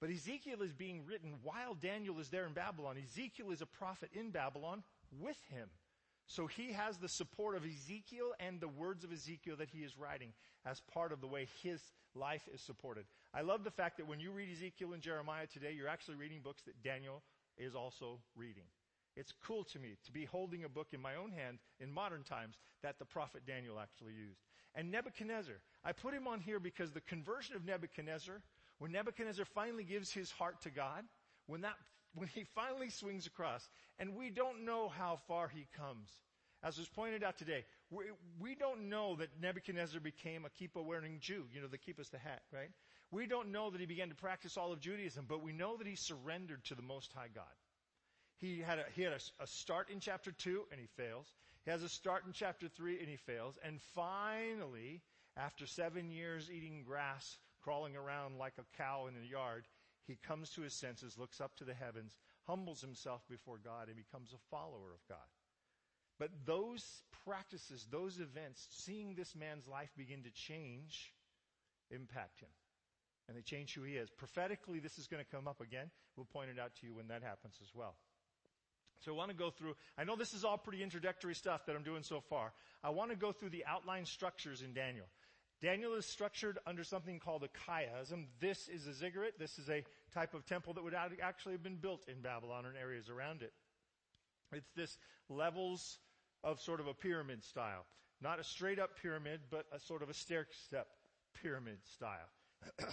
But 0.00 0.10
Ezekiel 0.10 0.62
is 0.62 0.72
being 0.72 1.06
written 1.06 1.34
while 1.42 1.74
Daniel 1.74 2.18
is 2.18 2.28
there 2.28 2.46
in 2.46 2.52
Babylon. 2.52 2.96
Ezekiel 3.02 3.52
is 3.52 3.62
a 3.62 3.66
prophet 3.66 4.10
in 4.12 4.30
Babylon 4.30 4.82
with 5.20 5.38
him. 5.48 5.68
So 6.26 6.46
he 6.46 6.72
has 6.72 6.98
the 6.98 7.08
support 7.08 7.56
of 7.56 7.64
Ezekiel 7.64 8.32
and 8.40 8.60
the 8.60 8.68
words 8.68 9.04
of 9.04 9.12
Ezekiel 9.12 9.56
that 9.56 9.70
he 9.70 9.80
is 9.80 9.98
writing 9.98 10.32
as 10.64 10.80
part 10.80 11.12
of 11.12 11.20
the 11.20 11.26
way 11.26 11.48
his 11.62 11.80
life 12.14 12.48
is 12.52 12.60
supported. 12.60 13.04
I 13.34 13.42
love 13.42 13.64
the 13.64 13.70
fact 13.70 13.96
that 13.98 14.06
when 14.06 14.20
you 14.20 14.30
read 14.30 14.50
Ezekiel 14.50 14.92
and 14.92 15.02
Jeremiah 15.02 15.46
today, 15.46 15.72
you're 15.76 15.88
actually 15.88 16.16
reading 16.16 16.40
books 16.42 16.62
that 16.62 16.82
Daniel 16.82 17.22
is 17.58 17.74
also 17.74 18.20
reading. 18.36 18.64
It's 19.16 19.32
cool 19.44 19.64
to 19.64 19.78
me 19.78 19.96
to 20.04 20.12
be 20.12 20.24
holding 20.24 20.64
a 20.64 20.68
book 20.68 20.88
in 20.92 21.00
my 21.00 21.16
own 21.16 21.32
hand 21.32 21.58
in 21.80 21.92
modern 21.92 22.22
times 22.22 22.56
that 22.82 22.98
the 22.98 23.04
prophet 23.04 23.42
Daniel 23.46 23.78
actually 23.78 24.14
used. 24.14 24.40
And 24.74 24.90
Nebuchadnezzar, 24.90 25.56
I 25.84 25.92
put 25.92 26.14
him 26.14 26.26
on 26.26 26.40
here 26.40 26.58
because 26.58 26.92
the 26.92 27.02
conversion 27.02 27.54
of 27.54 27.64
Nebuchadnezzar, 27.64 28.40
when 28.78 28.92
Nebuchadnezzar 28.92 29.44
finally 29.44 29.84
gives 29.84 30.10
his 30.10 30.30
heart 30.30 30.62
to 30.62 30.70
God, 30.70 31.04
when 31.46 31.60
that, 31.60 31.74
when 32.14 32.28
he 32.28 32.44
finally 32.54 32.90
swings 32.90 33.26
across, 33.26 33.68
and 33.98 34.14
we 34.14 34.30
don't 34.30 34.64
know 34.64 34.88
how 34.88 35.18
far 35.26 35.48
he 35.48 35.66
comes. 35.76 36.10
As 36.64 36.78
was 36.78 36.88
pointed 36.88 37.24
out 37.24 37.36
today, 37.36 37.64
we, 37.90 38.04
we 38.38 38.54
don't 38.54 38.88
know 38.88 39.16
that 39.16 39.28
Nebuchadnezzar 39.40 40.00
became 40.00 40.44
a 40.44 40.62
kippah 40.62 40.84
wearing 40.84 41.18
Jew, 41.20 41.44
you 41.52 41.60
know, 41.60 41.66
the 41.66 41.78
kippah's 41.78 42.10
the 42.10 42.18
hat, 42.18 42.42
right? 42.52 42.70
We 43.10 43.26
don't 43.26 43.50
know 43.50 43.70
that 43.70 43.80
he 43.80 43.86
began 43.86 44.08
to 44.10 44.14
practice 44.14 44.56
all 44.56 44.72
of 44.72 44.80
Judaism, 44.80 45.26
but 45.28 45.42
we 45.42 45.52
know 45.52 45.76
that 45.76 45.86
he 45.86 45.96
surrendered 45.96 46.64
to 46.64 46.74
the 46.74 46.82
Most 46.82 47.12
High 47.12 47.28
God. 47.34 47.44
He 48.38 48.60
had 48.60 48.78
a, 48.78 48.84
he 48.94 49.02
had 49.02 49.12
a, 49.12 49.42
a, 49.42 49.46
start 49.46 49.90
in 49.90 50.00
chapter 50.00 50.32
2 50.32 50.64
and 50.70 50.80
he 50.80 50.86
fails. 50.96 51.34
He 51.64 51.70
has 51.70 51.82
a 51.82 51.88
start 51.88 52.24
in 52.26 52.32
chapter 52.32 52.68
3 52.68 52.98
and 52.98 53.08
he 53.08 53.16
fails. 53.16 53.56
And 53.64 53.80
finally, 53.94 55.02
after 55.36 55.66
seven 55.66 56.10
years 56.10 56.50
eating 56.50 56.82
grass, 56.84 57.38
crawling 57.62 57.96
around 57.96 58.38
like 58.38 58.54
a 58.58 58.76
cow 58.76 59.06
in 59.06 59.14
the 59.14 59.28
yard, 59.28 59.64
he 60.06 60.16
comes 60.26 60.50
to 60.50 60.62
his 60.62 60.74
senses, 60.74 61.18
looks 61.18 61.40
up 61.40 61.56
to 61.56 61.64
the 61.64 61.74
heavens, 61.74 62.16
humbles 62.46 62.80
himself 62.80 63.22
before 63.28 63.58
God, 63.62 63.88
and 63.88 63.96
becomes 63.96 64.32
a 64.32 64.50
follower 64.50 64.92
of 64.92 65.06
God. 65.08 65.18
But 66.18 66.30
those 66.44 67.02
practices, 67.24 67.86
those 67.90 68.18
events, 68.18 68.66
seeing 68.70 69.14
this 69.14 69.34
man's 69.34 69.66
life 69.66 69.90
begin 69.96 70.22
to 70.24 70.30
change, 70.30 71.12
impact 71.90 72.40
him. 72.40 72.48
And 73.28 73.36
they 73.36 73.42
change 73.42 73.74
who 73.74 73.82
he 73.82 73.94
is. 73.94 74.10
Prophetically, 74.10 74.80
this 74.80 74.98
is 74.98 75.06
going 75.06 75.24
to 75.24 75.30
come 75.30 75.46
up 75.46 75.60
again. 75.60 75.90
We'll 76.16 76.26
point 76.26 76.50
it 76.50 76.58
out 76.60 76.74
to 76.80 76.86
you 76.86 76.94
when 76.94 77.08
that 77.08 77.22
happens 77.22 77.54
as 77.62 77.74
well. 77.74 77.94
So 79.00 79.12
I 79.12 79.16
want 79.16 79.30
to 79.30 79.36
go 79.36 79.50
through, 79.50 79.74
I 79.98 80.04
know 80.04 80.14
this 80.14 80.32
is 80.32 80.44
all 80.44 80.58
pretty 80.58 80.82
introductory 80.82 81.34
stuff 81.34 81.66
that 81.66 81.74
I'm 81.74 81.82
doing 81.82 82.02
so 82.02 82.20
far. 82.20 82.52
I 82.84 82.90
want 82.90 83.10
to 83.10 83.16
go 83.16 83.32
through 83.32 83.50
the 83.50 83.64
outline 83.66 84.06
structures 84.06 84.62
in 84.62 84.74
Daniel. 84.74 85.06
Daniel 85.62 85.94
is 85.94 86.04
structured 86.04 86.58
under 86.66 86.82
something 86.82 87.20
called 87.20 87.44
a 87.44 87.48
chiasm. 87.48 88.26
This 88.40 88.68
is 88.68 88.88
a 88.88 88.92
ziggurat. 88.92 89.38
This 89.38 89.60
is 89.60 89.70
a 89.70 89.84
type 90.12 90.34
of 90.34 90.44
temple 90.44 90.74
that 90.74 90.82
would 90.82 90.94
actually 91.22 91.52
have 91.52 91.62
been 91.62 91.76
built 91.76 92.02
in 92.08 92.20
Babylon 92.20 92.66
and 92.66 92.76
areas 92.76 93.08
around 93.08 93.42
it. 93.42 93.52
It's 94.52 94.70
this 94.74 94.98
levels 95.28 95.98
of 96.42 96.60
sort 96.60 96.80
of 96.80 96.88
a 96.88 96.94
pyramid 96.94 97.44
style. 97.44 97.86
Not 98.20 98.40
a 98.40 98.44
straight 98.44 98.80
up 98.80 99.00
pyramid, 99.00 99.40
but 99.50 99.66
a 99.72 99.78
sort 99.78 100.02
of 100.02 100.10
a 100.10 100.14
stair 100.14 100.48
step 100.66 100.88
pyramid 101.40 101.78
style. 101.94 102.28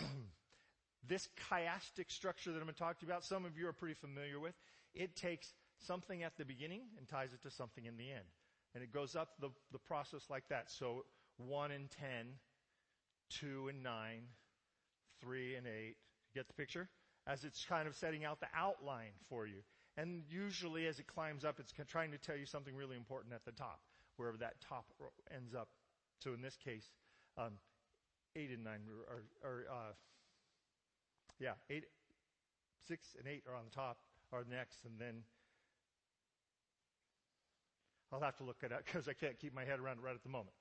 this 1.07 1.27
chiastic 1.49 2.11
structure 2.11 2.51
that 2.51 2.59
I'm 2.59 2.65
going 2.65 2.75
to 2.75 2.79
talk 2.79 2.99
to 2.99 3.05
you 3.05 3.11
about, 3.11 3.25
some 3.25 3.45
of 3.45 3.57
you 3.57 3.67
are 3.67 3.73
pretty 3.73 3.95
familiar 3.95 4.39
with. 4.39 4.53
It 4.93 5.15
takes 5.15 5.53
something 5.79 6.21
at 6.21 6.37
the 6.37 6.45
beginning 6.45 6.81
and 6.97 7.07
ties 7.07 7.33
it 7.33 7.41
to 7.43 7.51
something 7.51 7.85
in 7.85 7.97
the 7.97 8.11
end. 8.11 8.25
And 8.75 8.83
it 8.83 8.93
goes 8.93 9.15
up 9.15 9.29
the, 9.39 9.49
the 9.71 9.79
process 9.79 10.29
like 10.29 10.47
that. 10.49 10.69
So 10.69 11.05
1 11.37 11.71
and 11.71 11.89
10, 11.89 12.07
2 13.29 13.69
and 13.69 13.83
9, 13.83 14.21
3 15.21 15.55
and 15.55 15.67
8. 15.67 15.95
Get 16.33 16.47
the 16.47 16.53
picture? 16.53 16.89
As 17.27 17.43
it's 17.43 17.63
kind 17.65 17.87
of 17.87 17.95
setting 17.95 18.25
out 18.25 18.39
the 18.39 18.47
outline 18.55 19.11
for 19.27 19.45
you. 19.45 19.61
And 19.97 20.23
usually 20.29 20.87
as 20.87 20.99
it 20.99 21.07
climbs 21.07 21.43
up, 21.43 21.59
it's 21.59 21.73
trying 21.87 22.11
to 22.11 22.17
tell 22.17 22.37
you 22.37 22.45
something 22.45 22.75
really 22.75 22.95
important 22.95 23.33
at 23.33 23.43
the 23.45 23.51
top, 23.51 23.81
wherever 24.17 24.37
that 24.37 24.55
top 24.61 24.85
ends 25.33 25.53
up. 25.53 25.67
So 26.19 26.33
in 26.33 26.41
this 26.41 26.57
case, 26.63 26.85
um, 27.37 27.53
8 28.35 28.49
and 28.51 28.63
9 28.63 28.73
are, 29.09 29.49
are 29.49 29.65
uh, 29.69 29.91
yeah, 31.39 31.53
8, 31.69 31.83
6 32.87 33.07
and 33.17 33.27
8 33.27 33.43
are 33.47 33.55
on 33.55 33.65
the 33.65 33.75
top, 33.75 33.97
are 34.31 34.43
next, 34.49 34.85
and 34.85 34.93
then 34.99 35.23
I'll 38.11 38.21
have 38.21 38.37
to 38.37 38.43
look 38.43 38.57
it 38.63 38.71
up 38.71 38.83
because 38.85 39.07
I 39.07 39.13
can't 39.13 39.37
keep 39.39 39.53
my 39.53 39.65
head 39.65 39.79
around 39.79 39.97
it 39.97 40.03
right 40.03 40.15
at 40.15 40.23
the 40.23 40.29
moment. 40.29 40.55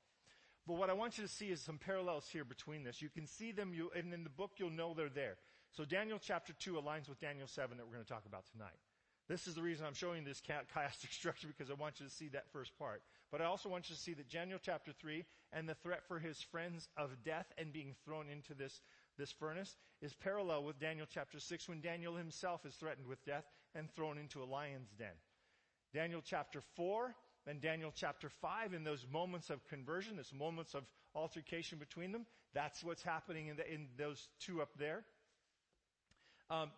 But 0.68 0.76
what 0.76 0.90
I 0.90 0.92
want 0.92 1.16
you 1.16 1.24
to 1.24 1.32
see 1.32 1.46
is 1.46 1.62
some 1.62 1.78
parallels 1.78 2.28
here 2.30 2.44
between 2.44 2.84
this. 2.84 3.00
You 3.00 3.08
can 3.08 3.26
see 3.26 3.52
them, 3.52 3.72
you, 3.72 3.90
and 3.96 4.12
in 4.12 4.22
the 4.22 4.28
book 4.28 4.52
you'll 4.58 4.68
know 4.68 4.92
they're 4.92 5.08
there. 5.08 5.38
So 5.72 5.86
Daniel 5.86 6.18
chapter 6.22 6.52
2 6.52 6.74
aligns 6.74 7.08
with 7.08 7.18
Daniel 7.18 7.46
7 7.46 7.78
that 7.78 7.86
we're 7.86 7.94
going 7.94 8.04
to 8.04 8.12
talk 8.12 8.26
about 8.26 8.44
tonight. 8.52 8.76
This 9.30 9.46
is 9.46 9.54
the 9.54 9.62
reason 9.62 9.86
I'm 9.86 9.94
showing 9.94 10.24
this 10.24 10.42
chiastic 10.42 11.10
structure 11.10 11.48
because 11.48 11.70
I 11.70 11.74
want 11.74 12.00
you 12.00 12.06
to 12.06 12.12
see 12.12 12.28
that 12.28 12.52
first 12.52 12.78
part. 12.78 13.00
But 13.32 13.40
I 13.40 13.46
also 13.46 13.70
want 13.70 13.88
you 13.88 13.96
to 13.96 14.00
see 14.00 14.12
that 14.12 14.28
Daniel 14.28 14.58
chapter 14.62 14.92
3 14.92 15.24
and 15.54 15.66
the 15.66 15.74
threat 15.74 16.02
for 16.06 16.18
his 16.18 16.42
friends 16.42 16.90
of 16.98 17.24
death 17.24 17.46
and 17.56 17.72
being 17.72 17.94
thrown 18.04 18.28
into 18.28 18.52
this, 18.52 18.82
this 19.16 19.32
furnace 19.32 19.78
is 20.02 20.12
parallel 20.12 20.64
with 20.64 20.78
Daniel 20.78 21.06
chapter 21.10 21.40
6 21.40 21.66
when 21.70 21.80
Daniel 21.80 22.14
himself 22.14 22.66
is 22.66 22.74
threatened 22.74 23.06
with 23.06 23.24
death 23.24 23.44
and 23.74 23.90
thrown 23.90 24.18
into 24.18 24.42
a 24.42 24.44
lion's 24.44 24.90
den. 24.98 25.16
Daniel 25.94 26.20
chapter 26.22 26.60
4 26.76 27.14
then 27.48 27.60
Daniel 27.60 27.92
chapter 27.94 28.28
5, 28.28 28.74
in 28.74 28.84
those 28.84 29.06
moments 29.10 29.48
of 29.48 29.66
conversion, 29.68 30.16
those 30.16 30.32
moments 30.34 30.74
of 30.74 30.84
altercation 31.14 31.78
between 31.78 32.12
them, 32.12 32.26
that's 32.52 32.84
what's 32.84 33.02
happening 33.02 33.48
in, 33.48 33.56
the, 33.56 33.72
in 33.72 33.86
those 33.96 34.28
two 34.40 34.60
up 34.60 34.70
there. 34.78 35.02
Um, 36.50 36.70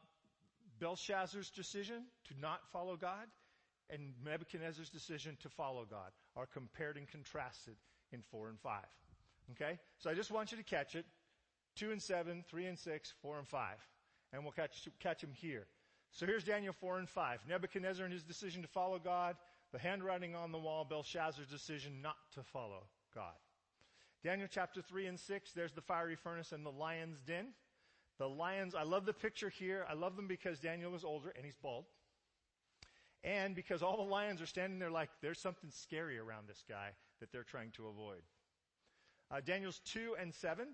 Belshazzar's 0.79 1.51
decision 1.51 2.05
to 2.29 2.41
not 2.41 2.61
follow 2.73 2.97
God 2.97 3.27
and 3.91 4.13
Nebuchadnezzar's 4.25 4.91
decision 4.91 5.37
to 5.43 5.49
follow 5.49 5.85
God 5.89 6.11
are 6.37 6.47
compared 6.47 6.97
and 6.97 7.09
contrasted 7.09 7.75
in 8.13 8.23
4 8.31 8.49
and 8.49 8.61
5. 8.61 8.81
Okay? 9.53 9.79
So 9.99 10.11
I 10.11 10.15
just 10.15 10.31
want 10.31 10.53
you 10.53 10.59
to 10.59 10.65
catch 10.65 10.95
it. 10.95 11.05
2 11.77 11.93
and 11.93 12.03
7, 12.03 12.45
3 12.49 12.67
and 12.67 12.79
6, 12.79 13.15
4 13.23 13.39
and 13.39 13.49
5. 13.49 13.69
And 14.33 14.43
we'll 14.43 14.53
catch, 14.53 14.89
catch 15.01 15.21
them 15.21 15.33
here. 15.35 15.67
So 16.13 16.27
here's 16.27 16.45
Daniel 16.45 16.73
4 16.73 16.99
and 16.99 17.09
5. 17.09 17.41
Nebuchadnezzar 17.49 18.05
and 18.05 18.13
his 18.13 18.25
decision 18.25 18.63
to 18.63 18.69
follow 18.69 18.99
God, 18.99 19.37
the 19.73 19.79
handwriting 19.79 20.35
on 20.35 20.53
the 20.53 20.59
wall, 20.59 20.85
Belshazzar's 20.85 21.49
decision 21.49 22.03
not 22.03 22.17
to 22.35 22.43
follow 22.43 22.85
God. 23.15 23.35
Daniel 24.23 24.49
chapter 24.51 24.83
3 24.83 25.07
and 25.07 25.19
6, 25.19 25.53
there's 25.53 25.73
the 25.73 25.81
fiery 25.81 26.17
furnace 26.17 26.53
and 26.53 26.65
the 26.65 26.71
lion's 26.71 27.21
den. 27.21 27.49
The 28.19 28.29
lions, 28.29 28.75
I 28.75 28.83
love 28.83 29.07
the 29.07 29.15
picture 29.15 29.49
here. 29.49 29.87
I 29.89 29.95
love 29.95 30.17
them 30.17 30.27
because 30.27 30.61
Daniel 30.61 30.95
is 30.95 31.05
older 31.05 31.33
and 31.35 31.45
he's 31.45 31.57
bald. 31.57 31.87
And 33.25 33.55
because 33.55 33.83
all 33.83 33.97
the 33.97 34.11
lions 34.11 34.43
are 34.43 34.47
standing 34.47 34.79
there 34.79 34.91
like 34.91 35.11
there's 35.23 35.41
something 35.41 35.71
scary 35.71 36.19
around 36.19 36.49
this 36.49 36.63
guy 36.69 36.91
that 37.21 37.33
they're 37.33 37.45
trying 37.45 37.71
to 37.73 37.87
avoid. 37.87 38.23
Uh, 39.31 39.41
Daniel's 39.41 39.81
2 39.87 40.17
and 40.21 40.35
7. 40.35 40.69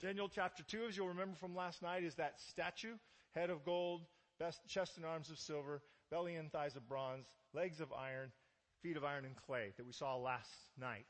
Daniel 0.00 0.28
chapter 0.28 0.62
2, 0.62 0.86
as 0.88 0.96
you'll 0.96 1.08
remember 1.08 1.36
from 1.36 1.54
last 1.54 1.82
night, 1.82 2.02
is 2.02 2.14
that 2.16 2.40
statue, 2.40 2.94
head 3.34 3.50
of 3.50 3.64
gold, 3.64 4.02
best, 4.38 4.60
chest 4.66 4.96
and 4.96 5.06
arms 5.06 5.30
of 5.30 5.38
silver, 5.38 5.82
belly 6.10 6.36
and 6.36 6.50
thighs 6.50 6.76
of 6.76 6.88
bronze, 6.88 7.26
legs 7.54 7.80
of 7.80 7.92
iron, 7.92 8.32
feet 8.82 8.96
of 8.96 9.04
iron 9.04 9.24
and 9.24 9.36
clay 9.36 9.72
that 9.76 9.86
we 9.86 9.92
saw 9.92 10.16
last 10.16 10.50
night. 10.78 11.06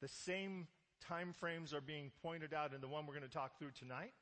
The 0.00 0.08
same 0.08 0.66
time 1.06 1.32
frames 1.32 1.74
are 1.74 1.80
being 1.80 2.10
pointed 2.22 2.54
out 2.54 2.72
in 2.74 2.80
the 2.80 2.88
one 2.88 3.06
we're 3.06 3.14
going 3.14 3.28
to 3.28 3.32
talk 3.32 3.58
through 3.58 3.72
tonight. 3.78 4.12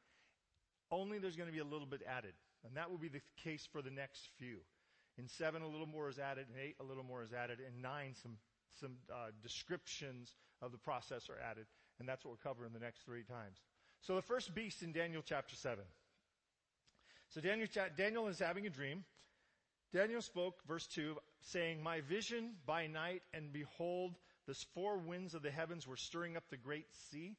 Only 0.91 1.19
there's 1.19 1.37
going 1.37 1.49
to 1.49 1.55
be 1.55 1.61
a 1.61 1.65
little 1.65 1.87
bit 1.87 2.03
added. 2.09 2.33
And 2.65 2.77
that 2.77 2.91
will 2.91 2.99
be 2.99 3.09
the 3.09 3.23
case 3.43 3.67
for 3.71 3.81
the 3.81 3.91
next 3.91 4.29
few. 4.39 4.59
In 5.19 5.29
seven, 5.29 5.63
a 5.63 5.69
little 5.69 5.87
more 5.87 6.09
is 6.09 6.19
added. 6.19 6.47
In 6.53 6.61
eight, 6.61 6.77
a 6.81 6.85
little 6.85 7.05
more 7.05 7.23
is 7.23 7.33
added. 7.33 7.59
In 7.61 7.81
nine, 7.81 8.15
some, 8.21 8.37
some 8.81 8.93
uh, 9.13 9.31
descriptions 9.43 10.35
of 10.63 10.73
the 10.73 10.79
process 10.79 11.29
are 11.29 11.39
added. 11.51 11.67
And 11.99 12.09
that's 12.09 12.25
what 12.25 12.31
we'll 12.31 12.53
cover 12.53 12.67
in 12.67 12.73
the 12.73 12.79
next 12.79 13.05
three 13.05 13.23
times. 13.23 13.59
So 14.01 14.15
the 14.15 14.23
first 14.23 14.55
beast 14.55 14.83
in 14.83 14.93
Daniel 14.93 15.23
chapter 15.25 15.55
seven. 15.55 15.85
So 17.29 17.41
Daniel, 17.41 17.69
Daniel 17.97 18.29
is 18.29 18.39
having 18.39 18.67
a 18.67 18.71
dream. 18.71 19.05
Daniel 19.93 20.23
spoke, 20.23 20.63
verse 20.69 20.87
2, 20.87 21.17
saying, 21.43 21.83
My 21.83 22.01
vision 22.01 22.55
by 22.65 22.87
night, 22.87 23.23
and 23.35 23.53
behold, 23.53 24.15
the 24.47 24.55
four 24.75 24.99
winds 24.99 25.35
of 25.35 25.43
the 25.43 25.51
heavens 25.51 25.87
were 25.87 25.97
stirring 25.97 26.37
up 26.37 26.45
the 26.49 26.57
great 26.57 26.87
sea. 27.11 27.37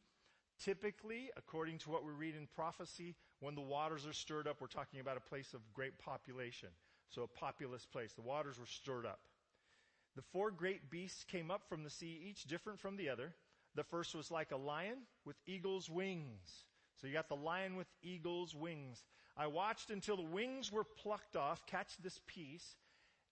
Typically, 0.59 1.31
according 1.37 1.77
to 1.79 1.89
what 1.89 2.05
we 2.05 2.11
read 2.11 2.35
in 2.35 2.47
prophecy, 2.55 3.15
when 3.39 3.55
the 3.55 3.61
waters 3.61 4.05
are 4.05 4.13
stirred 4.13 4.47
up, 4.47 4.57
we're 4.59 4.67
talking 4.67 4.99
about 4.99 5.17
a 5.17 5.29
place 5.29 5.53
of 5.53 5.61
great 5.73 5.97
population. 5.97 6.69
So 7.09 7.23
a 7.23 7.27
populous 7.27 7.85
place. 7.85 8.13
The 8.13 8.21
waters 8.21 8.59
were 8.59 8.65
stirred 8.65 9.05
up. 9.05 9.19
The 10.15 10.21
four 10.33 10.51
great 10.51 10.89
beasts 10.89 11.23
came 11.23 11.49
up 11.49 11.67
from 11.69 11.83
the 11.83 11.89
sea, 11.89 12.21
each 12.29 12.43
different 12.43 12.79
from 12.79 12.97
the 12.97 13.09
other. 13.09 13.33
The 13.75 13.83
first 13.83 14.13
was 14.13 14.29
like 14.29 14.51
a 14.51 14.57
lion 14.57 14.97
with 15.25 15.37
eagle's 15.47 15.89
wings. 15.89 16.65
So 16.99 17.07
you 17.07 17.13
got 17.13 17.29
the 17.29 17.35
lion 17.35 17.77
with 17.77 17.87
eagle's 18.03 18.53
wings. 18.53 19.03
I 19.37 19.47
watched 19.47 19.89
until 19.89 20.17
the 20.17 20.23
wings 20.23 20.71
were 20.71 20.83
plucked 20.83 21.35
off. 21.35 21.65
Catch 21.65 21.97
this 22.03 22.19
piece. 22.27 22.75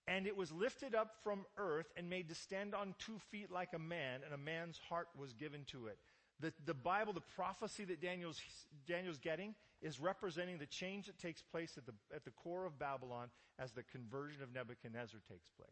And 0.08 0.26
it 0.26 0.36
was 0.36 0.50
lifted 0.50 0.94
up 0.94 1.14
from 1.22 1.44
earth 1.56 1.86
and 1.96 2.10
made 2.10 2.28
to 2.30 2.34
stand 2.34 2.74
on 2.74 2.94
two 2.98 3.18
feet 3.30 3.50
like 3.50 3.74
a 3.74 3.78
man, 3.78 4.20
and 4.24 4.34
a 4.34 4.38
man's 4.38 4.78
heart 4.88 5.08
was 5.16 5.32
given 5.34 5.64
to 5.66 5.86
it. 5.86 5.98
The, 6.40 6.52
the 6.64 6.74
Bible, 6.74 7.12
the 7.12 7.20
prophecy 7.20 7.84
that 7.84 8.00
Daniel's, 8.00 8.40
Daniel's 8.88 9.18
getting 9.18 9.54
is 9.82 10.00
representing 10.00 10.58
the 10.58 10.66
change 10.66 11.06
that 11.06 11.18
takes 11.18 11.42
place 11.42 11.74
at 11.76 11.86
the, 11.86 11.92
at 12.14 12.24
the 12.24 12.30
core 12.30 12.64
of 12.64 12.78
Babylon 12.78 13.28
as 13.58 13.72
the 13.72 13.82
conversion 13.82 14.42
of 14.42 14.52
Nebuchadnezzar 14.52 15.20
takes 15.28 15.48
place. 15.56 15.68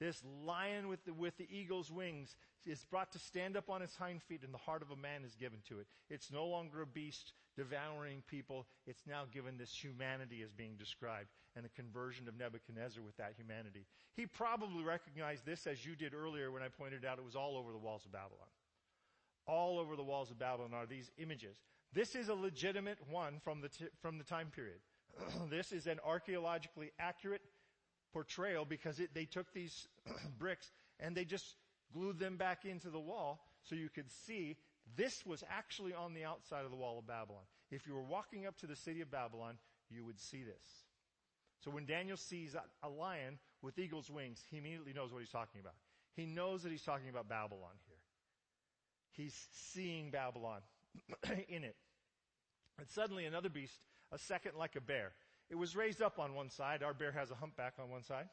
This 0.00 0.22
lion 0.46 0.88
with 0.88 1.04
the, 1.04 1.12
with 1.12 1.36
the 1.36 1.46
eagle's 1.54 1.92
wings 1.92 2.34
is 2.64 2.84
brought 2.84 3.12
to 3.12 3.18
stand 3.18 3.56
up 3.56 3.68
on 3.68 3.82
its 3.82 3.94
hind 3.94 4.22
feet 4.22 4.42
and 4.42 4.54
the 4.54 4.58
heart 4.58 4.80
of 4.80 4.90
a 4.90 4.96
man 4.96 5.22
is 5.24 5.34
given 5.34 5.58
to 5.68 5.78
it. 5.78 5.86
It's 6.08 6.32
no 6.32 6.46
longer 6.46 6.80
a 6.80 6.86
beast 6.86 7.34
devouring 7.56 8.22
people. 8.26 8.66
It's 8.86 9.06
now 9.06 9.24
given 9.32 9.56
this 9.58 9.72
humanity 9.72 10.42
as 10.42 10.52
being 10.52 10.76
described 10.76 11.28
and 11.56 11.64
the 11.64 11.70
conversion 11.70 12.28
of 12.28 12.36
Nebuchadnezzar 12.38 13.02
with 13.02 13.16
that 13.16 13.34
humanity. 13.36 13.86
He 14.14 14.26
probably 14.26 14.84
recognized 14.84 15.44
this 15.44 15.66
as 15.66 15.84
you 15.84 15.96
did 15.96 16.14
earlier 16.14 16.50
when 16.50 16.62
I 16.62 16.68
pointed 16.68 17.04
out 17.04 17.18
it 17.18 17.24
was 17.24 17.36
all 17.36 17.56
over 17.56 17.72
the 17.72 17.78
walls 17.78 18.04
of 18.06 18.12
Babylon 18.12 18.48
all 19.50 19.78
over 19.78 19.96
the 19.96 20.02
walls 20.02 20.30
of 20.30 20.38
Babylon 20.38 20.72
are 20.72 20.86
these 20.86 21.10
images. 21.18 21.56
This 21.92 22.14
is 22.14 22.28
a 22.28 22.34
legitimate 22.34 22.98
one 23.10 23.40
from 23.42 23.60
the, 23.60 23.68
t- 23.68 23.88
from 24.00 24.16
the 24.16 24.24
time 24.24 24.48
period. 24.54 24.78
this 25.50 25.72
is 25.72 25.86
an 25.86 25.98
archaeologically 26.06 26.92
accurate 26.98 27.42
portrayal 28.12 28.64
because 28.64 29.00
it, 29.00 29.10
they 29.12 29.24
took 29.24 29.52
these 29.52 29.88
bricks 30.38 30.70
and 31.00 31.16
they 31.16 31.24
just 31.24 31.56
glued 31.92 32.18
them 32.18 32.36
back 32.36 32.64
into 32.64 32.90
the 32.90 33.00
wall 33.00 33.44
so 33.64 33.74
you 33.74 33.88
could 33.88 34.10
see 34.26 34.56
this 34.96 35.24
was 35.26 35.44
actually 35.50 35.94
on 35.94 36.14
the 36.14 36.24
outside 36.24 36.64
of 36.64 36.70
the 36.70 36.76
wall 36.76 36.98
of 36.98 37.06
Babylon. 37.06 37.42
If 37.70 37.86
you 37.86 37.94
were 37.94 38.02
walking 38.02 38.46
up 38.46 38.56
to 38.58 38.66
the 38.66 38.76
city 38.76 39.00
of 39.00 39.10
Babylon, 39.10 39.56
you 39.90 40.04
would 40.04 40.18
see 40.20 40.42
this. 40.42 40.84
So 41.64 41.70
when 41.70 41.84
Daniel 41.84 42.16
sees 42.16 42.56
a, 42.82 42.88
lion 42.88 43.38
with 43.62 43.78
eagle's 43.78 44.10
wings, 44.10 44.42
he 44.50 44.56
immediately 44.56 44.92
knows 44.92 45.12
what 45.12 45.20
he's 45.20 45.30
talking 45.30 45.60
about. 45.60 45.74
He 46.16 46.24
knows 46.24 46.62
that 46.62 46.72
he's 46.72 46.82
talking 46.82 47.10
about 47.10 47.28
Babylon 47.28 47.72
here. 47.86 47.96
He's 49.12 49.34
seeing 49.52 50.10
Babylon 50.10 50.60
in 51.48 51.64
it. 51.64 51.76
And 52.78 52.88
suddenly 52.88 53.26
another 53.26 53.50
beast, 53.50 53.74
a 54.10 54.18
second 54.18 54.52
like 54.56 54.76
a 54.76 54.80
bear. 54.80 55.12
It 55.50 55.56
was 55.56 55.76
raised 55.76 56.00
up 56.00 56.18
on 56.18 56.34
one 56.34 56.48
side. 56.48 56.82
Our 56.82 56.94
bear 56.94 57.12
has 57.12 57.30
a 57.30 57.34
humpback 57.34 57.74
on 57.78 57.90
one 57.90 58.04
side. 58.04 58.28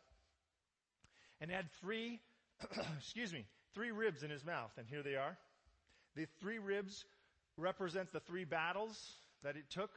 And 1.42 1.52
had 1.52 1.70
three, 1.82 2.22
excuse 2.98 3.34
me, 3.34 3.46
three 3.74 3.92
ribs 3.92 4.24
in 4.24 4.30
his 4.30 4.46
mouth. 4.46 4.72
And 4.78 4.88
here 4.88 5.04
they 5.04 5.16
are. 5.16 5.38
The 6.18 6.26
three 6.42 6.58
ribs 6.58 7.06
represent 7.58 8.12
the 8.12 8.20
three 8.20 8.44
battles 8.44 9.00
that 9.44 9.56
it 9.56 9.70
took 9.70 9.92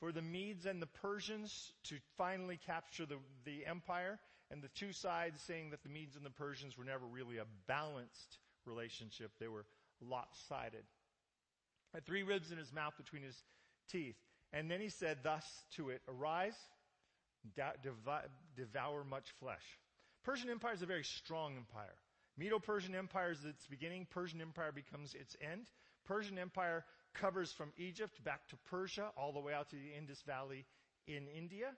for 0.00 0.10
the 0.10 0.22
Medes 0.22 0.64
and 0.64 0.80
the 0.80 0.86
Persians 0.86 1.72
to 1.84 1.96
finally 2.16 2.58
capture 2.66 3.04
the, 3.04 3.18
the 3.44 3.66
empire. 3.66 4.18
And 4.50 4.62
the 4.62 4.68
two 4.68 4.92
sides 4.92 5.42
saying 5.42 5.70
that 5.70 5.82
the 5.82 5.90
Medes 5.90 6.16
and 6.16 6.24
the 6.24 6.30
Persians 6.30 6.78
were 6.78 6.84
never 6.84 7.04
really 7.04 7.36
a 7.36 7.44
balanced 7.66 8.38
relationship. 8.64 9.32
They 9.38 9.48
were 9.48 9.66
lopsided. 10.00 10.84
Had 11.92 12.06
three 12.06 12.22
ribs 12.22 12.50
in 12.50 12.56
his 12.56 12.72
mouth 12.72 12.94
between 12.96 13.22
his 13.22 13.36
teeth. 13.90 14.16
And 14.50 14.70
then 14.70 14.80
he 14.80 14.88
said 14.88 15.18
thus 15.22 15.44
to 15.76 15.90
it, 15.90 16.00
arise, 16.08 16.56
devour 18.56 19.04
much 19.04 19.30
flesh. 19.40 19.78
Persian 20.22 20.48
Empire 20.48 20.72
is 20.72 20.80
a 20.80 20.86
very 20.86 21.04
strong 21.04 21.56
empire. 21.56 21.96
Medo-Persian 22.36 22.94
Empire 22.94 23.30
is 23.30 23.44
its 23.44 23.66
beginning. 23.66 24.06
Persian 24.10 24.40
Empire 24.40 24.72
becomes 24.72 25.14
its 25.14 25.36
end. 25.40 25.70
Persian 26.04 26.38
Empire 26.38 26.84
covers 27.14 27.52
from 27.52 27.72
Egypt 27.76 28.22
back 28.24 28.48
to 28.48 28.56
Persia, 28.68 29.10
all 29.16 29.32
the 29.32 29.40
way 29.40 29.54
out 29.54 29.70
to 29.70 29.76
the 29.76 29.96
Indus 29.96 30.22
Valley 30.22 30.64
in 31.06 31.28
India. 31.28 31.70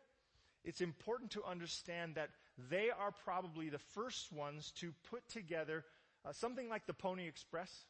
It's 0.64 0.80
important 0.80 1.30
to 1.32 1.44
understand 1.44 2.14
that 2.14 2.30
they 2.70 2.88
are 2.90 3.12
probably 3.24 3.68
the 3.68 3.78
first 3.78 4.32
ones 4.32 4.72
to 4.80 4.92
put 5.10 5.28
together 5.28 5.84
uh, 6.24 6.32
something 6.32 6.68
like 6.68 6.86
the 6.86 6.94
Pony 6.94 7.28
Express 7.28 7.84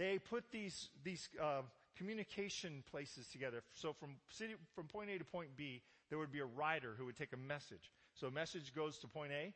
they 0.00 0.18
put 0.18 0.50
these, 0.50 0.88
these 1.04 1.28
uh, 1.40 1.60
communication 1.94 2.82
places 2.90 3.26
together. 3.28 3.62
So 3.74 3.92
from, 3.92 4.16
city, 4.30 4.54
from 4.74 4.86
point 4.86 5.10
A 5.10 5.18
to 5.18 5.24
point 5.26 5.50
B, 5.58 5.82
there 6.08 6.18
would 6.18 6.32
be 6.32 6.38
a 6.38 6.46
rider 6.46 6.94
who 6.96 7.04
would 7.04 7.16
take 7.16 7.34
a 7.34 7.36
message. 7.36 7.90
So 8.14 8.28
a 8.28 8.30
message 8.30 8.74
goes 8.74 8.96
to 9.00 9.08
point 9.08 9.32
A 9.32 9.52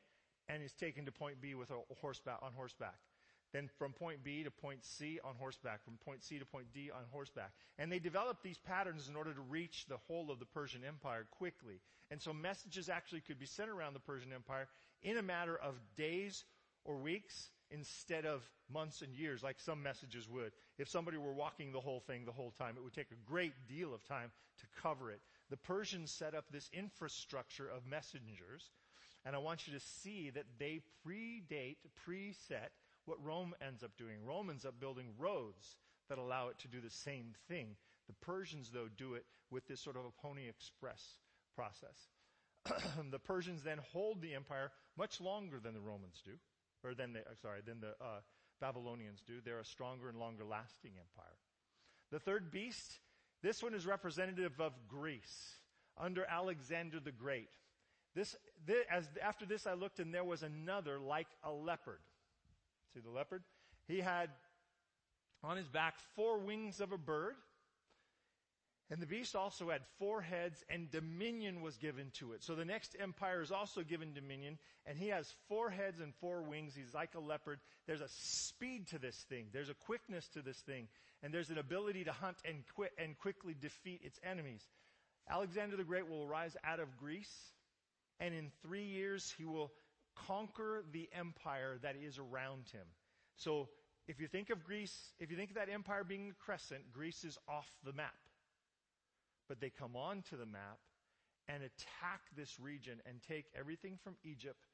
and 0.48 0.62
is 0.62 0.72
taken 0.72 1.04
to 1.06 1.12
point 1.12 1.40
B 1.40 1.54
with 1.54 1.70
a 1.70 1.78
horseback, 2.00 2.38
on 2.42 2.52
horseback. 2.54 2.96
Then 3.52 3.68
from 3.78 3.92
point 3.92 4.24
B 4.24 4.42
to 4.42 4.50
point 4.50 4.84
C 4.84 5.20
on 5.24 5.36
horseback, 5.38 5.84
from 5.84 5.94
point 6.04 6.24
C 6.24 6.38
to 6.40 6.44
point 6.44 6.66
D 6.74 6.90
on 6.90 7.02
horseback. 7.12 7.52
And 7.78 7.90
they 7.90 8.00
developed 8.00 8.42
these 8.42 8.58
patterns 8.58 9.08
in 9.08 9.14
order 9.14 9.32
to 9.32 9.40
reach 9.40 9.86
the 9.86 9.98
whole 10.08 10.30
of 10.30 10.40
the 10.40 10.44
Persian 10.44 10.82
Empire 10.86 11.26
quickly. 11.30 11.80
And 12.10 12.20
so 12.20 12.32
messages 12.32 12.88
actually 12.88 13.20
could 13.20 13.38
be 13.38 13.46
sent 13.46 13.70
around 13.70 13.94
the 13.94 14.00
Persian 14.00 14.32
Empire 14.32 14.66
in 15.02 15.18
a 15.18 15.22
matter 15.22 15.56
of 15.56 15.74
days 15.96 16.44
or 16.84 16.96
weeks 16.96 17.50
instead 17.70 18.26
of 18.26 18.42
months 18.72 19.02
and 19.02 19.14
years 19.14 19.42
like 19.42 19.60
some 19.60 19.82
messages 19.82 20.28
would. 20.28 20.52
If 20.78 20.88
somebody 20.88 21.16
were 21.16 21.32
walking 21.32 21.72
the 21.72 21.80
whole 21.80 22.00
thing 22.00 22.24
the 22.24 22.32
whole 22.32 22.52
time, 22.58 22.74
it 22.76 22.82
would 22.82 22.92
take 22.92 23.12
a 23.12 23.30
great 23.30 23.54
deal 23.68 23.94
of 23.94 24.04
time 24.04 24.30
to 24.58 24.66
cover 24.82 25.10
it. 25.10 25.20
The 25.50 25.56
Persians 25.56 26.10
set 26.10 26.34
up 26.34 26.46
this 26.50 26.68
infrastructure 26.72 27.68
of 27.68 27.86
messengers, 27.86 28.70
and 29.24 29.34
I 29.34 29.38
want 29.38 29.66
you 29.66 29.72
to 29.74 29.80
see 29.80 30.30
that 30.30 30.44
they 30.58 30.80
predate, 31.06 31.76
preset 32.06 32.70
what 33.06 33.22
Rome 33.24 33.54
ends 33.66 33.82
up 33.82 33.92
doing. 33.96 34.24
Rome 34.24 34.50
ends 34.50 34.64
up 34.64 34.80
building 34.80 35.08
roads 35.18 35.76
that 36.08 36.18
allow 36.18 36.48
it 36.48 36.58
to 36.60 36.68
do 36.68 36.80
the 36.80 36.90
same 36.90 37.34
thing. 37.48 37.76
The 38.06 38.14
Persians, 38.14 38.70
though, 38.70 38.88
do 38.96 39.14
it 39.14 39.24
with 39.50 39.66
this 39.66 39.80
sort 39.80 39.96
of 39.96 40.04
a 40.04 40.22
pony 40.22 40.48
express 40.48 41.02
process. 41.54 42.08
the 43.10 43.18
Persians 43.18 43.62
then 43.62 43.78
hold 43.92 44.20
the 44.20 44.34
empire 44.34 44.70
much 44.96 45.20
longer 45.20 45.58
than 45.58 45.74
the 45.74 45.80
Romans 45.80 46.20
do 46.24 46.32
or 46.82 46.94
than 46.94 47.12
the, 47.14 47.20
uh, 47.20 47.34
sorry, 47.40 47.60
than 47.64 47.80
the 47.80 47.90
uh, 48.00 48.20
Babylonians 48.60 49.22
do. 49.26 49.40
They're 49.44 49.58
a 49.58 49.64
stronger 49.64 50.08
and 50.08 50.18
longer 50.18 50.44
lasting 50.44 50.92
empire. 50.92 51.36
The 52.10 52.18
third 52.18 52.50
beast, 52.50 52.98
this 53.42 53.62
one 53.62 53.74
is 53.74 53.86
representative 53.86 54.60
of 54.60 54.72
Greece. 54.88 55.56
under 55.96 56.24
Alexander 56.28 57.00
the 57.00 57.12
Great. 57.12 57.48
This, 58.14 58.36
this, 58.66 58.84
as, 58.90 59.08
after 59.22 59.44
this 59.44 59.66
I 59.66 59.74
looked 59.74 59.98
and 59.98 60.14
there 60.14 60.24
was 60.24 60.42
another 60.42 60.98
like 60.98 61.28
a 61.42 61.50
leopard. 61.50 61.98
See 62.92 63.00
the 63.00 63.10
leopard? 63.10 63.42
He 63.88 64.00
had 64.00 64.30
on 65.42 65.56
his 65.56 65.68
back 65.68 65.94
four 66.14 66.38
wings 66.38 66.80
of 66.80 66.92
a 66.92 66.98
bird. 66.98 67.34
And 68.90 69.00
the 69.00 69.06
beast 69.06 69.34
also 69.34 69.70
had 69.70 69.80
four 69.98 70.20
heads 70.20 70.62
and 70.68 70.90
dominion 70.90 71.62
was 71.62 71.78
given 71.78 72.10
to 72.18 72.32
it. 72.32 72.44
So 72.44 72.54
the 72.54 72.66
next 72.66 72.94
empire 73.00 73.40
is 73.40 73.50
also 73.50 73.82
given 73.82 74.12
dominion 74.12 74.58
and 74.86 74.98
he 74.98 75.08
has 75.08 75.34
four 75.48 75.70
heads 75.70 76.00
and 76.00 76.14
four 76.14 76.42
wings. 76.42 76.74
He's 76.76 76.94
like 76.94 77.14
a 77.14 77.20
leopard. 77.20 77.60
There's 77.86 78.02
a 78.02 78.08
speed 78.08 78.86
to 78.88 78.98
this 78.98 79.16
thing. 79.28 79.46
There's 79.52 79.70
a 79.70 79.74
quickness 79.74 80.28
to 80.28 80.42
this 80.42 80.58
thing. 80.58 80.88
And 81.22 81.32
there's 81.32 81.50
an 81.50 81.58
ability 81.58 82.04
to 82.04 82.12
hunt 82.12 82.36
and, 82.44 82.62
and 82.98 83.18
quickly 83.18 83.56
defeat 83.58 84.02
its 84.04 84.20
enemies. 84.22 84.62
Alexander 85.28 85.76
the 85.76 85.84
Great 85.84 86.08
will 86.08 86.24
arise 86.24 86.54
out 86.62 86.78
of 86.78 86.96
Greece 86.98 87.53
and 88.20 88.34
in 88.34 88.50
three 88.62 88.84
years 88.84 89.32
he 89.36 89.44
will 89.44 89.72
conquer 90.26 90.84
the 90.92 91.08
empire 91.12 91.78
that 91.82 91.96
is 91.96 92.18
around 92.18 92.68
him. 92.72 92.86
So 93.36 93.68
if 94.06 94.20
you 94.20 94.28
think 94.28 94.50
of 94.50 94.64
Greece, 94.64 95.12
if 95.18 95.30
you 95.30 95.36
think 95.36 95.50
of 95.50 95.56
that 95.56 95.68
empire 95.68 96.04
being 96.04 96.30
a 96.30 96.44
crescent, 96.44 96.92
Greece 96.92 97.24
is 97.24 97.38
off 97.48 97.70
the 97.84 97.92
map 97.92 98.14
but 99.48 99.60
they 99.60 99.70
come 99.70 99.96
onto 99.96 100.36
the 100.36 100.46
map 100.46 100.78
and 101.48 101.62
attack 101.62 102.22
this 102.36 102.58
region 102.58 103.00
and 103.06 103.20
take 103.28 103.46
everything 103.58 103.98
from 104.02 104.14
Egypt 104.24 104.66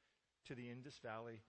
to 0.47 0.55
the 0.55 0.69
Indus 0.69 0.97
Valley 1.03 1.41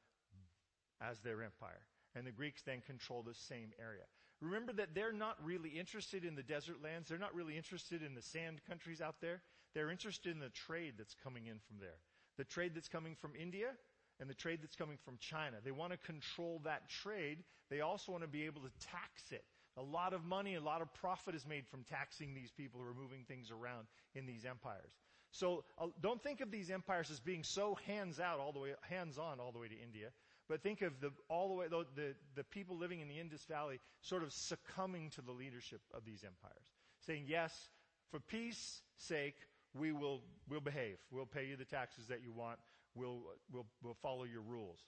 as 1.01 1.21
their 1.21 1.43
empire. 1.43 1.81
And 2.15 2.27
the 2.27 2.33
Greeks 2.33 2.63
then 2.63 2.83
control 2.85 3.23
the 3.23 3.35
same 3.35 3.71
area. 3.81 4.03
Remember 4.41 4.73
that 4.73 4.95
they're 4.95 5.13
not 5.13 5.37
really 5.43 5.71
interested 5.71 6.25
in 6.25 6.35
the 6.35 6.43
desert 6.43 6.83
lands. 6.83 7.09
They're 7.09 7.19
not 7.19 7.35
really 7.35 7.57
interested 7.57 8.03
in 8.03 8.15
the 8.15 8.23
sand 8.23 8.61
countries 8.69 9.01
out 9.01 9.17
there. 9.21 9.41
They're 9.75 9.91
interested 9.91 10.33
in 10.33 10.41
the 10.41 10.51
trade 10.51 10.95
that's 10.99 11.15
coming 11.23 11.47
in 11.47 11.59
from 11.67 11.79
there. 11.81 11.99
The 12.39 12.45
trade 12.45 12.73
that's 12.75 12.89
coming 12.89 13.15
from 13.15 13.33
India 13.39 13.69
and 14.21 14.29
the 14.29 14.35
trade 14.35 14.61
that's 14.63 14.77
coming 14.77 14.99
from 15.05 15.17
China. 15.19 15.57
They 15.65 15.71
want 15.71 15.93
to 15.93 15.99
control 15.99 16.61
that 16.65 16.89
trade. 16.89 17.39
They 17.71 17.81
also 17.81 18.13
want 18.13 18.25
to 18.25 18.29
be 18.29 18.45
able 18.45 18.61
to 18.63 18.71
tax 18.91 19.33
it. 19.33 19.45
A 19.77 19.83
lot 19.83 20.13
of 20.13 20.25
money, 20.25 20.55
a 20.55 20.61
lot 20.61 20.83
of 20.83 20.93
profit 20.95 21.35
is 21.35 21.47
made 21.47 21.67
from 21.67 21.85
taxing 21.85 22.35
these 22.35 22.51
people 22.51 22.81
who 22.81 22.87
are 22.87 22.95
moving 22.95 23.25
things 23.27 23.51
around 23.51 23.87
in 24.15 24.27
these 24.27 24.45
empires. 24.45 24.93
So 25.31 25.65
uh, 25.79 25.87
don't 26.03 26.23
think 26.23 26.43
of 26.43 26.51
these 26.51 26.71
empires 26.71 27.11
as 27.11 27.19
being 27.21 27.43
so 27.43 27.79
hands 27.87 28.21
out 28.21 28.39
all 28.39 28.53
the 28.53 28.59
way, 28.59 28.75
hands 28.83 29.17
on 29.17 29.41
all 29.41 29.51
the 29.51 29.59
way 29.59 29.69
to 29.69 29.81
India, 29.81 30.09
but 30.49 30.63
think 30.63 30.83
of 30.83 31.01
the, 31.01 31.11
all 31.31 31.49
the 31.49 31.55
way, 31.55 31.69
the, 31.69 31.87
the, 31.97 32.15
the 32.35 32.45
people 32.45 32.77
living 32.77 33.01
in 33.01 33.09
the 33.09 33.19
Indus 33.19 33.45
Valley 33.47 33.81
sort 34.03 34.23
of 34.23 34.33
succumbing 34.33 35.09
to 35.11 35.23
the 35.23 35.33
leadership 35.33 35.81
of 35.95 36.05
these 36.05 36.23
empires. 36.23 36.67
Saying, 37.07 37.25
yes, 37.27 37.71
for 38.11 38.21
peace 38.21 38.83
sake, 38.99 39.37
we 39.75 39.93
will, 39.93 40.21
we'll 40.49 40.61
behave. 40.61 40.97
We'll 41.11 41.27
pay 41.27 41.47
you 41.47 41.57
the 41.57 41.65
taxes 41.65 42.07
that 42.07 42.23
you 42.23 42.33
want. 42.33 42.59
We'll, 42.95 43.21
we'll, 43.53 43.67
we'll 43.83 43.97
follow 44.03 44.25
your 44.25 44.43
rules. 44.43 44.81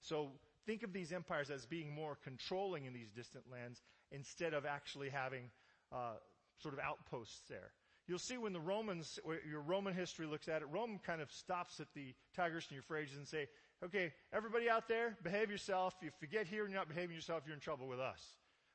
So 0.00 0.30
think 0.66 0.82
of 0.82 0.92
these 0.92 1.12
empires 1.12 1.50
as 1.50 1.66
being 1.66 1.94
more 1.94 2.16
controlling 2.22 2.86
in 2.86 2.92
these 2.92 3.10
distant 3.10 3.44
lands 3.50 3.82
instead 4.10 4.54
of 4.54 4.64
actually 4.64 5.10
having 5.10 5.50
uh, 5.92 6.14
sort 6.58 6.74
of 6.74 6.80
outposts 6.80 7.42
there. 7.48 7.72
You'll 8.06 8.18
see 8.18 8.36
when 8.36 8.52
the 8.52 8.60
Romans, 8.60 9.18
your 9.48 9.62
Roman 9.62 9.94
history 9.94 10.26
looks 10.26 10.48
at 10.48 10.60
it, 10.60 10.68
Rome 10.70 11.00
kind 11.06 11.22
of 11.22 11.32
stops 11.32 11.80
at 11.80 11.86
the 11.94 12.14
Tigris 12.36 12.66
and 12.68 12.76
Euphrates 12.76 13.16
and 13.16 13.26
say, 13.26 13.48
okay, 13.82 14.12
everybody 14.32 14.68
out 14.68 14.88
there, 14.88 15.16
behave 15.22 15.50
yourself. 15.50 15.94
If 16.02 16.12
you 16.20 16.28
get 16.28 16.46
here 16.46 16.64
and 16.64 16.72
you're 16.72 16.80
not 16.80 16.88
behaving 16.88 17.14
yourself, 17.14 17.44
you're 17.46 17.54
in 17.54 17.60
trouble 17.60 17.88
with 17.88 18.00
us. 18.00 18.22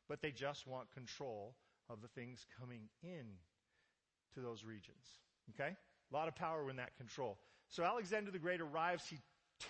But 0.07 0.21
they 0.21 0.31
just 0.31 0.65
want 0.65 0.91
control 0.91 1.55
of 1.89 2.01
the 2.01 2.07
things 2.07 2.45
coming 2.59 2.89
in 3.03 3.25
to 4.33 4.41
those 4.41 4.63
regions. 4.63 5.19
Okay? 5.53 5.75
A 6.11 6.15
lot 6.15 6.27
of 6.27 6.35
power 6.35 6.69
in 6.69 6.77
that 6.77 6.95
control. 6.97 7.37
So 7.69 7.83
Alexander 7.83 8.31
the 8.31 8.39
Great 8.39 8.61
arrives, 8.61 9.03
he 9.09 9.17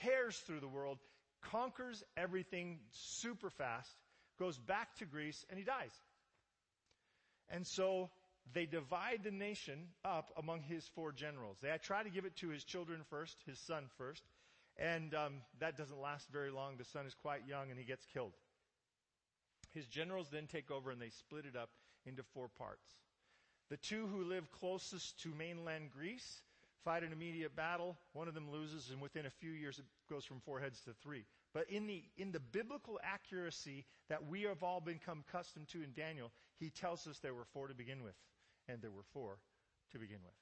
tears 0.02 0.38
through 0.38 0.62
the 0.62 0.68
world, 0.68 1.00
conquers 1.52 2.04
everything 2.16 2.80
super 2.92 3.50
fast, 3.50 3.90
goes 4.40 4.58
back 4.58 4.96
to 4.98 5.06
Greece, 5.06 5.46
and 5.50 5.60
he 5.60 5.66
dies. 5.66 5.92
And 7.50 7.66
so 7.66 8.10
they 8.54 8.66
divide 8.66 9.22
the 9.24 9.32
nation 9.32 9.88
up 10.06 10.32
among 10.38 10.62
his 10.62 10.88
four 10.96 11.12
generals. 11.12 11.58
They 11.62 11.76
try 11.84 12.04
to 12.04 12.10
give 12.10 12.26
it 12.26 12.36
to 12.38 12.50
his 12.50 12.64
children 12.64 13.02
first, 13.10 13.36
his 13.46 13.60
son 13.60 13.86
first, 13.98 14.24
and 14.78 15.14
um, 15.14 15.34
that 15.60 15.78
doesn't 15.78 16.00
last 16.00 16.28
very 16.32 16.52
long. 16.52 16.78
The 16.78 16.86
son 16.86 17.06
is 17.06 17.14
quite 17.14 17.42
young, 17.48 17.70
and 17.70 17.78
he 17.78 17.86
gets 17.86 18.06
killed. 18.14 18.32
His 19.74 19.86
generals 19.88 20.28
then 20.32 20.48
take 20.48 20.72
over, 20.72 20.90
and 20.90 21.02
they 21.02 21.10
split 21.10 21.46
it 21.46 21.56
up 21.56 21.70
into 22.06 22.24
four 22.34 22.48
parts. 22.48 22.88
The 23.70 23.78
two 23.78 24.08
who 24.08 24.24
live 24.24 24.52
closest 24.52 25.22
to 25.24 25.30
mainland 25.30 25.92
Greece 25.92 26.42
fight 26.84 27.04
an 27.04 27.12
immediate 27.12 27.56
battle. 27.56 27.98
One 28.14 28.28
of 28.28 28.34
them 28.34 28.52
loses, 28.52 28.90
and 28.90 29.02
within 29.02 29.26
a 29.26 29.30
few 29.30 29.52
years, 29.52 29.80
it 29.80 29.86
goes 30.10 30.26
from 30.26 30.40
four 30.40 30.60
heads 30.60 30.82
to 30.82 30.94
three. 31.04 31.26
But 31.54 31.70
in 31.70 31.88
the, 31.88 32.04
in 32.18 32.32
the 32.32 32.40
biblical 32.40 33.00
accuracy 33.04 33.86
that 34.10 34.28
we 34.28 34.44
have 34.44 34.64
all 34.64 34.80
become 34.80 35.24
accustomed 35.28 35.68
to 35.70 35.84
in 35.84 35.94
Daniel, 35.96 36.32
he 36.60 36.70
tells 36.70 37.06
us 37.08 37.20
there 37.20 37.34
were 37.34 37.46
four 37.54 37.68
to 37.68 37.74
begin 37.74 38.04
with, 38.04 38.16
and 38.68 38.82
there 38.82 38.92
were 38.92 39.04
four 39.14 39.38
to 39.92 40.00
begin 40.00 40.20
with. 40.24 40.34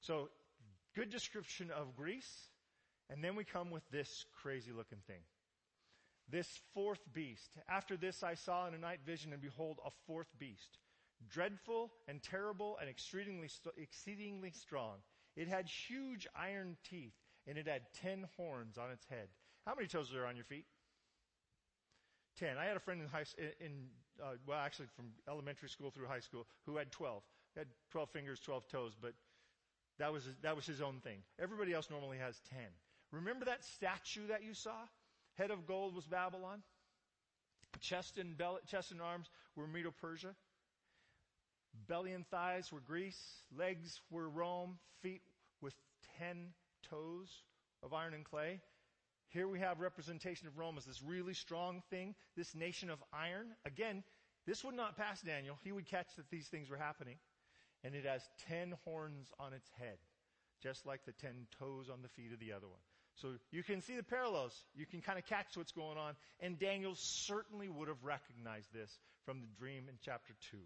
So, 0.00 0.28
good 0.94 1.10
description 1.10 1.70
of 1.70 1.96
Greece, 1.96 2.48
and 3.10 3.22
then 3.22 3.36
we 3.36 3.44
come 3.44 3.70
with 3.70 3.88
this 3.90 4.24
crazy 4.42 4.72
looking 4.72 4.98
thing. 5.06 5.20
This 6.28 6.48
fourth 6.72 7.00
beast. 7.12 7.56
After 7.68 7.96
this 7.96 8.22
I 8.22 8.34
saw 8.34 8.66
in 8.66 8.74
a 8.74 8.78
night 8.78 9.00
vision, 9.04 9.32
and 9.32 9.42
behold, 9.42 9.78
a 9.84 9.90
fourth 10.06 10.28
beast. 10.38 10.78
Dreadful 11.30 11.92
and 12.06 12.22
terrible 12.22 12.76
and 12.80 12.88
exceedingly, 12.88 13.48
exceedingly 13.76 14.50
strong 14.50 14.98
it 15.36 15.48
had 15.48 15.68
huge 15.68 16.26
iron 16.36 16.76
teeth, 16.88 17.14
and 17.46 17.58
it 17.58 17.66
had 17.66 17.82
ten 18.00 18.26
horns 18.36 18.78
on 18.78 18.90
its 18.90 19.04
head. 19.06 19.28
How 19.66 19.74
many 19.74 19.88
toes 19.88 20.10
are 20.10 20.14
there 20.14 20.26
on 20.26 20.36
your 20.36 20.44
feet? 20.44 20.64
Ten. 22.38 22.56
I 22.58 22.66
had 22.66 22.76
a 22.76 22.80
friend 22.80 23.00
in 23.00 23.08
high, 23.08 23.24
in, 23.60 23.88
uh, 24.22 24.34
well, 24.46 24.58
actually 24.58 24.86
from 24.94 25.06
elementary 25.28 25.68
school 25.68 25.90
through 25.90 26.06
high 26.06 26.20
school, 26.20 26.46
who 26.66 26.76
had 26.76 26.92
twelve. 26.92 27.22
He 27.54 27.60
had 27.60 27.68
twelve 27.90 28.10
fingers, 28.10 28.40
twelve 28.40 28.68
toes, 28.68 28.92
but 29.00 29.14
that 29.98 30.12
was 30.12 30.28
that 30.42 30.56
was 30.56 30.66
his 30.66 30.80
own 30.80 31.00
thing. 31.00 31.18
Everybody 31.40 31.72
else 31.72 31.90
normally 31.90 32.18
has 32.18 32.40
ten. 32.50 32.68
Remember 33.10 33.44
that 33.46 33.64
statue 33.64 34.28
that 34.28 34.42
you 34.44 34.54
saw? 34.54 34.76
Head 35.34 35.50
of 35.50 35.66
gold 35.66 35.94
was 35.94 36.06
Babylon. 36.06 36.62
Chest 37.80 38.18
and, 38.18 38.36
belly, 38.36 38.60
chest 38.68 38.92
and 38.92 39.02
arms 39.02 39.28
were 39.56 39.66
Medo-Persia. 39.66 40.34
Belly 41.88 42.12
and 42.12 42.26
thighs 42.26 42.72
were 42.72 42.80
Greece. 42.80 43.42
Legs 43.56 44.00
were 44.10 44.28
Rome. 44.28 44.78
Feet 45.02 45.22
with 45.60 45.74
ten 46.18 46.48
toes 46.88 47.42
of 47.82 47.92
iron 47.92 48.14
and 48.14 48.24
clay. 48.24 48.60
Here 49.28 49.48
we 49.48 49.58
have 49.58 49.80
representation 49.80 50.46
of 50.46 50.58
Rome 50.58 50.76
as 50.78 50.84
this 50.84 51.02
really 51.02 51.34
strong 51.34 51.82
thing, 51.90 52.14
this 52.36 52.54
nation 52.54 52.88
of 52.88 53.02
iron. 53.12 53.48
Again, 53.66 54.04
this 54.46 54.62
would 54.64 54.76
not 54.76 54.96
pass 54.96 55.20
Daniel. 55.22 55.58
He 55.64 55.72
would 55.72 55.86
catch 55.86 56.14
that 56.16 56.30
these 56.30 56.46
things 56.48 56.70
were 56.70 56.76
happening. 56.76 57.16
And 57.82 57.94
it 57.94 58.06
has 58.06 58.22
ten 58.48 58.74
horns 58.84 59.30
on 59.38 59.52
its 59.52 59.68
head, 59.78 59.98
just 60.62 60.86
like 60.86 61.04
the 61.04 61.12
ten 61.12 61.46
toes 61.58 61.90
on 61.92 62.00
the 62.00 62.08
feet 62.08 62.32
of 62.32 62.38
the 62.38 62.52
other 62.52 62.68
one. 62.68 62.80
So 63.16 63.34
you 63.50 63.62
can 63.62 63.80
see 63.80 63.96
the 63.96 64.02
parallels. 64.02 64.64
You 64.74 64.86
can 64.86 65.00
kind 65.00 65.18
of 65.18 65.26
catch 65.26 65.56
what's 65.56 65.72
going 65.72 65.98
on. 65.98 66.14
And 66.40 66.58
Daniel 66.58 66.94
certainly 66.94 67.68
would 67.68 67.88
have 67.88 68.02
recognized 68.02 68.72
this 68.72 68.98
from 69.24 69.40
the 69.40 69.46
dream 69.58 69.84
in 69.88 69.96
chapter 70.02 70.34
2. 70.50 70.58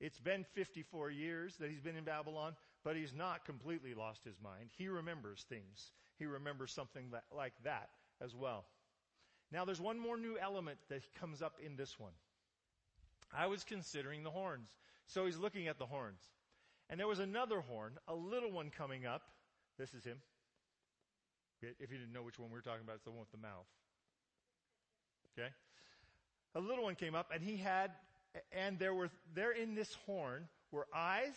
It's 0.00 0.20
been 0.20 0.44
54 0.54 1.10
years 1.10 1.56
that 1.56 1.70
he's 1.70 1.80
been 1.80 1.96
in 1.96 2.04
Babylon, 2.04 2.54
but 2.84 2.96
he's 2.96 3.12
not 3.12 3.44
completely 3.44 3.94
lost 3.94 4.24
his 4.24 4.36
mind. 4.42 4.70
He 4.76 4.88
remembers 4.88 5.44
things. 5.48 5.92
He 6.18 6.26
remembers 6.26 6.72
something 6.72 7.10
that, 7.12 7.24
like 7.34 7.54
that 7.64 7.90
as 8.22 8.34
well. 8.34 8.64
Now 9.50 9.64
there's 9.64 9.80
one 9.80 9.98
more 9.98 10.16
new 10.16 10.36
element 10.38 10.78
that 10.88 11.02
comes 11.14 11.42
up 11.42 11.56
in 11.64 11.76
this 11.76 11.98
one. 11.98 12.12
I 13.36 13.46
was 13.46 13.64
considering 13.64 14.22
the 14.22 14.30
horns. 14.30 14.68
So 15.06 15.26
he's 15.26 15.38
looking 15.38 15.68
at 15.68 15.78
the 15.78 15.86
horns. 15.86 16.20
And 16.90 16.98
there 16.98 17.06
was 17.06 17.18
another 17.18 17.60
horn, 17.60 17.94
a 18.06 18.14
little 18.14 18.50
one 18.50 18.70
coming 18.70 19.06
up. 19.06 19.22
This 19.78 19.94
is 19.94 20.04
him. 20.04 20.18
If 21.60 21.90
you 21.90 21.98
didn't 21.98 22.12
know 22.12 22.22
which 22.22 22.38
one 22.38 22.50
we 22.50 22.54
were 22.54 22.62
talking 22.62 22.82
about, 22.84 22.96
it's 22.96 23.04
the 23.04 23.10
one 23.10 23.20
with 23.20 23.32
the 23.32 23.38
mouth. 23.38 23.66
Okay? 25.36 25.48
A 26.54 26.60
little 26.60 26.84
one 26.84 26.94
came 26.94 27.14
up 27.14 27.30
and 27.34 27.42
he 27.42 27.56
had 27.56 27.90
and 28.52 28.78
there 28.78 28.94
were, 28.94 29.10
there 29.34 29.52
in 29.52 29.74
this 29.74 29.96
horn 30.06 30.48
were 30.70 30.86
eyes 30.94 31.36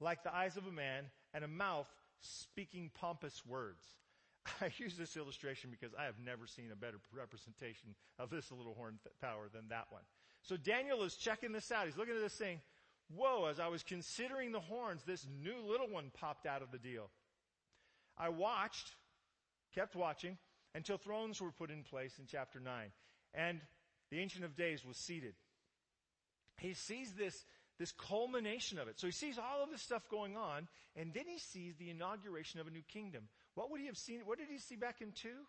like 0.00 0.22
the 0.22 0.34
eyes 0.34 0.56
of 0.56 0.66
a 0.66 0.72
man 0.72 1.04
and 1.32 1.44
a 1.44 1.48
mouth 1.48 1.88
speaking 2.20 2.90
pompous 2.94 3.42
words. 3.46 3.84
I 4.60 4.70
use 4.76 4.96
this 4.96 5.16
illustration 5.16 5.70
because 5.70 5.94
I 5.98 6.04
have 6.04 6.18
never 6.24 6.46
seen 6.46 6.70
a 6.72 6.76
better 6.76 6.98
representation 7.16 7.94
of 8.18 8.30
this 8.30 8.50
little 8.50 8.74
horn 8.74 8.98
power 9.20 9.48
than 9.52 9.68
that 9.68 9.86
one. 9.90 10.02
So 10.42 10.56
Daniel 10.56 11.02
is 11.04 11.14
checking 11.14 11.52
this 11.52 11.70
out. 11.70 11.86
He's 11.86 11.96
looking 11.96 12.16
at 12.16 12.22
this 12.22 12.34
thing. 12.34 12.60
whoa, 13.14 13.46
as 13.46 13.60
I 13.60 13.68
was 13.68 13.82
considering 13.82 14.52
the 14.52 14.60
horns, 14.60 15.02
this 15.06 15.26
new 15.42 15.54
little 15.64 15.88
one 15.88 16.10
popped 16.18 16.46
out 16.46 16.62
of 16.62 16.72
the 16.72 16.78
deal. 16.78 17.10
I 18.18 18.28
watched, 18.28 18.96
kept 19.74 19.94
watching, 19.94 20.36
until 20.74 20.98
thrones 20.98 21.40
were 21.40 21.52
put 21.52 21.70
in 21.70 21.82
place 21.82 22.18
in 22.18 22.26
chapter 22.26 22.58
9. 22.58 22.90
And 23.34 23.60
the 24.10 24.18
Ancient 24.18 24.44
of 24.44 24.56
Days 24.56 24.84
was 24.84 24.96
seated 24.96 25.34
he 26.58 26.74
sees 26.74 27.12
this, 27.12 27.44
this 27.78 27.92
culmination 27.92 28.78
of 28.78 28.88
it. 28.88 28.98
So 29.00 29.06
he 29.06 29.12
sees 29.12 29.38
all 29.38 29.62
of 29.62 29.70
this 29.70 29.82
stuff 29.82 30.08
going 30.08 30.36
on, 30.36 30.68
and 30.96 31.12
then 31.12 31.24
he 31.26 31.38
sees 31.38 31.74
the 31.76 31.90
inauguration 31.90 32.60
of 32.60 32.66
a 32.66 32.70
new 32.70 32.82
kingdom. 32.82 33.24
What 33.54 33.70
would 33.70 33.80
he 33.80 33.86
have 33.86 33.98
seen? 33.98 34.20
What 34.24 34.38
did 34.38 34.48
he 34.50 34.58
see 34.58 34.76
back 34.76 35.00
in 35.00 35.12
two? 35.12 35.46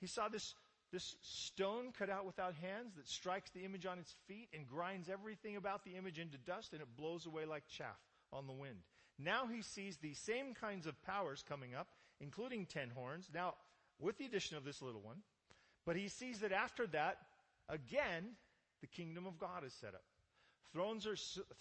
He 0.00 0.06
saw 0.06 0.28
this, 0.28 0.54
this 0.92 1.16
stone 1.22 1.92
cut 1.96 2.10
out 2.10 2.26
without 2.26 2.54
hands 2.54 2.94
that 2.96 3.08
strikes 3.08 3.50
the 3.50 3.64
image 3.64 3.86
on 3.86 3.98
its 3.98 4.14
feet 4.26 4.48
and 4.54 4.66
grinds 4.66 5.08
everything 5.08 5.56
about 5.56 5.84
the 5.84 5.96
image 5.96 6.18
into 6.18 6.38
dust, 6.38 6.72
and 6.72 6.82
it 6.82 6.96
blows 6.96 7.26
away 7.26 7.44
like 7.44 7.66
chaff 7.68 7.98
on 8.32 8.46
the 8.46 8.52
wind. 8.52 8.78
Now 9.18 9.46
he 9.46 9.62
sees 9.62 9.98
these 9.98 10.18
same 10.18 10.54
kinds 10.54 10.86
of 10.86 11.00
powers 11.02 11.44
coming 11.46 11.74
up, 11.74 11.88
including 12.20 12.66
ten 12.66 12.90
horns. 12.90 13.28
Now, 13.32 13.54
with 13.98 14.18
the 14.18 14.24
addition 14.24 14.56
of 14.56 14.64
this 14.64 14.82
little 14.82 15.02
one, 15.02 15.18
but 15.84 15.96
he 15.96 16.08
sees 16.08 16.40
that 16.40 16.52
after 16.52 16.86
that, 16.88 17.18
again, 17.68 18.36
the 18.80 18.86
kingdom 18.86 19.26
of 19.26 19.38
God 19.38 19.64
is 19.64 19.72
set 19.74 19.94
up. 19.94 20.02
Thrones 20.72 21.06
are, 21.06 21.16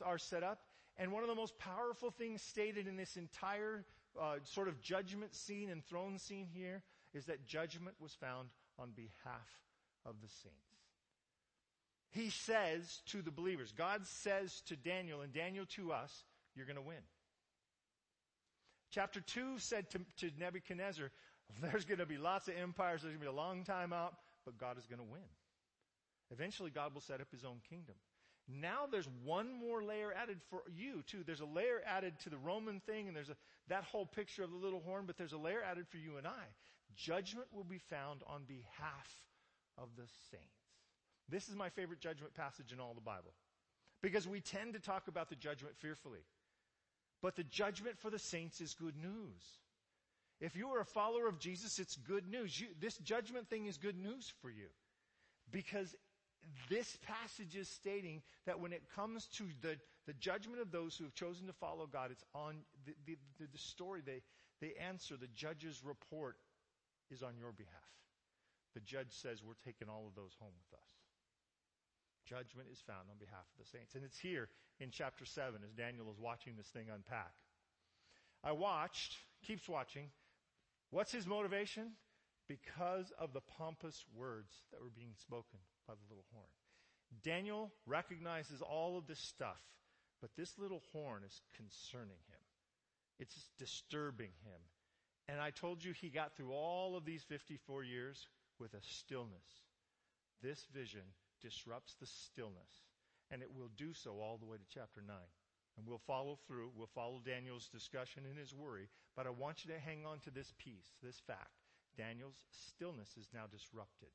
are 0.06 0.18
set 0.18 0.44
up, 0.44 0.62
and 0.98 1.12
one 1.12 1.24
of 1.24 1.30
the 1.30 1.36
most 1.36 1.58
powerful 1.58 2.12
things 2.12 2.42
stated 2.42 2.88
in 2.88 2.96
this 2.96 3.18
entire 3.18 3.86
uh, 4.20 4.36
sort 4.44 4.68
of 4.68 4.82
judgment 4.82 5.36
scene 5.36 5.70
and 5.70 5.84
throne 5.86 6.18
scene 6.18 6.48
here 6.54 6.84
is 7.14 7.26
that 7.26 7.46
judgment 7.46 7.96
was 8.00 8.14
found 8.14 8.50
on 8.80 8.92
behalf 8.96 9.50
of 10.06 10.16
the 10.22 10.28
saints. 10.28 10.58
He 12.12 12.30
says 12.30 13.02
to 13.08 13.22
the 13.22 13.32
believers, 13.32 13.74
God 13.78 14.06
says 14.06 14.62
to 14.68 14.76
Daniel, 14.76 15.22
and 15.22 15.34
Daniel 15.34 15.66
to 15.76 15.94
us, 15.94 16.24
you're 16.56 16.66
going 16.66 16.76
to 16.76 16.82
win. 16.82 16.98
Chapter 18.92 19.22
2 19.22 19.60
said 19.60 19.90
to, 19.92 20.00
to 20.18 20.32
Nebuchadnezzar, 20.38 21.12
there's 21.62 21.86
going 21.86 22.00
to 22.00 22.06
be 22.06 22.18
lots 22.18 22.48
of 22.48 22.56
empires, 22.62 23.02
there's 23.02 23.14
going 23.14 23.26
to 23.26 23.32
be 23.32 23.34
a 23.34 23.42
long 23.42 23.64
time 23.64 23.94
out, 23.94 24.16
but 24.46 24.58
God 24.58 24.78
is 24.78 24.86
going 24.86 25.00
to 25.00 25.10
win. 25.10 25.22
Eventually, 26.32 26.70
God 26.70 26.94
will 26.94 27.02
set 27.02 27.22
up 27.22 27.28
his 27.32 27.44
own 27.44 27.60
kingdom. 27.70 27.96
Now 28.60 28.88
there's 28.92 29.08
one 29.24 29.54
more 29.54 29.84
layer 29.84 30.14
added 30.14 30.40
for 30.50 30.64
you 30.76 31.04
too. 31.08 31.24
There's 31.26 31.42
a 31.42 31.46
layer 31.46 31.82
added 31.86 32.20
to 32.20 32.30
the 32.30 32.38
Roman 32.38 32.80
thing 32.82 33.08
and 33.08 33.16
there's 33.16 33.30
a, 33.30 33.36
that 33.70 33.84
whole 33.84 34.06
picture 34.06 34.44
of 34.44 34.52
the 34.52 34.58
little 34.58 34.82
horn, 34.82 35.04
but 35.06 35.18
there's 35.18 35.34
a 35.34 35.38
layer 35.38 35.62
added 35.64 35.88
for 35.88 35.98
you 35.98 36.18
and 36.18 36.28
I. 36.28 36.44
Judgment 36.96 37.48
will 37.54 37.64
be 37.64 37.78
found 37.78 38.22
on 38.28 38.44
behalf 38.48 39.10
of 39.78 39.90
the 39.96 40.08
saints. 40.32 40.46
This 41.30 41.48
is 41.48 41.56
my 41.56 41.70
favorite 41.70 42.02
judgment 42.02 42.34
passage 42.34 42.74
in 42.74 42.80
all 42.80 42.94
the 42.94 43.02
Bible. 43.02 43.34
Because 44.02 44.28
we 44.28 44.42
tend 44.42 44.74
to 44.74 44.80
talk 44.80 45.08
about 45.08 45.30
the 45.30 45.36
judgment 45.36 45.76
fearfully. 45.78 46.26
But 47.22 47.36
the 47.36 47.44
judgment 47.44 47.98
for 48.00 48.10
the 48.10 48.20
saints 48.20 48.60
is 48.60 48.74
good 48.74 48.96
news. 48.98 49.44
If 50.40 50.56
you 50.56 50.70
are 50.70 50.82
a 50.82 50.86
follower 50.86 51.28
of 51.28 51.40
Jesus, 51.40 51.78
it's 51.78 51.96
good 51.96 52.28
news. 52.28 52.60
You, 52.60 52.68
this 52.80 52.98
judgment 52.98 53.48
thing 53.48 53.68
is 53.68 53.78
good 53.78 53.98
news 53.98 54.34
for 54.42 54.50
you. 54.50 54.68
Because 55.52 55.96
this 56.70 56.98
passage 57.06 57.56
is 57.56 57.68
stating 57.68 58.22
that 58.46 58.60
when 58.60 58.74
it 58.74 58.84
comes 58.96 59.28
to 59.38 59.44
the, 59.62 59.78
the 60.08 60.14
judgment 60.14 60.62
of 60.62 60.72
those 60.72 60.96
who 60.96 61.04
have 61.04 61.14
chosen 61.14 61.48
to 61.48 61.54
follow 61.54 61.86
God, 61.86 62.12
it's 62.12 62.24
on 62.34 62.58
the, 62.86 62.94
the, 63.06 63.18
the 63.52 63.58
story, 63.58 64.02
they, 64.06 64.22
they 64.62 64.74
answer, 64.80 65.16
the 65.18 65.28
judge's 65.36 65.82
report 65.84 66.38
is 67.10 67.24
on 67.24 67.38
your 67.38 67.52
behalf. 67.52 67.92
The 68.74 68.80
judge 68.80 69.12
says, 69.12 69.44
We're 69.44 69.60
taking 69.66 69.90
all 69.90 70.06
of 70.08 70.16
those 70.16 70.36
home 70.40 70.54
with 70.56 70.80
us. 70.80 70.88
Judgment 72.26 72.70
is 72.72 72.80
found 72.80 73.10
on 73.12 73.18
behalf 73.20 73.44
of 73.52 73.60
the 73.60 73.70
saints. 73.70 73.96
And 73.96 74.04
it's 74.06 74.18
here 74.18 74.48
in 74.80 74.90
chapter 74.92 75.26
7 75.26 75.56
as 75.66 75.74
Daniel 75.74 76.10
is 76.10 76.20
watching 76.20 76.54
this 76.56 76.68
thing 76.68 76.86
unpack. 76.94 77.34
I 78.44 78.54
watched, 78.54 79.18
keeps 79.46 79.68
watching. 79.68 80.10
What's 80.90 81.12
his 81.12 81.28
motivation? 81.28 81.92
Because 82.48 83.12
of 83.20 83.34
the 83.34 83.42
pompous 83.42 84.06
words 84.16 84.54
that 84.72 84.82
were 84.82 84.94
being 84.96 85.14
spoken 85.20 85.60
by 85.88 85.94
the 85.94 86.08
little 86.10 86.26
horn. 86.34 86.50
Daniel 87.24 87.72
recognizes 87.86 88.62
all 88.62 88.98
of 88.98 89.08
this 89.08 89.20
stuff, 89.20 89.62
but 90.22 90.32
this 90.36 90.58
little 90.58 90.84
horn 90.94 91.24
is 91.26 91.42
concerning 91.56 92.22
him. 92.28 92.40
It's 93.20 93.50
disturbing 93.60 94.32
him. 94.44 94.62
And 95.28 95.40
I 95.40 95.52
told 95.52 95.84
you 95.84 95.94
he 95.94 96.10
got 96.10 96.36
through 96.36 96.52
all 96.52 96.98
of 96.98 97.06
these 97.06 97.24
54 97.24 97.84
years 97.84 98.28
with 98.60 98.74
a 98.74 98.82
stillness. 98.82 99.64
This 100.42 100.66
vision 100.74 101.04
disrupts 101.42 101.96
the 102.00 102.08
stillness, 102.08 102.86
and 103.30 103.42
it 103.42 103.50
will 103.54 103.70
do 103.78 103.94
so 103.94 104.20
all 104.20 104.38
the 104.38 104.46
way 104.46 104.58
to 104.58 104.74
chapter 104.74 105.02
9. 105.06 105.16
And 105.78 105.88
we'll 105.88 106.02
follow 106.06 106.38
through. 106.48 106.72
We'll 106.76 106.92
follow 106.94 107.22
Daniel's 107.24 107.70
discussion 107.70 108.24
and 108.30 108.38
his 108.38 108.54
worry. 108.54 108.90
But 109.16 109.26
I 109.26 109.30
want 109.30 109.64
you 109.64 109.74
to 109.74 109.80
hang 109.80 110.06
on 110.06 110.20
to 110.22 110.32
this 110.32 110.52
piece, 110.58 110.92
this 111.02 111.22
fact. 111.26 111.64
Daniel's 111.98 112.46
stillness 112.52 113.16
is 113.18 113.30
now 113.34 113.46
disrupted. 113.50 114.10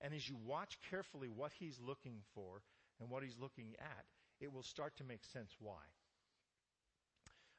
And 0.00 0.14
as 0.14 0.28
you 0.28 0.36
watch 0.44 0.78
carefully 0.90 1.28
what 1.28 1.52
he's 1.58 1.78
looking 1.80 2.20
for 2.34 2.62
and 3.00 3.10
what 3.10 3.22
he's 3.22 3.38
looking 3.40 3.74
at, 3.78 4.04
it 4.40 4.52
will 4.52 4.62
start 4.62 4.96
to 4.96 5.04
make 5.04 5.24
sense 5.24 5.50
why. 5.58 5.82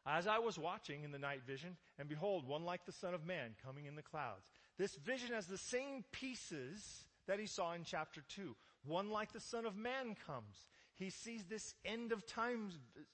As 0.07 0.27
I 0.27 0.37
was 0.37 0.59
watching 0.59 1.03
in 1.03 1.11
the 1.11 1.17
night 1.17 1.41
vision, 1.47 1.77
and 1.97 2.07
behold, 2.07 2.47
one 2.47 2.63
like 2.63 2.85
the 2.85 2.91
Son 2.91 3.15
of 3.15 3.25
Man 3.25 3.55
coming 3.65 3.85
in 3.85 3.95
the 3.95 4.03
clouds. 4.03 4.45
This 4.77 4.95
vision 4.95 5.33
has 5.33 5.47
the 5.47 5.57
same 5.57 6.03
pieces 6.11 7.05
that 7.27 7.39
he 7.39 7.47
saw 7.47 7.73
in 7.73 7.83
chapter 7.83 8.21
2. 8.35 8.55
One 8.85 9.09
like 9.09 9.33
the 9.33 9.39
Son 9.39 9.65
of 9.65 9.75
Man 9.75 10.15
comes. 10.27 10.67
He 10.95 11.09
sees 11.09 11.45
this 11.45 11.73
end 11.83 12.11
of 12.11 12.25
time, 12.27 12.69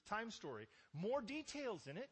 time 0.08 0.30
story. 0.30 0.66
More 0.92 1.22
details 1.22 1.86
in 1.86 1.96
it. 1.96 2.10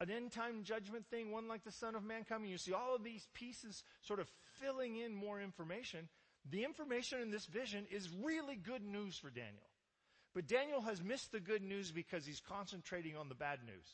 An 0.00 0.10
end 0.10 0.32
time 0.32 0.62
judgment 0.64 1.06
thing, 1.10 1.32
one 1.32 1.48
like 1.48 1.64
the 1.64 1.72
Son 1.72 1.94
of 1.94 2.04
Man 2.04 2.24
coming. 2.24 2.50
You 2.50 2.58
see 2.58 2.72
all 2.72 2.94
of 2.94 3.04
these 3.04 3.26
pieces 3.34 3.82
sort 4.02 4.20
of 4.20 4.28
filling 4.60 4.96
in 4.96 5.14
more 5.14 5.40
information. 5.40 6.08
The 6.50 6.64
information 6.64 7.20
in 7.20 7.30
this 7.30 7.46
vision 7.46 7.86
is 7.90 8.08
really 8.22 8.56
good 8.56 8.82
news 8.82 9.16
for 9.16 9.30
Daniel. 9.30 9.68
But 10.34 10.46
Daniel 10.46 10.80
has 10.82 11.02
missed 11.02 11.32
the 11.32 11.40
good 11.40 11.62
news 11.62 11.90
because 11.90 12.26
he's 12.26 12.40
concentrating 12.40 13.16
on 13.16 13.28
the 13.28 13.34
bad 13.34 13.60
news. 13.64 13.86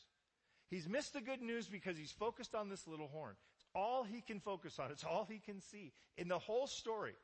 He's 0.71 0.89
missed 0.89 1.13
the 1.13 1.21
good 1.21 1.43
news 1.43 1.67
because 1.67 1.99
he's 1.99 2.13
focused 2.13 2.55
on 2.55 2.69
this 2.69 2.87
little 2.87 3.09
horn. 3.09 3.35
It's 3.57 3.67
all 3.75 4.05
he 4.05 4.21
can 4.21 4.41
focus 4.41 4.79
on. 4.79 4.91
It's 4.91 5.05
all 5.05 5.27
he 5.29 5.39
can 5.39 5.61
see 5.61 5.93
in 6.17 6.29
the 6.29 6.39
whole 6.39 6.67
story. 6.67 7.15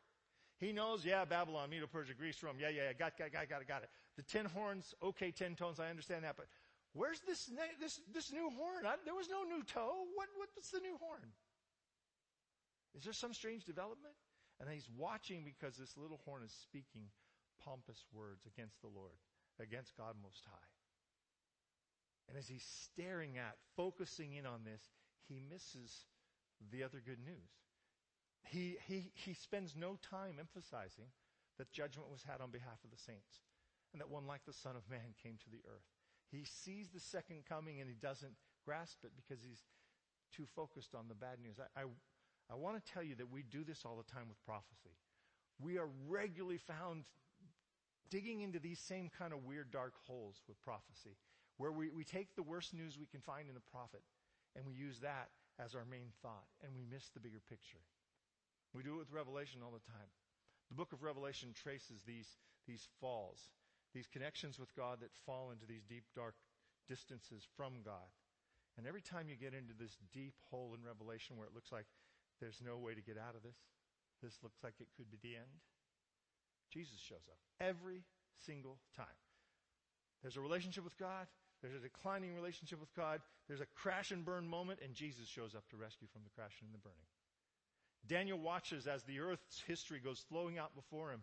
He 0.59 0.73
knows, 0.73 1.05
yeah, 1.05 1.25
Babylon, 1.25 1.71
Medo, 1.71 1.87
Persia, 1.87 2.15
Greece, 2.15 2.43
Rome. 2.43 2.57
Yeah, 2.61 2.71
yeah, 2.71 2.85
yeah, 2.89 2.93
got, 2.93 3.19
got, 3.19 3.33
got, 3.33 3.49
got 3.49 3.63
it, 3.63 3.69
got 3.69 3.83
it. 3.83 3.91
The 4.17 4.23
ten 4.23 4.47
horns, 4.47 4.95
okay, 5.03 5.31
ten 5.31 5.55
tones, 5.55 5.81
I 5.81 5.91
understand 5.91 6.25
that, 6.25 6.37
but 6.37 6.47
where's 6.93 7.21
this, 7.21 7.51
this, 7.81 8.01
this 8.13 8.33
new 8.33 8.51
horn? 8.57 8.87
I, 8.87 8.95
there 9.05 9.15
was 9.15 9.29
no 9.29 9.45
new 9.45 9.63
toe. 9.63 9.93
What, 10.15 10.29
what's 10.37 10.71
the 10.71 10.81
new 10.81 10.97
horn? 11.01 11.33
Is 12.97 13.05
there 13.05 13.13
some 13.13 13.35
strange 13.35 13.65
development? 13.65 14.15
And 14.61 14.69
he's 14.71 14.89
watching 14.97 15.45
because 15.45 15.77
this 15.77 15.97
little 15.97 16.21
horn 16.25 16.43
is 16.43 16.53
speaking 16.53 17.09
pompous 17.63 18.05
words 18.13 18.47
against 18.47 18.81
the 18.81 18.89
Lord, 18.89 19.19
against 19.61 19.97
God 19.97 20.15
Most 20.23 20.45
High. 20.47 20.71
And 22.29 22.37
as 22.37 22.49
he's 22.49 22.65
staring 22.65 23.39
at, 23.39 23.57
focusing 23.77 24.35
in 24.35 24.47
on 24.47 24.65
this, 24.65 24.83
he 25.29 25.41
misses 25.41 26.07
the 26.73 26.83
other 26.83 27.03
good 27.05 27.21
news. 27.25 27.53
He, 28.43 28.77
he, 28.87 29.11
he 29.15 29.35
spends 29.35 29.75
no 29.77 29.99
time 30.03 30.37
emphasizing 30.39 31.11
that 31.59 31.73
judgment 31.73 32.11
was 32.11 32.23
had 32.23 32.41
on 32.41 32.51
behalf 32.51 32.79
of 32.85 32.91
the 32.91 33.01
saints 33.01 33.43
and 33.93 34.01
that 34.01 34.11
one 34.11 34.27
like 34.27 34.45
the 34.47 34.53
Son 34.53 34.77
of 34.77 34.89
Man 34.91 35.15
came 35.23 35.39
to 35.39 35.51
the 35.51 35.63
earth. 35.67 35.87
He 36.31 36.45
sees 36.45 36.91
the 36.91 37.01
second 37.01 37.45
coming 37.49 37.81
and 37.81 37.89
he 37.89 37.97
doesn't 37.97 38.35
grasp 38.65 39.05
it 39.05 39.13
because 39.17 39.43
he's 39.43 39.63
too 40.35 40.45
focused 40.55 40.95
on 40.95 41.09
the 41.09 41.15
bad 41.15 41.39
news. 41.43 41.59
I, 41.59 41.81
I, 41.81 41.85
I 42.51 42.55
want 42.55 42.83
to 42.83 42.93
tell 42.93 43.03
you 43.03 43.15
that 43.17 43.31
we 43.33 43.43
do 43.43 43.65
this 43.65 43.83
all 43.85 43.97
the 43.97 44.13
time 44.13 44.29
with 44.29 44.43
prophecy. 44.45 44.95
We 45.61 45.79
are 45.79 45.89
regularly 46.09 46.59
found 46.59 47.05
digging 48.11 48.43
into 48.43 48.59
these 48.59 48.79
same 48.79 49.11
kind 49.19 49.33
of 49.33 49.45
weird 49.45 49.71
dark 49.73 49.95
holes 50.07 50.43
with 50.47 50.61
prophecy, 50.63 51.17
where 51.57 51.73
we, 51.73 51.91
we 51.91 52.05
take 52.05 52.35
the 52.37 52.43
worst 52.43 52.75
news 52.75 52.99
we 52.99 53.07
can 53.07 53.21
find 53.21 53.49
in 53.49 53.55
the 53.55 53.71
prophet 53.73 54.03
and 54.55 54.65
we 54.65 54.75
use 54.75 55.01
that 55.01 55.29
as 55.59 55.75
our 55.75 55.85
main 55.85 56.13
thought 56.23 56.47
and 56.63 56.73
we 56.75 56.85
miss 56.89 57.09
the 57.11 57.21
bigger 57.21 57.43
picture. 57.49 57.83
We 58.75 58.83
do 58.83 58.95
it 58.95 58.99
with 58.99 59.13
Revelation 59.13 59.61
all 59.65 59.73
the 59.73 59.91
time. 59.91 60.11
The 60.69 60.77
book 60.77 60.93
of 60.93 61.03
Revelation 61.03 61.55
traces 61.55 62.03
these, 62.07 62.29
these 62.67 62.87
falls, 63.01 63.49
these 63.95 64.07
connections 64.07 64.59
with 64.59 64.75
God 64.77 65.01
that 65.01 65.15
fall 65.25 65.51
into 65.51 65.67
these 65.67 65.85
deep, 65.89 66.05
dark 66.15 66.35
distances 66.89 67.47
from 67.57 67.83
God. 67.85 68.11
And 68.77 68.87
every 68.87 69.01
time 69.01 69.29
you 69.29 69.37
get 69.37 69.55
into 69.55 69.73
this 69.73 69.97
deep 70.13 70.35
hole 70.51 70.77
in 70.77 70.85
Revelation 70.85 71.37
where 71.37 71.47
it 71.47 71.55
looks 71.55 71.73
like 71.73 71.87
there's 72.41 72.61
no 72.65 72.77
way 72.79 72.95
to 72.95 73.01
get 73.01 73.17
out 73.19 73.35
of 73.35 73.43
this. 73.43 73.57
This 74.23 74.39
looks 74.43 74.63
like 74.63 74.75
it 74.81 74.89
could 74.97 75.11
be 75.11 75.19
the 75.23 75.37
end. 75.37 75.61
Jesus 76.73 76.99
shows 76.99 77.29
up 77.31 77.39
every 77.61 78.03
single 78.45 78.79
time. 78.97 79.07
There's 80.23 80.37
a 80.37 80.41
relationship 80.41 80.85
with 80.85 80.99
God. 80.99 81.27
There's 81.63 81.75
a 81.75 81.81
declining 81.81 82.35
relationship 82.35 82.81
with 82.81 82.95
God. 82.95 83.21
There's 83.49 83.61
a 83.61 83.73
crash 83.75 84.11
and 84.11 84.25
burn 84.25 84.49
moment, 84.49 84.81
and 84.85 84.95
Jesus 84.95 85.29
shows 85.29 85.55
up 85.55 85.69
to 85.71 85.77
rescue 85.77 86.09
from 86.13 86.23
the 86.25 86.31
crashing 86.31 86.67
and 86.67 86.75
the 86.75 86.83
burning. 86.83 87.07
Daniel 88.07 88.39
watches 88.39 88.87
as 88.87 89.03
the 89.03 89.21
earth's 89.21 89.63
history 89.67 89.99
goes 89.99 90.25
flowing 90.29 90.59
out 90.59 90.75
before 90.75 91.11
him. 91.13 91.23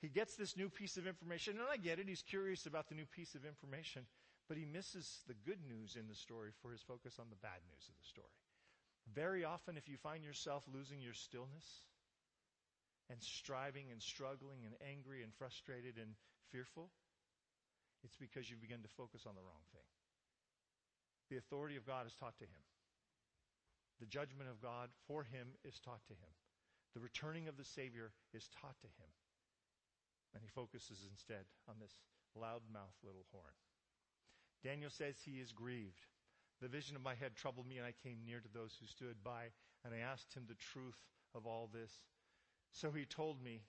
He 0.00 0.08
gets 0.08 0.34
this 0.34 0.56
new 0.56 0.68
piece 0.68 0.96
of 0.96 1.06
information, 1.06 1.58
and 1.58 1.66
I 1.70 1.76
get 1.76 1.98
it. 1.98 2.08
He's 2.08 2.22
curious 2.22 2.66
about 2.66 2.88
the 2.88 2.94
new 2.94 3.06
piece 3.06 3.34
of 3.34 3.44
information, 3.44 4.06
but 4.48 4.56
he 4.56 4.64
misses 4.64 5.20
the 5.26 5.34
good 5.34 5.60
news 5.68 5.96
in 5.96 6.08
the 6.08 6.14
story 6.14 6.50
for 6.62 6.70
his 6.70 6.80
focus 6.80 7.18
on 7.18 7.26
the 7.28 7.36
bad 7.36 7.60
news 7.68 7.88
of 7.88 7.94
the 7.98 8.08
story. 8.08 8.39
Very 9.08 9.44
often, 9.44 9.76
if 9.76 9.88
you 9.88 9.96
find 9.96 10.22
yourself 10.22 10.62
losing 10.72 11.00
your 11.00 11.14
stillness 11.14 11.66
and 13.08 13.22
striving 13.22 13.90
and 13.90 14.00
struggling 14.02 14.66
and 14.66 14.74
angry 14.86 15.22
and 15.22 15.34
frustrated 15.34 15.96
and 15.96 16.14
fearful, 16.52 16.90
it's 18.04 18.16
because 18.16 18.48
you 18.48 18.56
begin 18.56 18.82
to 18.82 18.96
focus 18.96 19.26
on 19.26 19.34
the 19.34 19.42
wrong 19.42 19.64
thing. 19.72 19.88
The 21.28 21.38
authority 21.38 21.76
of 21.76 21.86
God 21.86 22.06
is 22.06 22.14
taught 22.14 22.38
to 22.38 22.44
him. 22.44 22.64
The 24.00 24.06
judgment 24.06 24.48
of 24.48 24.62
God 24.62 24.88
for 25.06 25.24
him 25.24 25.54
is 25.64 25.78
taught 25.78 26.02
to 26.08 26.14
him. 26.14 26.32
The 26.94 27.00
returning 27.00 27.46
of 27.46 27.56
the 27.56 27.64
Savior 27.64 28.10
is 28.32 28.48
taught 28.60 28.78
to 28.80 28.90
him. 28.98 29.10
And 30.34 30.42
he 30.42 30.48
focuses 30.48 31.06
instead 31.10 31.44
on 31.68 31.76
this 31.78 31.94
loudmouth 32.38 32.98
little 33.04 33.26
horn. 33.30 33.54
Daniel 34.62 34.90
says 34.90 35.16
he 35.22 35.38
is 35.38 35.52
grieved. 35.52 36.06
The 36.60 36.68
vision 36.68 36.94
of 36.96 37.02
my 37.02 37.14
head 37.14 37.36
troubled 37.36 37.66
me, 37.66 37.78
and 37.78 37.86
I 37.86 37.94
came 38.02 38.18
near 38.24 38.40
to 38.40 38.52
those 38.52 38.76
who 38.78 38.86
stood 38.86 39.22
by, 39.24 39.50
and 39.84 39.94
I 39.94 39.98
asked 39.98 40.34
him 40.34 40.44
the 40.46 40.54
truth 40.72 40.98
of 41.34 41.46
all 41.46 41.68
this. 41.72 41.92
So 42.72 42.90
he 42.90 43.04
told 43.04 43.42
me 43.42 43.62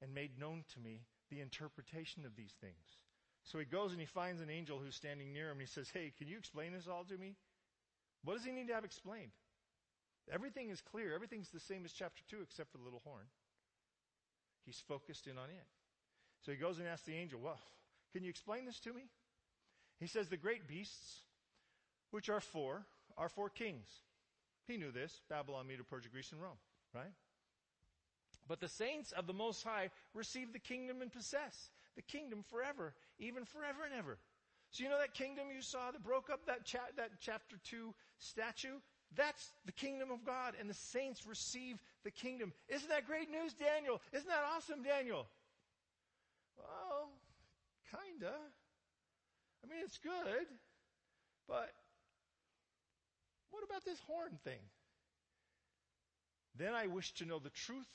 and 0.00 0.14
made 0.14 0.38
known 0.38 0.64
to 0.74 0.80
me 0.80 1.02
the 1.30 1.40
interpretation 1.40 2.24
of 2.24 2.36
these 2.36 2.54
things. 2.60 2.98
So 3.44 3.58
he 3.58 3.64
goes 3.64 3.92
and 3.92 4.00
he 4.00 4.06
finds 4.06 4.40
an 4.40 4.50
angel 4.50 4.78
who's 4.78 4.94
standing 4.94 5.32
near 5.32 5.46
him, 5.46 5.58
and 5.58 5.62
he 5.62 5.66
says, 5.66 5.90
Hey, 5.92 6.12
can 6.16 6.28
you 6.28 6.38
explain 6.38 6.72
this 6.72 6.86
all 6.86 7.04
to 7.04 7.18
me? 7.18 7.36
What 8.24 8.34
does 8.34 8.44
he 8.44 8.52
need 8.52 8.68
to 8.68 8.74
have 8.74 8.84
explained? 8.84 9.32
Everything 10.30 10.70
is 10.70 10.80
clear. 10.80 11.14
Everything's 11.14 11.48
the 11.48 11.60
same 11.60 11.84
as 11.84 11.92
chapter 11.92 12.22
2 12.30 12.42
except 12.42 12.70
for 12.70 12.78
the 12.78 12.84
little 12.84 13.02
horn. 13.04 13.26
He's 14.66 14.82
focused 14.86 15.26
in 15.26 15.38
on 15.38 15.48
it. 15.48 15.66
So 16.44 16.52
he 16.52 16.58
goes 16.58 16.78
and 16.78 16.86
asks 16.86 17.06
the 17.06 17.16
angel, 17.16 17.40
Well, 17.42 17.58
can 18.12 18.22
you 18.22 18.30
explain 18.30 18.66
this 18.66 18.80
to 18.80 18.92
me? 18.92 19.08
He 19.98 20.06
says, 20.06 20.28
The 20.28 20.36
great 20.36 20.68
beasts, 20.68 21.22
which 22.10 22.28
are 22.28 22.40
four, 22.40 22.86
are 23.16 23.28
four 23.28 23.48
kings. 23.50 23.88
He 24.66 24.76
knew 24.76 24.92
this 24.92 25.22
Babylon, 25.28 25.66
Medo, 25.66 25.82
Persia, 25.88 26.08
Greece, 26.08 26.32
and 26.32 26.42
Rome, 26.42 26.58
right? 26.94 27.12
But 28.46 28.60
the 28.60 28.68
saints 28.68 29.12
of 29.12 29.26
the 29.26 29.32
Most 29.32 29.62
High 29.62 29.90
receive 30.14 30.52
the 30.52 30.58
kingdom 30.58 31.02
and 31.02 31.12
possess 31.12 31.70
the 31.96 32.02
kingdom 32.02 32.42
forever, 32.48 32.94
even 33.18 33.44
forever 33.44 33.84
and 33.84 33.94
ever. 33.94 34.18
So 34.70 34.84
you 34.84 34.90
know 34.90 34.98
that 34.98 35.14
kingdom 35.14 35.46
you 35.54 35.62
saw 35.62 35.90
that 35.90 36.02
broke 36.02 36.30
up 36.30 36.46
that, 36.46 36.64
cha- 36.64 36.92
that 36.96 37.10
chapter 37.20 37.56
2 37.64 37.94
statue? 38.18 38.80
That's 39.16 39.52
the 39.64 39.72
kingdom 39.72 40.10
of 40.10 40.24
God, 40.24 40.54
and 40.60 40.68
the 40.68 40.74
saints 40.74 41.26
receive 41.26 41.78
the 42.04 42.10
kingdom. 42.10 42.52
Isn't 42.68 42.88
that 42.90 43.06
great 43.06 43.30
news, 43.30 43.54
Daniel? 43.54 44.02
Isn't 44.12 44.28
that 44.28 44.44
awesome, 44.54 44.82
Daniel? 44.82 45.26
Well, 46.58 47.10
kinda. 47.90 48.34
I 49.64 49.66
mean, 49.66 49.80
it's 49.82 49.98
good, 49.98 50.46
but 51.46 51.72
what 53.50 53.64
about 53.64 53.84
this 53.84 54.00
horn 54.06 54.38
thing? 54.44 54.60
Then 56.54 56.74
I 56.74 56.86
wished 56.86 57.18
to 57.18 57.24
know 57.24 57.38
the 57.38 57.50
truth 57.50 57.88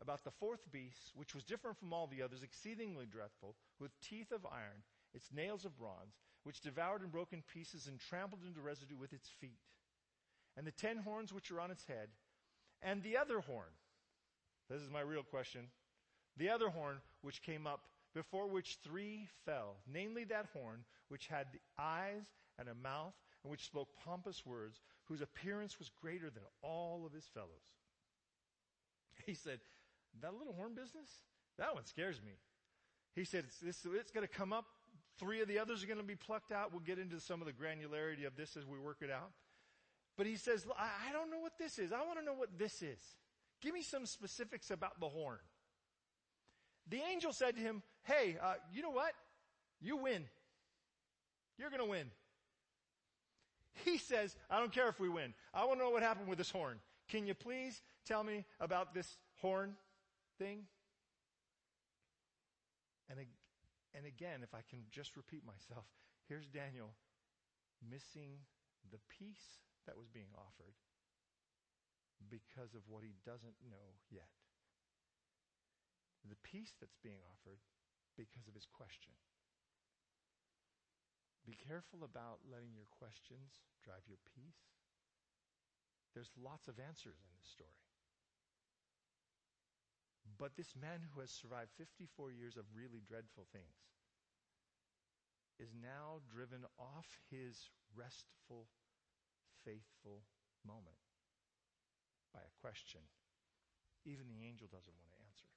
about 0.00 0.24
the 0.24 0.30
fourth 0.38 0.60
beast, 0.72 1.12
which 1.14 1.34
was 1.34 1.44
different 1.44 1.78
from 1.78 1.92
all 1.92 2.06
the 2.06 2.22
others, 2.22 2.42
exceedingly 2.42 3.06
dreadful, 3.06 3.56
with 3.80 3.90
teeth 4.00 4.32
of 4.32 4.46
iron, 4.46 4.82
its 5.14 5.32
nails 5.32 5.64
of 5.64 5.78
bronze, 5.78 6.14
which 6.42 6.60
devoured 6.60 7.02
and 7.02 7.12
broke 7.12 7.32
in 7.32 7.42
pieces 7.52 7.86
and 7.86 7.98
trampled 7.98 8.42
into 8.46 8.60
residue 8.60 8.96
with 8.96 9.12
its 9.12 9.28
feet 9.40 9.58
and 10.56 10.66
the 10.66 10.72
ten 10.72 10.98
horns 10.98 11.32
which 11.32 11.50
are 11.50 11.60
on 11.60 11.70
its 11.70 11.84
head, 11.86 12.08
and 12.82 13.02
the 13.02 13.16
other 13.16 13.40
horn. 13.40 13.72
This 14.70 14.80
is 14.80 14.90
my 14.90 15.00
real 15.00 15.22
question. 15.22 15.68
The 16.36 16.50
other 16.50 16.68
horn 16.68 16.98
which 17.22 17.42
came 17.42 17.66
up, 17.66 17.80
before 18.14 18.46
which 18.46 18.78
three 18.84 19.28
fell, 19.44 19.76
namely 19.92 20.24
that 20.24 20.46
horn 20.52 20.84
which 21.08 21.26
had 21.26 21.46
the 21.52 21.60
eyes 21.78 22.24
and 22.58 22.68
a 22.68 22.74
mouth, 22.74 23.14
and 23.42 23.50
which 23.50 23.64
spoke 23.64 23.88
pompous 24.04 24.44
words, 24.46 24.80
whose 25.08 25.20
appearance 25.20 25.78
was 25.78 25.90
greater 26.00 26.30
than 26.30 26.42
all 26.62 27.04
of 27.06 27.12
his 27.12 27.24
fellows. 27.26 27.48
He 29.26 29.34
said, 29.34 29.60
That 30.20 30.34
little 30.34 30.52
horn 30.52 30.74
business? 30.74 31.08
That 31.58 31.74
one 31.74 31.86
scares 31.86 32.20
me. 32.24 32.32
He 33.14 33.24
said, 33.24 33.44
It's, 33.46 33.62
it's, 33.62 33.86
it's 33.94 34.10
going 34.10 34.26
to 34.26 34.32
come 34.32 34.52
up. 34.52 34.66
Three 35.18 35.40
of 35.40 35.48
the 35.48 35.60
others 35.60 35.84
are 35.84 35.86
going 35.86 36.00
to 36.00 36.04
be 36.04 36.16
plucked 36.16 36.50
out. 36.50 36.72
We'll 36.72 36.80
get 36.80 36.98
into 36.98 37.20
some 37.20 37.40
of 37.40 37.46
the 37.46 37.52
granularity 37.52 38.26
of 38.26 38.36
this 38.36 38.56
as 38.56 38.66
we 38.66 38.78
work 38.78 38.98
it 39.00 39.10
out. 39.10 39.30
But 40.16 40.26
he 40.26 40.36
says, 40.36 40.66
I 40.76 41.12
don't 41.12 41.30
know 41.30 41.38
what 41.38 41.58
this 41.58 41.78
is. 41.78 41.92
I 41.92 42.04
want 42.04 42.18
to 42.18 42.24
know 42.24 42.34
what 42.34 42.58
this 42.58 42.82
is. 42.82 42.98
Give 43.60 43.72
me 43.72 43.82
some 43.82 44.06
specifics 44.06 44.70
about 44.70 45.00
the 45.00 45.08
horn. 45.08 45.38
The 46.88 47.00
angel 47.10 47.32
said 47.32 47.56
to 47.56 47.60
him, 47.60 47.82
Hey, 48.02 48.36
uh, 48.42 48.54
you 48.72 48.82
know 48.82 48.90
what? 48.90 49.12
You 49.80 49.96
win. 49.96 50.24
You're 51.58 51.70
going 51.70 51.82
to 51.82 51.88
win. 51.88 52.10
He 53.84 53.98
says, 53.98 54.36
I 54.50 54.58
don't 54.58 54.72
care 54.72 54.88
if 54.88 55.00
we 55.00 55.08
win. 55.08 55.34
I 55.52 55.64
want 55.64 55.80
to 55.80 55.84
know 55.84 55.90
what 55.90 56.02
happened 56.02 56.28
with 56.28 56.38
this 56.38 56.50
horn. 56.50 56.78
Can 57.08 57.26
you 57.26 57.34
please 57.34 57.82
tell 58.06 58.22
me 58.22 58.44
about 58.60 58.94
this 58.94 59.18
horn 59.40 59.74
thing? 60.38 60.64
And, 63.10 63.18
and 63.94 64.06
again, 64.06 64.40
if 64.42 64.54
I 64.54 64.60
can 64.70 64.80
just 64.90 65.16
repeat 65.16 65.42
myself, 65.44 65.84
here's 66.28 66.46
Daniel 66.46 66.94
missing 67.90 68.40
the 68.90 68.98
peace 69.08 69.60
that 69.86 69.96
was 69.96 70.08
being 70.08 70.32
offered 70.36 70.74
because 72.30 72.74
of 72.74 72.80
what 72.88 73.02
he 73.02 73.12
doesn't 73.26 73.58
know 73.68 74.00
yet. 74.10 74.32
The 76.24 76.40
peace 76.40 76.72
that's 76.80 76.96
being 77.02 77.20
offered 77.28 77.60
because 78.16 78.48
of 78.48 78.54
his 78.54 78.64
question. 78.64 79.12
Be 81.44 81.56
careful 81.68 82.04
about 82.04 82.44
letting 82.48 82.72
your 82.72 82.88
questions 82.88 83.68
drive 83.84 84.08
your 84.08 84.20
peace. 84.34 84.64
There's 86.16 86.32
lots 86.40 86.68
of 86.68 86.80
answers 86.80 87.20
in 87.20 87.32
this 87.36 87.52
story. 87.52 87.84
But 90.40 90.56
this 90.56 90.74
man 90.74 91.04
who 91.12 91.20
has 91.20 91.30
survived 91.30 91.70
54 91.76 92.32
years 92.32 92.56
of 92.56 92.64
really 92.74 93.04
dreadful 93.04 93.46
things 93.52 93.76
is 95.60 95.76
now 95.76 96.24
driven 96.26 96.64
off 96.80 97.06
his 97.30 97.70
restful 97.94 98.66
faithful 99.62 100.24
moment 100.66 100.98
by 102.32 102.40
a 102.40 102.56
question 102.60 103.00
even 104.04 104.28
the 104.28 104.44
angel 104.44 104.68
doesn't 104.68 104.92
want 105.00 105.08
to 105.08 105.20
answer. 105.24 105.48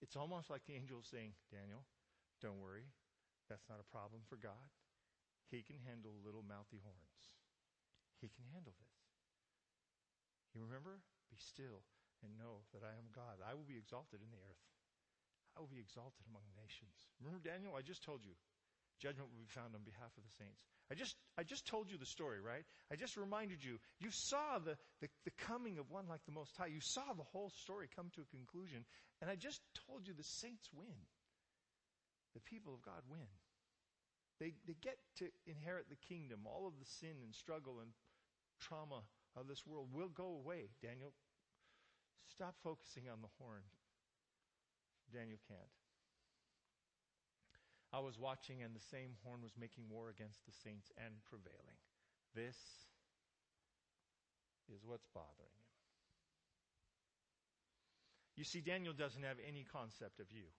It's 0.00 0.16
almost 0.16 0.48
like 0.48 0.64
the 0.64 0.76
angel 0.76 1.00
is 1.00 1.08
saying, 1.08 1.32
Daniel, 1.52 1.84
don't 2.40 2.60
worry. 2.60 2.88
That's 3.48 3.68
not 3.68 3.82
a 3.82 3.92
problem 3.92 4.24
for 4.26 4.40
God. 4.40 4.72
He 5.52 5.60
can 5.60 5.78
handle 5.84 6.16
little 6.24 6.42
mouthy 6.42 6.80
horns. 6.80 7.20
He 8.18 8.32
can 8.32 8.48
handle 8.50 8.72
this. 8.74 8.96
You 10.56 10.64
remember? 10.64 11.04
Be 11.28 11.36
still 11.36 11.84
and 12.24 12.38
know 12.40 12.64
that 12.72 12.86
I 12.86 12.96
am 12.96 13.12
God. 13.12 13.42
I 13.44 13.52
will 13.52 13.66
be 13.66 13.76
exalted 13.76 14.24
in 14.24 14.30
the 14.32 14.40
earth. 14.40 14.64
I 15.54 15.60
will 15.60 15.70
be 15.70 15.82
exalted 15.82 16.24
among 16.26 16.42
the 16.48 16.58
nations. 16.58 16.96
Remember, 17.20 17.42
Daniel? 17.42 17.76
I 17.76 17.84
just 17.84 18.02
told 18.02 18.24
you 18.24 18.34
Judgment 19.00 19.30
will 19.30 19.42
be 19.42 19.50
found 19.50 19.74
on 19.74 19.82
behalf 19.82 20.14
of 20.16 20.22
the 20.22 20.34
saints. 20.38 20.62
I 20.90 20.94
just, 20.94 21.16
I 21.36 21.42
just 21.42 21.66
told 21.66 21.90
you 21.90 21.98
the 21.98 22.06
story, 22.06 22.40
right? 22.40 22.64
I 22.92 22.96
just 22.96 23.16
reminded 23.16 23.64
you. 23.64 23.78
You 23.98 24.10
saw 24.10 24.58
the, 24.58 24.76
the, 25.00 25.08
the 25.24 25.34
coming 25.48 25.78
of 25.78 25.90
one 25.90 26.06
like 26.08 26.24
the 26.26 26.32
Most 26.32 26.56
High. 26.56 26.72
You 26.72 26.80
saw 26.80 27.12
the 27.12 27.26
whole 27.32 27.50
story 27.50 27.88
come 27.94 28.10
to 28.14 28.22
a 28.22 28.34
conclusion. 28.36 28.84
And 29.20 29.30
I 29.30 29.36
just 29.36 29.60
told 29.86 30.06
you 30.06 30.14
the 30.14 30.24
saints 30.24 30.68
win. 30.72 30.94
The 32.34 32.40
people 32.40 32.74
of 32.74 32.82
God 32.82 33.02
win. 33.08 33.30
They, 34.40 34.54
they 34.66 34.74
get 34.82 34.98
to 35.18 35.30
inherit 35.46 35.86
the 35.88 36.00
kingdom. 36.08 36.40
All 36.44 36.66
of 36.66 36.74
the 36.78 36.84
sin 36.84 37.22
and 37.22 37.34
struggle 37.34 37.78
and 37.80 37.90
trauma 38.60 39.02
of 39.36 39.46
this 39.46 39.66
world 39.66 39.88
will 39.92 40.08
go 40.08 40.26
away. 40.42 40.70
Daniel, 40.82 41.12
stop 42.26 42.56
focusing 42.62 43.08
on 43.08 43.22
the 43.22 43.30
horn. 43.38 43.62
Daniel 45.12 45.38
can't. 45.46 45.70
I 47.92 48.00
was 48.00 48.18
watching, 48.18 48.62
and 48.62 48.74
the 48.74 48.82
same 48.90 49.14
horn 49.22 49.40
was 49.40 49.54
making 49.54 49.84
war 49.88 50.10
against 50.10 50.44
the 50.46 50.52
saints 50.64 50.90
and 50.98 51.14
prevailing. 51.30 51.78
This 52.34 52.58
is 54.66 54.82
what's 54.84 55.06
bothering 55.14 55.54
him. 55.54 55.70
You 58.34 58.42
see, 58.42 58.60
Daniel 58.60 58.92
doesn't 58.92 59.22
have 59.22 59.36
any 59.46 59.62
concept 59.62 60.18
of 60.18 60.26
you. 60.32 60.50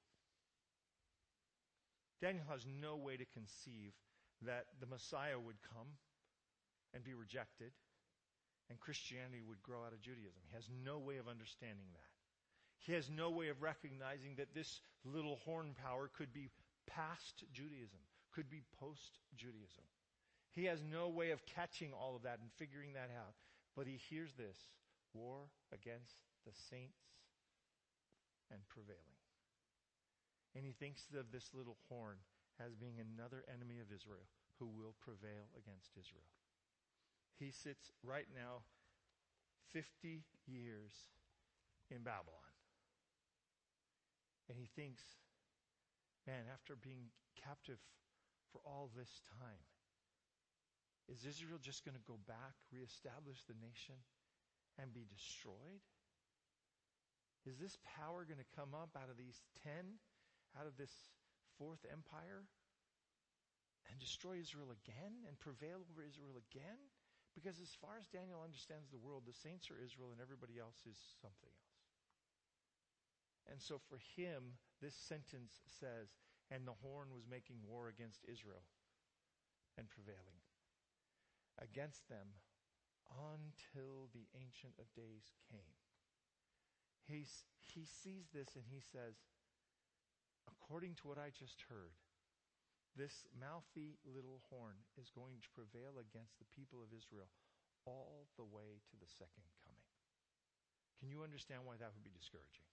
Daniel 2.21 2.45
has 2.49 2.65
no 2.65 2.95
way 2.95 3.17
to 3.17 3.25
conceive 3.25 3.93
that 4.41 4.65
the 4.79 4.87
Messiah 4.87 5.39
would 5.39 5.61
come 5.61 5.87
and 6.93 7.03
be 7.03 7.13
rejected 7.13 7.71
and 8.69 8.79
Christianity 8.79 9.41
would 9.45 9.61
grow 9.61 9.85
out 9.85 9.93
of 9.93 10.01
Judaism. 10.01 10.41
He 10.49 10.55
has 10.55 10.69
no 10.83 10.97
way 10.97 11.17
of 11.17 11.27
understanding 11.27 11.85
that. 11.93 12.11
He 12.79 12.93
has 12.93 13.09
no 13.09 13.29
way 13.29 13.49
of 13.49 13.61
recognizing 13.61 14.35
that 14.37 14.53
this 14.53 14.81
little 15.03 15.37
horn 15.45 15.75
power 15.81 16.09
could 16.15 16.33
be 16.33 16.49
past 16.87 17.43
Judaism, 17.53 17.99
could 18.33 18.49
be 18.49 18.63
post 18.79 19.19
Judaism. 19.35 19.85
He 20.51 20.65
has 20.65 20.81
no 20.81 21.09
way 21.09 21.31
of 21.31 21.45
catching 21.45 21.91
all 21.93 22.15
of 22.15 22.23
that 22.23 22.39
and 22.39 22.49
figuring 22.57 22.93
that 22.93 23.11
out. 23.15 23.35
But 23.75 23.87
he 23.87 23.99
hears 24.09 24.31
this 24.37 24.57
war 25.13 25.49
against 25.73 26.15
the 26.45 26.53
saints 26.69 27.01
and 28.51 28.61
prevailing. 28.69 29.24
And 30.55 30.63
he 30.63 30.71
thinks 30.71 31.03
of 31.17 31.31
this 31.31 31.51
little 31.53 31.77
horn 31.89 32.17
as 32.59 32.75
being 32.75 32.95
another 32.97 33.43
enemy 33.51 33.83
of 33.83 33.91
Israel 33.91 34.25
who 34.59 34.67
will 34.67 34.95
prevail 35.03 35.51
against 35.59 35.91
Israel. 35.99 36.31
He 37.35 37.51
sits 37.51 37.91
right 38.03 38.27
now 38.33 38.63
50 39.73 40.23
years 40.47 41.11
in 41.91 42.03
Babylon. 42.03 42.55
And 44.47 44.57
he 44.57 44.69
thinks 44.71 45.03
man, 46.25 46.49
after 46.49 46.73
being 46.73 47.13
captive 47.37 47.77
for 48.51 48.59
all 48.65 48.89
this 48.97 49.21
time, 49.37 49.61
is 51.05 51.21
Israel 51.21 51.61
just 51.61 51.85
going 51.85 51.93
to 51.93 52.09
go 52.09 52.17
back, 52.25 52.57
reestablish 52.73 53.45
the 53.45 53.53
nation, 53.61 54.01
and 54.81 54.89
be 54.89 55.05
destroyed? 55.05 55.85
Is 57.45 57.61
this 57.61 57.77
power 57.85 58.25
going 58.25 58.41
to 58.41 58.55
come 58.57 58.73
up 58.73 58.97
out 58.97 59.13
of 59.13 59.21
these 59.21 59.45
ten, 59.61 60.01
out 60.57 60.67
of 60.67 60.75
this 60.75 60.91
fourth 61.59 61.85
empire, 61.91 62.47
and 63.91 63.99
destroy 63.99 64.41
Israel 64.41 64.73
again 64.73 65.23
and 65.27 65.37
prevail 65.39 65.83
over 65.85 66.01
Israel 66.01 66.35
again? 66.35 66.79
Because 67.35 67.59
as 67.59 67.75
far 67.75 67.99
as 67.99 68.07
Daniel 68.07 68.39
understands 68.41 68.89
the 68.89 68.99
world, 68.99 69.27
the 69.27 69.35
saints 69.35 69.69
are 69.69 69.77
Israel 69.77 70.15
and 70.15 70.23
everybody 70.23 70.55
else 70.55 70.79
is 70.87 70.97
something 71.19 71.51
else. 71.51 71.75
And 73.51 73.61
so 73.61 73.77
for 73.77 73.99
him, 74.15 74.57
this 74.81 74.95
sentence 74.95 75.61
says, 75.67 76.15
and 76.49 76.65
the 76.65 76.79
horn 76.81 77.13
was 77.13 77.27
making 77.29 77.61
war 77.61 77.91
against 77.91 78.25
Israel 78.25 78.63
and 79.77 79.89
prevailing 79.91 80.39
against 81.61 82.07
them 82.09 82.39
until 83.11 84.09
the 84.15 84.25
Ancient 84.33 84.73
of 84.79 84.89
Days 84.95 85.35
came. 85.51 85.75
He's, 87.05 87.45
he 87.59 87.85
sees 87.85 88.31
this 88.33 88.55
and 88.55 88.65
he 88.65 88.81
says, 88.81 89.21
according 90.49 90.95
to 91.01 91.07
what 91.07 91.17
I 91.17 91.29
just 91.33 91.63
heard, 91.69 91.95
this 92.95 93.27
mouthy 93.35 93.99
little 94.07 94.39
horn 94.47 94.79
is 94.95 95.11
going 95.11 95.43
to 95.43 95.55
prevail 95.57 95.99
against 95.99 96.39
the 96.39 96.49
people 96.55 96.79
of 96.79 96.95
Israel 96.95 97.27
all 97.83 98.31
the 98.39 98.47
way 98.47 98.81
to 98.89 98.95
the 98.97 99.09
second 99.09 99.45
coming. 99.61 99.89
Can 100.99 101.11
you 101.11 101.21
understand 101.21 101.67
why 101.67 101.75
that 101.77 101.91
would 101.91 102.07
be 102.07 102.15
discouraging? 102.15 102.65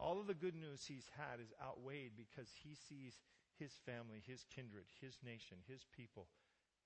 All 0.00 0.16
of 0.18 0.26
the 0.26 0.34
good 0.34 0.56
news 0.56 0.88
he's 0.88 1.12
had 1.12 1.38
is 1.38 1.52
outweighed 1.60 2.16
because 2.16 2.48
he 2.64 2.72
sees 2.72 3.20
his 3.60 3.76
family, 3.84 4.24
his 4.24 4.48
kindred, 4.48 4.88
his 5.04 5.20
nation, 5.20 5.60
his 5.68 5.84
people 5.92 6.32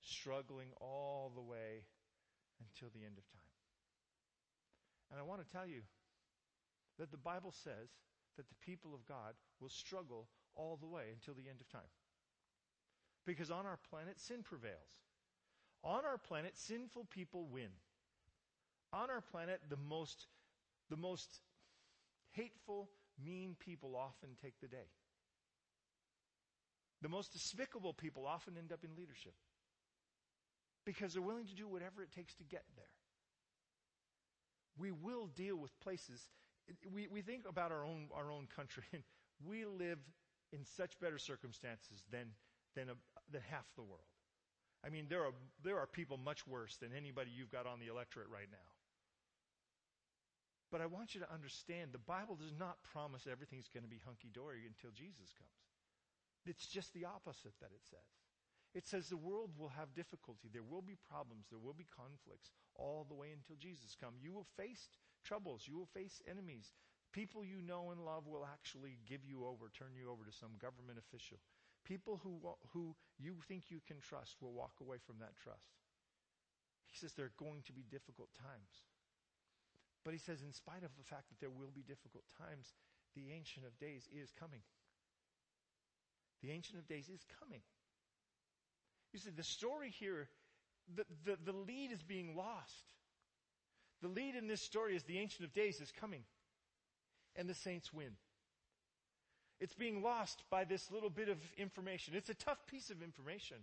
struggling 0.03 0.75
all 0.83 1.31
the 1.33 1.41
way 1.41 1.87
until 2.59 2.91
the 2.91 3.07
end 3.07 3.17
of 3.17 3.25
time. 3.31 3.55
And 5.09 5.19
I 5.19 5.23
want 5.23 5.39
to 5.39 5.47
tell 5.47 5.65
you 5.65 5.87
that 6.99 7.11
the 7.11 7.17
Bible 7.17 7.55
says 7.55 7.95
that 8.37 8.49
the 8.49 8.65
people 8.65 8.93
of 8.93 9.05
God 9.05 9.33
will 9.59 9.69
struggle 9.69 10.27
all 10.55 10.77
the 10.79 10.87
way 10.87 11.05
until 11.11 11.33
the 11.33 11.49
end 11.49 11.61
of 11.61 11.69
time. 11.69 11.91
Because 13.25 13.51
on 13.51 13.65
our 13.65 13.79
planet, 13.89 14.19
sin 14.19 14.43
prevails. 14.43 15.01
On 15.83 16.05
our 16.05 16.17
planet, 16.17 16.57
sinful 16.57 17.05
people 17.11 17.47
win. 17.47 17.69
On 18.93 19.09
our 19.09 19.21
planet, 19.21 19.61
the 19.69 19.77
most, 19.77 20.27
the 20.89 20.97
most 20.97 21.41
hateful, 22.31 22.89
mean 23.23 23.55
people 23.59 23.95
often 23.95 24.29
take 24.41 24.59
the 24.61 24.67
day. 24.67 24.89
The 27.01 27.09
most 27.09 27.33
despicable 27.33 27.93
people 27.93 28.25
often 28.25 28.57
end 28.57 28.71
up 28.71 28.83
in 28.83 28.95
leadership 28.95 29.33
because 30.85 31.13
they're 31.13 31.21
willing 31.21 31.47
to 31.47 31.55
do 31.55 31.67
whatever 31.67 32.01
it 32.01 32.11
takes 32.11 32.35
to 32.35 32.43
get 32.43 32.63
there. 32.75 32.85
We 34.77 34.91
will 34.91 35.27
deal 35.27 35.55
with 35.55 35.77
places. 35.79 36.21
We, 36.93 37.07
we 37.07 37.21
think 37.21 37.43
about 37.47 37.71
our 37.71 37.85
own, 37.85 38.07
our 38.13 38.31
own 38.31 38.47
country, 38.55 38.83
and 38.93 39.03
we 39.45 39.65
live 39.65 39.99
in 40.53 40.65
such 40.65 40.99
better 40.99 41.17
circumstances 41.17 42.05
than, 42.11 42.27
than, 42.75 42.89
a, 42.89 42.95
than 43.31 43.41
half 43.49 43.65
the 43.75 43.83
world. 43.83 44.09
I 44.85 44.89
mean, 44.89 45.07
there 45.09 45.25
are, 45.25 45.33
there 45.63 45.77
are 45.77 45.87
people 45.87 46.17
much 46.17 46.45
worse 46.45 46.77
than 46.77 46.93
anybody 46.95 47.31
you've 47.33 47.51
got 47.51 47.65
on 47.65 47.79
the 47.79 47.87
electorate 47.87 48.29
right 48.29 48.49
now. 48.51 48.69
But 50.71 50.81
I 50.81 50.85
want 50.85 51.15
you 51.15 51.21
to 51.21 51.33
understand 51.33 51.91
the 51.91 52.03
Bible 52.03 52.35
does 52.35 52.53
not 52.57 52.83
promise 52.83 53.27
everything's 53.29 53.69
going 53.69 53.83
to 53.83 53.89
be 53.89 54.01
hunky 54.05 54.29
dory 54.33 54.65
until 54.65 54.91
Jesus 54.91 55.33
comes. 55.37 55.61
It's 56.45 56.67
just 56.67 56.93
the 56.93 57.05
opposite 57.05 57.53
that 57.61 57.73
it 57.73 57.81
says. 57.89 58.11
It 58.75 58.85
says 58.85 59.07
the 59.07 59.17
world 59.17 59.51
will 59.57 59.71
have 59.71 59.95
difficulty. 59.95 60.49
There 60.51 60.67
will 60.67 60.81
be 60.83 60.99
problems. 61.09 61.47
There 61.49 61.63
will 61.63 61.73
be 61.73 61.87
conflicts 61.87 62.51
all 62.75 63.05
the 63.07 63.15
way 63.15 63.31
until 63.31 63.55
Jesus 63.55 63.95
comes. 63.95 64.21
You 64.21 64.33
will 64.33 64.51
face 64.57 64.89
troubles. 65.25 65.65
You 65.65 65.75
will 65.75 65.91
face 65.93 66.21
enemies. 66.29 66.71
People 67.11 67.43
you 67.43 67.61
know 67.65 67.91
and 67.91 68.05
love 68.05 68.27
will 68.27 68.45
actually 68.45 68.99
give 69.09 69.25
you 69.25 69.45
over, 69.45 69.71
turn 69.73 69.97
you 69.97 70.11
over 70.11 70.23
to 70.23 70.35
some 70.35 70.59
government 70.61 70.99
official. 70.99 71.39
People 71.85 72.19
who, 72.23 72.39
who 72.73 72.95
you 73.17 73.35
think 73.47 73.69
you 73.69 73.79
can 73.87 73.97
trust 73.99 74.37
will 74.41 74.53
walk 74.53 74.77
away 74.81 74.97
from 75.05 75.17
that 75.19 75.35
trust. 75.43 75.69
He 76.87 76.97
says 76.97 77.13
there 77.13 77.27
are 77.27 77.41
going 77.41 77.63
to 77.67 77.73
be 77.73 77.83
difficult 77.89 78.29
times. 78.37 78.73
But 80.03 80.13
he 80.13 80.19
says, 80.19 80.41
in 80.41 80.53
spite 80.53 80.83
of 80.83 80.93
the 80.97 81.03
fact 81.03 81.29
that 81.29 81.39
there 81.41 81.49
will 81.49 81.73
be 81.73 81.81
difficult 81.81 82.23
times, 82.37 82.73
the 83.15 83.33
Ancient 83.33 83.65
of 83.65 83.73
Days 83.79 84.07
is 84.13 84.29
coming. 84.39 84.61
The 86.43 86.51
Ancient 86.51 86.77
of 86.77 86.87
Days 86.87 87.09
is 87.09 87.25
coming. 87.41 87.61
You 89.13 89.19
see, 89.19 89.31
the 89.31 89.43
story 89.43 89.89
here, 89.97 90.29
the, 90.93 91.05
the, 91.25 91.37
the 91.51 91.57
lead 91.57 91.91
is 91.91 92.03
being 92.03 92.35
lost. 92.35 92.85
The 94.05 94.21
lead 94.21 94.35
in 94.35 94.47
this 94.47 94.61
story 94.61 94.95
is 94.95 95.01
the 95.01 95.17
Ancient 95.17 95.47
of 95.47 95.53
Days 95.55 95.81
is 95.81 95.91
coming 95.91 96.21
and 97.35 97.49
the 97.49 97.55
saints 97.55 97.91
win. 97.91 98.11
It's 99.59 99.73
being 99.73 100.03
lost 100.03 100.43
by 100.51 100.63
this 100.63 100.91
little 100.91 101.09
bit 101.09 101.27
of 101.27 101.39
information. 101.57 102.13
It's 102.15 102.29
a 102.29 102.35
tough 102.35 102.67
piece 102.67 102.91
of 102.91 103.01
information. 103.01 103.57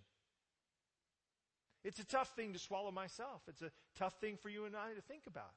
It's 1.84 2.00
a 2.00 2.04
tough 2.04 2.34
thing 2.34 2.54
to 2.54 2.58
swallow 2.58 2.90
myself. 2.90 3.42
It's 3.46 3.62
a 3.62 3.70
tough 3.96 4.14
thing 4.20 4.36
for 4.36 4.48
you 4.48 4.64
and 4.64 4.74
I 4.74 4.94
to 4.94 5.00
think 5.02 5.28
about. 5.28 5.52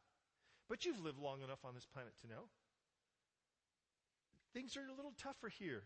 But 0.69 0.85
you've 0.85 1.03
lived 1.03 1.17
long 1.17 1.41
enough 1.41 1.65
on 1.65 1.73
this 1.73 1.87
planet 1.91 2.13
to 2.21 2.27
know. 2.27 2.43
Things 4.53 4.77
are 4.77 4.85
a 4.85 4.95
little 4.95 5.13
tougher 5.17 5.49
here 5.49 5.81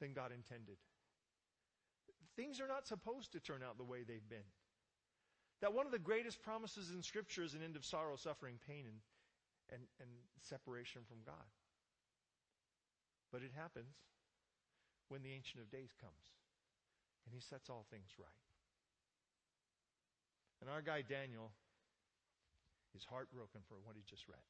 than 0.00 0.12
God 0.12 0.32
intended. 0.32 0.78
Things 2.34 2.60
are 2.60 2.66
not 2.66 2.88
supposed 2.88 3.30
to 3.34 3.38
turn 3.38 3.62
out 3.62 3.78
the 3.78 3.84
way 3.84 3.98
they've 4.02 4.28
been. 4.28 4.50
That 5.64 5.72
one 5.72 5.88
of 5.88 5.92
the 5.92 5.98
greatest 5.98 6.44
promises 6.44 6.92
in 6.92 7.00
Scripture 7.00 7.40
is 7.40 7.54
an 7.54 7.64
end 7.64 7.74
of 7.74 7.88
sorrow, 7.88 8.16
suffering, 8.20 8.60
pain, 8.68 8.84
and 8.84 9.00
and, 9.72 9.82
and 10.00 10.10
separation 10.40 11.02
from 11.08 11.24
God. 11.24 11.48
But 13.32 13.42
it 13.42 13.52
happens 13.56 13.96
when 15.08 15.22
the 15.22 15.32
Ancient 15.32 15.62
of 15.62 15.70
Days 15.70 15.90
comes 15.96 16.36
and 17.24 17.32
he 17.32 17.40
sets 17.40 17.70
all 17.70 17.86
things 17.88 18.12
right. 18.20 18.44
And 20.60 20.68
our 20.70 20.82
guy 20.82 21.02
Daniel 21.02 21.52
is 22.94 23.04
heartbroken 23.04 23.60
for 23.66 23.80
what 23.82 23.96
he 23.96 24.04
just 24.06 24.28
read, 24.28 24.44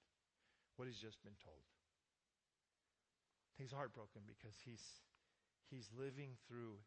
what 0.76 0.86
he's 0.86 1.00
just 1.00 1.22
been 1.22 1.38
told. 1.40 1.64
He's 3.56 3.72
heartbroken 3.72 4.26
because 4.26 4.58
he's, 4.66 4.82
he's 5.70 5.86
living 5.94 6.34
through 6.46 6.82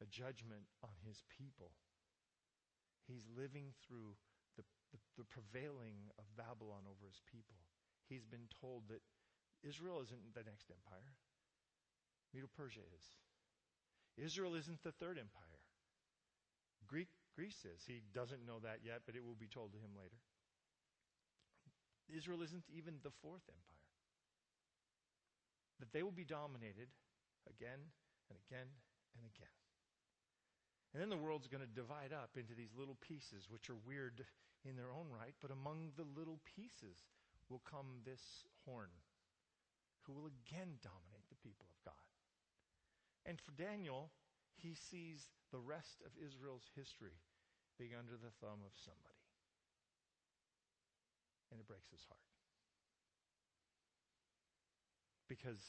a 0.00 0.06
judgment 0.08 0.64
on 0.82 0.96
his 1.04 1.20
people. 1.28 1.76
He's 3.08 3.24
living 3.32 3.72
through 3.80 4.14
the, 4.60 4.62
the 5.16 5.24
prevailing 5.24 6.12
of 6.20 6.28
Babylon 6.36 6.84
over 6.84 7.08
his 7.08 7.24
people. 7.24 7.56
He's 8.06 8.28
been 8.28 8.52
told 8.60 8.84
that 8.92 9.00
Israel 9.64 10.04
isn't 10.04 10.36
the 10.36 10.44
next 10.44 10.68
empire. 10.68 11.16
Medo-Persia 12.36 12.84
is. 12.84 13.06
Israel 14.20 14.54
isn't 14.54 14.82
the 14.84 14.92
third 14.92 15.16
empire. 15.16 15.64
Greek, 16.86 17.08
Greece 17.34 17.64
is. 17.64 17.84
He 17.86 18.02
doesn't 18.12 18.44
know 18.44 18.60
that 18.60 18.80
yet, 18.84 19.02
but 19.06 19.16
it 19.16 19.24
will 19.24 19.38
be 19.38 19.48
told 19.48 19.72
to 19.72 19.78
him 19.78 19.96
later. 19.96 20.20
Israel 22.08 22.42
isn't 22.42 22.64
even 22.72 23.00
the 23.02 23.12
fourth 23.22 23.44
empire. 23.48 23.88
That 25.80 25.92
they 25.92 26.02
will 26.02 26.14
be 26.14 26.24
dominated 26.24 26.88
again 27.48 27.92
and 28.28 28.38
again 28.48 28.68
and 29.16 29.24
again. 29.24 29.57
And 30.92 31.02
then 31.02 31.12
the 31.12 31.20
world's 31.20 31.48
going 31.48 31.64
to 31.64 31.78
divide 31.78 32.12
up 32.16 32.36
into 32.36 32.54
these 32.56 32.72
little 32.72 32.96
pieces, 33.04 33.48
which 33.50 33.68
are 33.68 33.76
weird 33.86 34.24
in 34.64 34.74
their 34.74 34.90
own 34.90 35.06
right, 35.12 35.34
but 35.40 35.52
among 35.52 35.92
the 35.96 36.08
little 36.16 36.40
pieces 36.44 37.04
will 37.48 37.62
come 37.64 38.00
this 38.04 38.44
horn, 38.64 38.90
who 40.02 40.12
will 40.12 40.26
again 40.26 40.80
dominate 40.80 41.28
the 41.28 41.42
people 41.44 41.68
of 41.68 41.92
God. 41.92 42.08
And 43.28 43.40
for 43.40 43.52
Daniel, 43.52 44.10
he 44.56 44.74
sees 44.74 45.28
the 45.52 45.60
rest 45.60 46.00
of 46.04 46.16
Israel's 46.16 46.72
history 46.74 47.20
being 47.78 47.92
under 47.92 48.16
the 48.16 48.32
thumb 48.40 48.64
of 48.64 48.72
somebody. 48.74 49.22
And 51.52 51.60
it 51.60 51.68
breaks 51.68 51.92
his 51.92 52.04
heart. 52.08 52.24
Because 55.28 55.60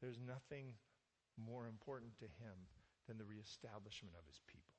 there's 0.00 0.18
nothing 0.18 0.74
more 1.36 1.68
important 1.68 2.16
to 2.18 2.28
him 2.40 2.56
than 3.06 3.18
the 3.18 3.28
reestablishment 3.28 4.14
of 4.18 4.26
his 4.26 4.40
people. 4.46 4.76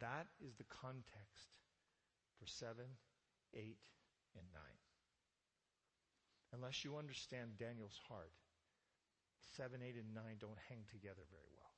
That 0.00 0.26
is 0.38 0.54
the 0.54 0.68
context 0.70 1.58
for 2.38 2.46
7, 2.46 2.74
8, 3.54 3.76
and 4.38 4.46
9. 4.54 4.62
Unless 6.54 6.84
you 6.84 6.96
understand 6.96 7.58
Daniel's 7.58 7.98
heart, 8.08 8.32
7, 9.56 9.82
8, 9.82 9.96
and 9.96 10.14
9 10.14 10.22
don't 10.38 10.68
hang 10.68 10.86
together 10.90 11.26
very 11.30 11.50
well. 11.58 11.74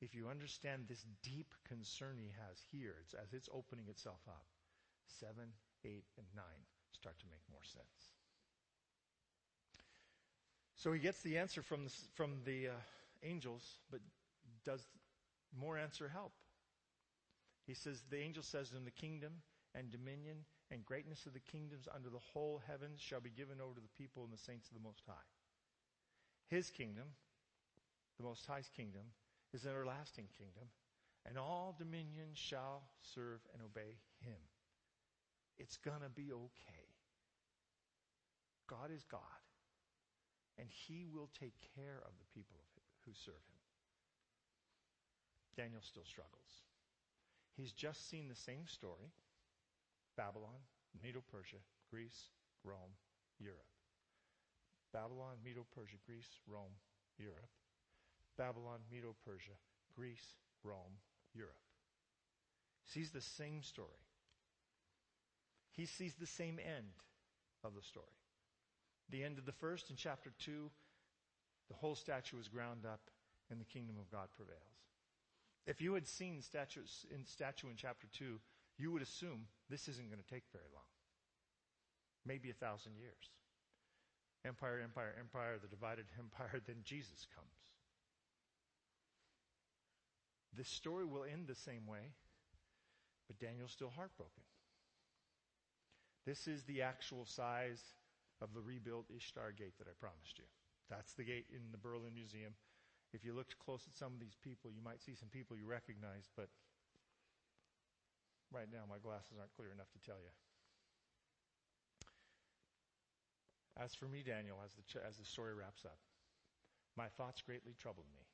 If 0.00 0.14
you 0.14 0.28
understand 0.28 0.84
this 0.88 1.04
deep 1.22 1.54
concern 1.68 2.16
he 2.18 2.32
has 2.48 2.60
here, 2.72 2.96
it's 3.00 3.14
as 3.14 3.32
it's 3.32 3.48
opening 3.52 3.88
itself 3.88 4.20
up, 4.26 4.46
7, 5.20 5.32
8, 5.84 6.04
and 6.18 6.26
9 6.34 6.44
start 6.92 7.18
to 7.20 7.26
make 7.30 7.44
more 7.50 7.64
sense. 7.64 8.14
So 10.76 10.92
he 10.92 10.98
gets 10.98 11.22
the 11.22 11.38
answer 11.38 11.62
from 11.62 11.84
the, 11.84 11.92
from 12.14 12.42
the 12.44 12.68
uh, 12.68 12.72
angels, 13.22 13.78
but 13.90 14.00
does 14.64 14.86
more 15.58 15.78
answer 15.78 16.08
help? 16.08 16.32
He 17.66 17.74
says, 17.74 18.02
the 18.10 18.20
angel 18.20 18.42
says 18.42 18.70
to 18.70 18.78
the 18.78 18.90
kingdom 18.90 19.32
and 19.74 19.90
dominion 19.90 20.44
and 20.70 20.84
greatness 20.84 21.26
of 21.26 21.32
the 21.32 21.40
kingdoms 21.40 21.88
under 21.94 22.10
the 22.10 22.18
whole 22.32 22.60
heavens 22.66 23.00
shall 23.00 23.20
be 23.20 23.30
given 23.30 23.60
over 23.60 23.74
to 23.74 23.80
the 23.80 24.02
people 24.02 24.24
and 24.24 24.32
the 24.32 24.38
saints 24.38 24.68
of 24.68 24.74
the 24.74 24.82
Most 24.82 25.02
High. 25.06 25.28
His 26.48 26.70
kingdom, 26.70 27.04
the 28.18 28.24
Most 28.24 28.46
High's 28.46 28.68
kingdom, 28.76 29.02
is 29.52 29.64
an 29.64 29.70
everlasting 29.70 30.28
kingdom, 30.36 30.68
and 31.26 31.38
all 31.38 31.74
dominions 31.78 32.36
shall 32.36 32.82
serve 33.14 33.40
and 33.52 33.62
obey 33.62 33.96
him. 34.20 34.40
It's 35.58 35.78
gonna 35.78 36.10
be 36.14 36.32
okay. 36.32 36.88
God 38.68 38.90
is 38.94 39.04
God, 39.10 39.20
and 40.58 40.68
he 40.68 41.06
will 41.06 41.30
take 41.38 41.54
care 41.76 42.02
of 42.04 42.12
the 42.18 42.26
people 42.34 42.60
who 43.06 43.12
serve 43.14 43.34
him. 43.34 43.53
Daniel 45.56 45.82
still 45.82 46.04
struggles. 46.04 46.62
He's 47.56 47.72
just 47.72 48.08
seen 48.08 48.28
the 48.28 48.34
same 48.34 48.66
story 48.66 49.12
Babylon, 50.16 50.62
Medo 51.02 51.22
Persia, 51.30 51.62
Greece, 51.90 52.30
Rome, 52.64 52.94
Europe. 53.38 53.66
Babylon, 54.92 55.36
Medo 55.44 55.66
Persia, 55.74 55.96
Greece, 56.06 56.38
Rome, 56.46 56.78
Europe. 57.18 57.50
Babylon, 58.38 58.78
Medo 58.90 59.14
Persia, 59.24 59.58
Greece, 59.94 60.36
Rome, 60.62 60.98
Europe. 61.34 61.58
Sees 62.84 63.10
the 63.10 63.20
same 63.20 63.62
story. 63.62 64.06
He 65.72 65.86
sees 65.86 66.14
the 66.14 66.26
same 66.26 66.58
end 66.58 66.94
of 67.64 67.74
the 67.74 67.82
story. 67.82 68.06
The 69.10 69.24
end 69.24 69.38
of 69.38 69.46
the 69.46 69.52
first 69.52 69.90
in 69.90 69.96
chapter 69.96 70.32
2, 70.38 70.70
the 71.68 71.74
whole 71.74 71.94
statue 71.94 72.38
is 72.38 72.48
ground 72.48 72.86
up 72.86 73.10
and 73.50 73.60
the 73.60 73.64
kingdom 73.64 73.96
of 73.98 74.10
God 74.10 74.28
prevails. 74.36 74.93
If 75.66 75.80
you 75.80 75.94
had 75.94 76.06
seen 76.06 76.42
statues 76.42 77.06
in 77.10 77.24
statue 77.24 77.70
in 77.70 77.76
chapter 77.76 78.06
2, 78.18 78.38
you 78.78 78.92
would 78.92 79.02
assume 79.02 79.46
this 79.70 79.88
isn't 79.88 80.10
going 80.10 80.22
to 80.22 80.34
take 80.34 80.44
very 80.52 80.68
long. 80.74 80.84
Maybe 82.26 82.50
a 82.50 82.54
thousand 82.54 82.96
years. 82.96 83.30
Empire, 84.46 84.80
empire, 84.82 85.14
empire, 85.18 85.56
the 85.60 85.68
divided 85.68 86.04
empire, 86.18 86.60
then 86.66 86.76
Jesus 86.84 87.26
comes. 87.34 87.48
This 90.56 90.68
story 90.68 91.04
will 91.04 91.24
end 91.24 91.48
the 91.48 91.54
same 91.54 91.86
way, 91.86 92.12
but 93.26 93.38
Daniel's 93.38 93.72
still 93.72 93.90
heartbroken. 93.90 94.44
This 96.26 96.46
is 96.46 96.62
the 96.64 96.82
actual 96.82 97.26
size 97.26 97.82
of 98.40 98.54
the 98.54 98.60
rebuilt 98.60 99.06
Ishtar 99.14 99.52
gate 99.52 99.74
that 99.78 99.88
I 99.88 99.98
promised 99.98 100.38
you. 100.38 100.44
That's 100.88 101.12
the 101.14 101.24
gate 101.24 101.46
in 101.50 101.72
the 101.72 101.78
Berlin 101.78 102.14
Museum. 102.14 102.54
If 103.14 103.24
you 103.24 103.32
looked 103.32 103.54
close 103.62 103.86
at 103.86 103.94
some 103.94 104.10
of 104.10 104.18
these 104.18 104.34
people, 104.42 104.74
you 104.74 104.82
might 104.82 104.98
see 104.98 105.14
some 105.14 105.30
people 105.30 105.56
you 105.56 105.70
recognize, 105.70 106.26
but 106.34 106.50
right 108.50 108.66
now 108.66 108.82
my 108.90 108.98
glasses 108.98 109.38
aren't 109.38 109.54
clear 109.54 109.70
enough 109.70 109.86
to 109.94 110.02
tell 110.02 110.18
you. 110.18 110.34
As 113.78 113.94
for 113.94 114.06
me, 114.06 114.26
Daniel, 114.26 114.58
as 114.66 114.74
the, 114.74 114.82
as 115.06 115.16
the 115.16 115.24
story 115.24 115.54
wraps 115.54 115.86
up, 115.86 115.98
my 116.98 117.06
thoughts 117.14 117.42
greatly 117.42 117.74
troubled 117.78 118.10
me, 118.18 118.26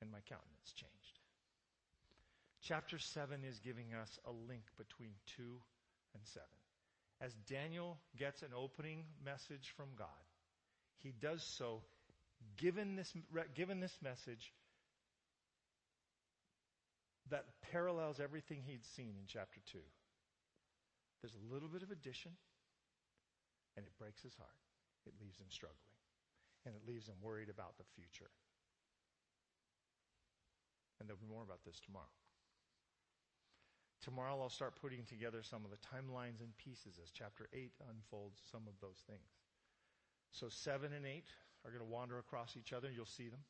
and 0.00 0.12
my 0.12 0.20
countenance 0.28 0.76
changed. 0.76 1.16
Chapter 2.60 2.98
7 2.98 3.44
is 3.48 3.60
giving 3.60 3.96
us 3.96 4.20
a 4.28 4.32
link 4.48 4.64
between 4.76 5.12
2 5.36 5.42
and 6.14 6.22
7. 6.24 6.44
As 7.20 7.32
Daniel 7.48 7.96
gets 8.18 8.42
an 8.42 8.52
opening 8.56 9.04
message 9.24 9.72
from 9.74 9.88
God, 9.96 10.08
he 11.02 11.12
does 11.20 11.42
so 11.42 11.80
given 12.56 12.96
this, 12.96 13.12
given 13.54 13.80
this 13.80 13.96
message 14.02 14.52
that 17.30 17.46
parallels 17.70 18.20
everything 18.20 18.62
he'd 18.66 18.84
seen 18.84 19.16
in 19.18 19.26
chapter 19.26 19.60
2. 19.72 19.78
There's 21.20 21.34
a 21.34 21.54
little 21.54 21.68
bit 21.68 21.82
of 21.82 21.90
addition, 21.90 22.32
and 23.76 23.86
it 23.86 23.92
breaks 23.98 24.22
his 24.22 24.34
heart. 24.34 24.58
It 25.06 25.14
leaves 25.20 25.40
him 25.40 25.46
struggling, 25.48 25.96
and 26.66 26.74
it 26.74 26.82
leaves 26.86 27.08
him 27.08 27.16
worried 27.22 27.48
about 27.48 27.78
the 27.78 27.88
future. 27.96 28.30
And 31.00 31.08
there'll 31.08 31.20
be 31.20 31.32
more 31.32 31.42
about 31.42 31.64
this 31.64 31.80
tomorrow. 31.80 32.12
Tomorrow 34.02 34.42
I'll 34.42 34.50
start 34.50 34.74
putting 34.82 35.04
together 35.04 35.42
some 35.42 35.64
of 35.64 35.70
the 35.70 35.78
timelines 35.78 36.42
and 36.42 36.56
pieces 36.58 36.98
as 37.02 37.10
chapter 37.14 37.48
8 37.54 37.70
unfolds 37.88 38.40
some 38.50 38.66
of 38.66 38.74
those 38.80 38.98
things. 39.06 39.30
So 40.32 40.48
7 40.48 40.92
and 40.92 41.06
8 41.06 41.24
are 41.64 41.70
going 41.70 41.84
to 41.84 41.90
wander 41.90 42.18
across 42.18 42.56
each 42.56 42.72
other. 42.72 42.88
And 42.88 42.96
you'll 42.96 43.06
see 43.06 43.28
them. 43.28 43.40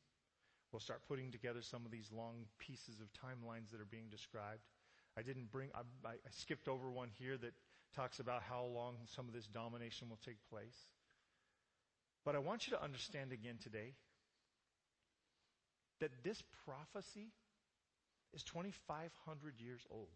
We'll 0.71 0.79
start 0.79 1.01
putting 1.07 1.31
together 1.31 1.61
some 1.61 1.85
of 1.85 1.91
these 1.91 2.09
long 2.11 2.45
pieces 2.57 2.99
of 2.99 3.07
timelines 3.13 3.71
that 3.71 3.79
are 3.79 3.89
being 3.89 4.09
described. 4.09 4.61
I 5.17 5.21
didn't 5.21 5.51
bring, 5.51 5.69
I, 5.75 6.09
I 6.09 6.31
skipped 6.31 6.67
over 6.67 6.89
one 6.89 7.09
here 7.19 7.37
that 7.37 7.53
talks 7.95 8.19
about 8.19 8.41
how 8.41 8.65
long 8.65 8.95
some 9.05 9.27
of 9.27 9.33
this 9.33 9.45
domination 9.45 10.09
will 10.09 10.19
take 10.25 10.37
place. 10.49 10.77
But 12.25 12.35
I 12.35 12.39
want 12.39 12.65
you 12.65 12.71
to 12.71 12.83
understand 12.83 13.31
again 13.31 13.57
today 13.61 13.93
that 15.99 16.23
this 16.23 16.41
prophecy 16.65 17.31
is 18.33 18.43
2,500 18.43 19.53
years 19.59 19.81
old. 19.91 20.07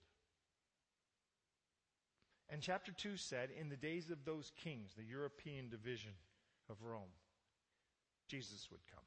And 2.50 2.62
chapter 2.62 2.92
2 2.94 3.18
said, 3.18 3.50
in 3.60 3.70
the 3.70 3.76
days 3.76 4.10
of 4.10 4.24
those 4.26 4.52
kings, 4.64 4.92
the 4.98 5.04
European 5.04 5.70
division 5.70 6.14
of 6.70 6.78
Rome, 6.82 7.12
Jesus 8.28 8.68
would 8.72 8.86
come. 8.94 9.04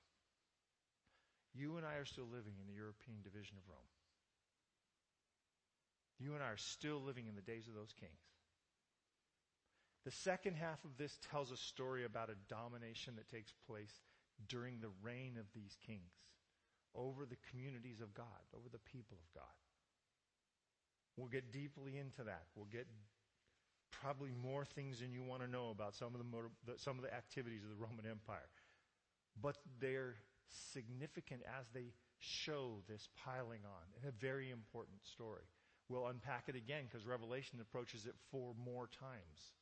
You 1.55 1.77
and 1.77 1.87
I 1.87 1.95
are 1.95 2.05
still 2.05 2.29
living 2.31 2.55
in 2.61 2.66
the 2.66 2.79
European 2.79 3.23
division 3.23 3.57
of 3.59 3.68
Rome. 3.68 3.91
You 6.18 6.35
and 6.35 6.43
I 6.43 6.49
are 6.49 6.57
still 6.57 7.01
living 7.01 7.27
in 7.27 7.35
the 7.35 7.43
days 7.43 7.66
of 7.66 7.75
those 7.75 7.95
kings. 7.99 8.21
The 10.05 10.11
second 10.11 10.57
half 10.57 10.85
of 10.85 10.97
this 10.97 11.18
tells 11.31 11.51
a 11.51 11.57
story 11.57 12.05
about 12.05 12.31
a 12.31 12.53
domination 12.53 13.16
that 13.16 13.29
takes 13.29 13.53
place 13.66 14.01
during 14.49 14.81
the 14.81 14.93
reign 15.03 15.37
of 15.39 15.47
these 15.55 15.77
kings 15.87 16.12
over 16.95 17.27
the 17.27 17.37
communities 17.51 18.01
of 18.01 18.14
God, 18.14 18.41
over 18.57 18.68
the 18.71 18.79
people 18.79 19.18
of 19.21 19.35
God. 19.35 19.57
We'll 21.16 21.29
get 21.29 21.53
deeply 21.53 21.99
into 21.99 22.25
that. 22.25 22.45
We'll 22.55 22.71
get 22.73 22.87
probably 23.91 24.33
more 24.33 24.64
things 24.64 25.01
than 25.01 25.12
you 25.12 25.23
want 25.23 25.43
to 25.43 25.49
know 25.49 25.71
about 25.71 25.95
some 25.95 26.14
of 26.14 26.21
the, 26.21 26.79
some 26.79 26.97
of 26.97 27.05
the 27.05 27.12
activities 27.12 27.62
of 27.62 27.68
the 27.68 27.77
Roman 27.77 28.07
Empire 28.09 28.49
but 29.41 29.57
they're 29.81 30.16
significant 30.72 31.43
as 31.59 31.66
they 31.72 31.93
show 32.18 32.83
this 32.89 33.09
piling 33.24 33.61
on 33.64 33.87
in 34.03 34.09
a 34.09 34.12
very 34.12 34.51
important 34.51 34.99
story. 35.05 35.45
We'll 35.89 36.07
unpack 36.07 36.45
it 36.49 36.55
again 36.57 36.85
because 36.85 37.07
Revelation 37.07 37.59
approaches 37.61 38.07
it 38.07 38.14
four 38.31 38.55
more 38.64 38.89
times. 38.89 39.55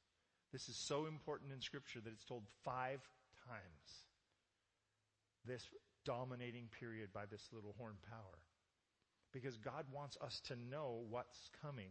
This 0.52 0.68
is 0.68 0.76
so 0.76 1.06
important 1.06 1.52
in 1.52 1.60
Scripture 1.60 2.00
that 2.00 2.12
it's 2.12 2.24
told 2.24 2.44
five 2.64 3.00
times. 3.46 4.06
This 5.46 5.68
dominating 6.04 6.68
period 6.78 7.12
by 7.12 7.26
this 7.30 7.48
little 7.52 7.74
horn 7.78 7.96
power. 8.08 8.38
Because 9.32 9.56
God 9.58 9.84
wants 9.92 10.16
us 10.24 10.40
to 10.48 10.56
know 10.56 11.04
what's 11.10 11.50
coming 11.62 11.90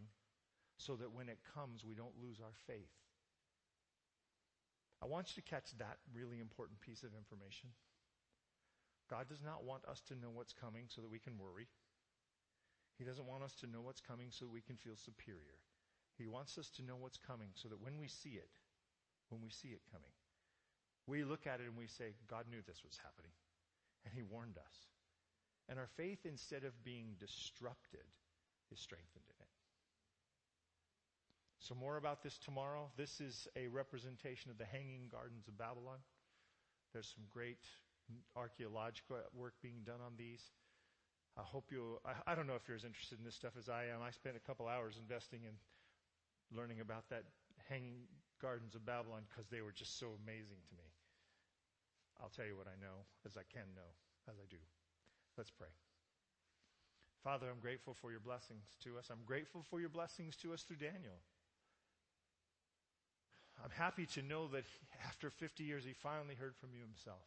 so 0.77 0.95
that 0.95 1.13
when 1.13 1.29
it 1.29 1.37
comes, 1.53 1.85
we 1.85 1.93
don't 1.95 2.21
lose 2.21 2.37
our 2.41 2.53
faith. 2.65 2.93
I 5.01 5.05
want 5.05 5.35
you 5.35 5.41
to 5.41 5.49
catch 5.49 5.71
that 5.77 5.97
really 6.13 6.39
important 6.39 6.81
piece 6.81 7.03
of 7.03 7.13
information. 7.13 7.69
God 9.09 9.29
does 9.29 9.43
not 9.43 9.63
want 9.63 9.85
us 9.85 10.01
to 10.09 10.15
know 10.19 10.31
what's 10.33 10.53
coming 10.53 10.85
so 10.89 11.01
that 11.01 11.11
we 11.11 11.19
can 11.19 11.37
worry. 11.37 11.67
He 12.97 13.05
doesn't 13.05 13.27
want 13.27 13.43
us 13.43 13.53
to 13.61 13.67
know 13.67 13.81
what's 13.81 14.01
coming 14.01 14.27
so 14.31 14.45
that 14.45 14.53
we 14.53 14.61
can 14.61 14.75
feel 14.75 14.97
superior. 14.97 15.61
He 16.17 16.27
wants 16.27 16.57
us 16.57 16.69
to 16.75 16.83
know 16.83 16.97
what's 16.97 17.21
coming 17.21 17.49
so 17.53 17.69
that 17.69 17.81
when 17.81 17.99
we 17.99 18.07
see 18.07 18.41
it, 18.41 18.49
when 19.29 19.41
we 19.41 19.49
see 19.49 19.69
it 19.69 19.85
coming, 19.93 20.11
we 21.05 21.23
look 21.23 21.45
at 21.45 21.61
it 21.61 21.67
and 21.67 21.77
we 21.77 21.87
say, 21.87 22.17
God 22.27 22.45
knew 22.49 22.59
this 22.65 22.83
was 22.83 22.97
happening. 22.97 23.31
And 24.03 24.13
He 24.13 24.23
warned 24.23 24.57
us. 24.57 24.89
And 25.69 25.77
our 25.77 25.89
faith, 25.95 26.25
instead 26.25 26.63
of 26.63 26.83
being 26.83 27.15
disrupted, 27.19 28.07
is 28.71 28.79
strengthened. 28.79 29.36
So 31.59 31.75
more 31.75 31.97
about 31.97 32.21
this 32.23 32.37
tomorrow. 32.37 32.89
This 32.97 33.19
is 33.19 33.47
a 33.55 33.67
representation 33.67 34.51
of 34.51 34.57
the 34.57 34.65
Hanging 34.65 35.09
Gardens 35.11 35.47
of 35.47 35.57
Babylon. 35.57 35.97
There's 36.93 37.11
some 37.13 37.25
great 37.29 37.65
archaeological 38.35 39.17
work 39.33 39.53
being 39.61 39.81
done 39.83 39.99
on 40.05 40.13
these. 40.17 40.41
I 41.37 41.41
hope 41.41 41.69
you, 41.71 41.99
I, 42.05 42.31
I 42.31 42.35
don't 42.35 42.47
know 42.47 42.55
if 42.55 42.67
you're 42.67 42.77
as 42.77 42.85
interested 42.85 43.19
in 43.19 43.25
this 43.25 43.35
stuff 43.35 43.53
as 43.57 43.69
I 43.69 43.85
am. 43.93 44.01
I 44.01 44.11
spent 44.11 44.37
a 44.37 44.39
couple 44.39 44.67
hours 44.67 44.97
investing 44.97 45.41
in 45.43 45.53
learning 46.55 46.79
about 46.79 47.09
that 47.09 47.23
Hanging 47.69 48.07
Gardens 48.41 48.75
of 48.75 48.85
Babylon 48.85 49.23
because 49.29 49.49
they 49.49 49.61
were 49.61 49.73
just 49.73 49.99
so 49.99 50.13
amazing 50.23 50.61
to 50.69 50.73
me. 50.77 50.87
I'll 52.21 52.33
tell 52.33 52.45
you 52.45 52.55
what 52.55 52.67
I 52.67 52.77
know 52.81 53.05
as 53.25 53.37
I 53.37 53.45
can 53.53 53.67
know, 53.75 53.91
as 54.29 54.37
I 54.37 54.45
do. 54.49 54.61
Let's 55.37 55.51
pray. 55.51 55.69
Father, 57.23 57.47
I'm 57.51 57.59
grateful 57.59 57.93
for 57.93 58.09
your 58.09 58.21
blessings 58.21 58.65
to 58.83 58.97
us. 58.97 59.09
I'm 59.11 59.25
grateful 59.25 59.65
for 59.69 59.79
your 59.79 59.89
blessings 59.89 60.35
to 60.37 60.53
us 60.53 60.63
through 60.63 60.77
Daniel. 60.77 61.19
I'm 63.63 63.71
happy 63.71 64.05
to 64.13 64.21
know 64.21 64.47
that 64.49 64.65
after 65.05 65.29
50 65.29 65.63
years, 65.63 65.83
he 65.83 65.93
finally 65.93 66.35
heard 66.35 66.55
from 66.55 66.69
you 66.73 66.81
himself. 66.81 67.25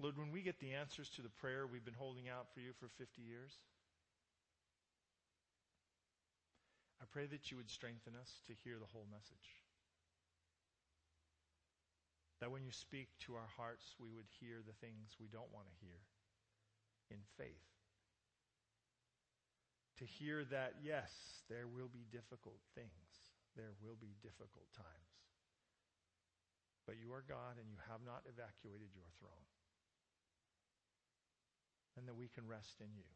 Lord, 0.00 0.18
when 0.18 0.32
we 0.32 0.42
get 0.42 0.58
the 0.58 0.74
answers 0.74 1.08
to 1.10 1.22
the 1.22 1.28
prayer 1.28 1.66
we've 1.66 1.84
been 1.84 1.94
holding 1.94 2.28
out 2.28 2.50
for 2.52 2.60
you 2.60 2.72
for 2.80 2.88
50 2.98 3.22
years, 3.22 3.52
I 7.00 7.04
pray 7.10 7.26
that 7.26 7.50
you 7.50 7.56
would 7.56 7.70
strengthen 7.70 8.14
us 8.20 8.40
to 8.48 8.54
hear 8.64 8.74
the 8.80 8.90
whole 8.90 9.06
message. 9.10 9.62
That 12.40 12.50
when 12.50 12.64
you 12.64 12.72
speak 12.72 13.08
to 13.26 13.34
our 13.34 13.50
hearts, 13.56 13.94
we 14.00 14.10
would 14.10 14.26
hear 14.40 14.58
the 14.66 14.74
things 14.84 15.14
we 15.20 15.28
don't 15.30 15.52
want 15.54 15.66
to 15.68 15.84
hear 15.84 16.02
in 17.10 17.22
faith. 17.38 17.73
To 20.02 20.04
hear 20.04 20.42
that, 20.50 20.82
yes, 20.82 21.10
there 21.46 21.70
will 21.70 21.86
be 21.86 22.02
difficult 22.10 22.58
things. 22.74 23.06
There 23.54 23.78
will 23.78 23.94
be 23.94 24.18
difficult 24.22 24.66
times. 24.74 25.14
But 26.82 26.98
you 26.98 27.14
are 27.14 27.22
God 27.24 27.56
and 27.56 27.70
you 27.70 27.78
have 27.88 28.02
not 28.02 28.26
evacuated 28.26 28.90
your 28.92 29.08
throne. 29.22 29.48
And 31.94 32.10
that 32.10 32.18
we 32.18 32.26
can 32.26 32.50
rest 32.50 32.82
in 32.82 32.90
you 32.90 33.06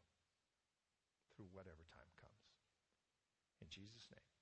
through 1.35 1.51
whatever 1.51 1.83
time 1.91 2.13
comes. 2.15 2.47
In 3.59 3.67
Jesus' 3.67 4.07
name. 4.07 4.38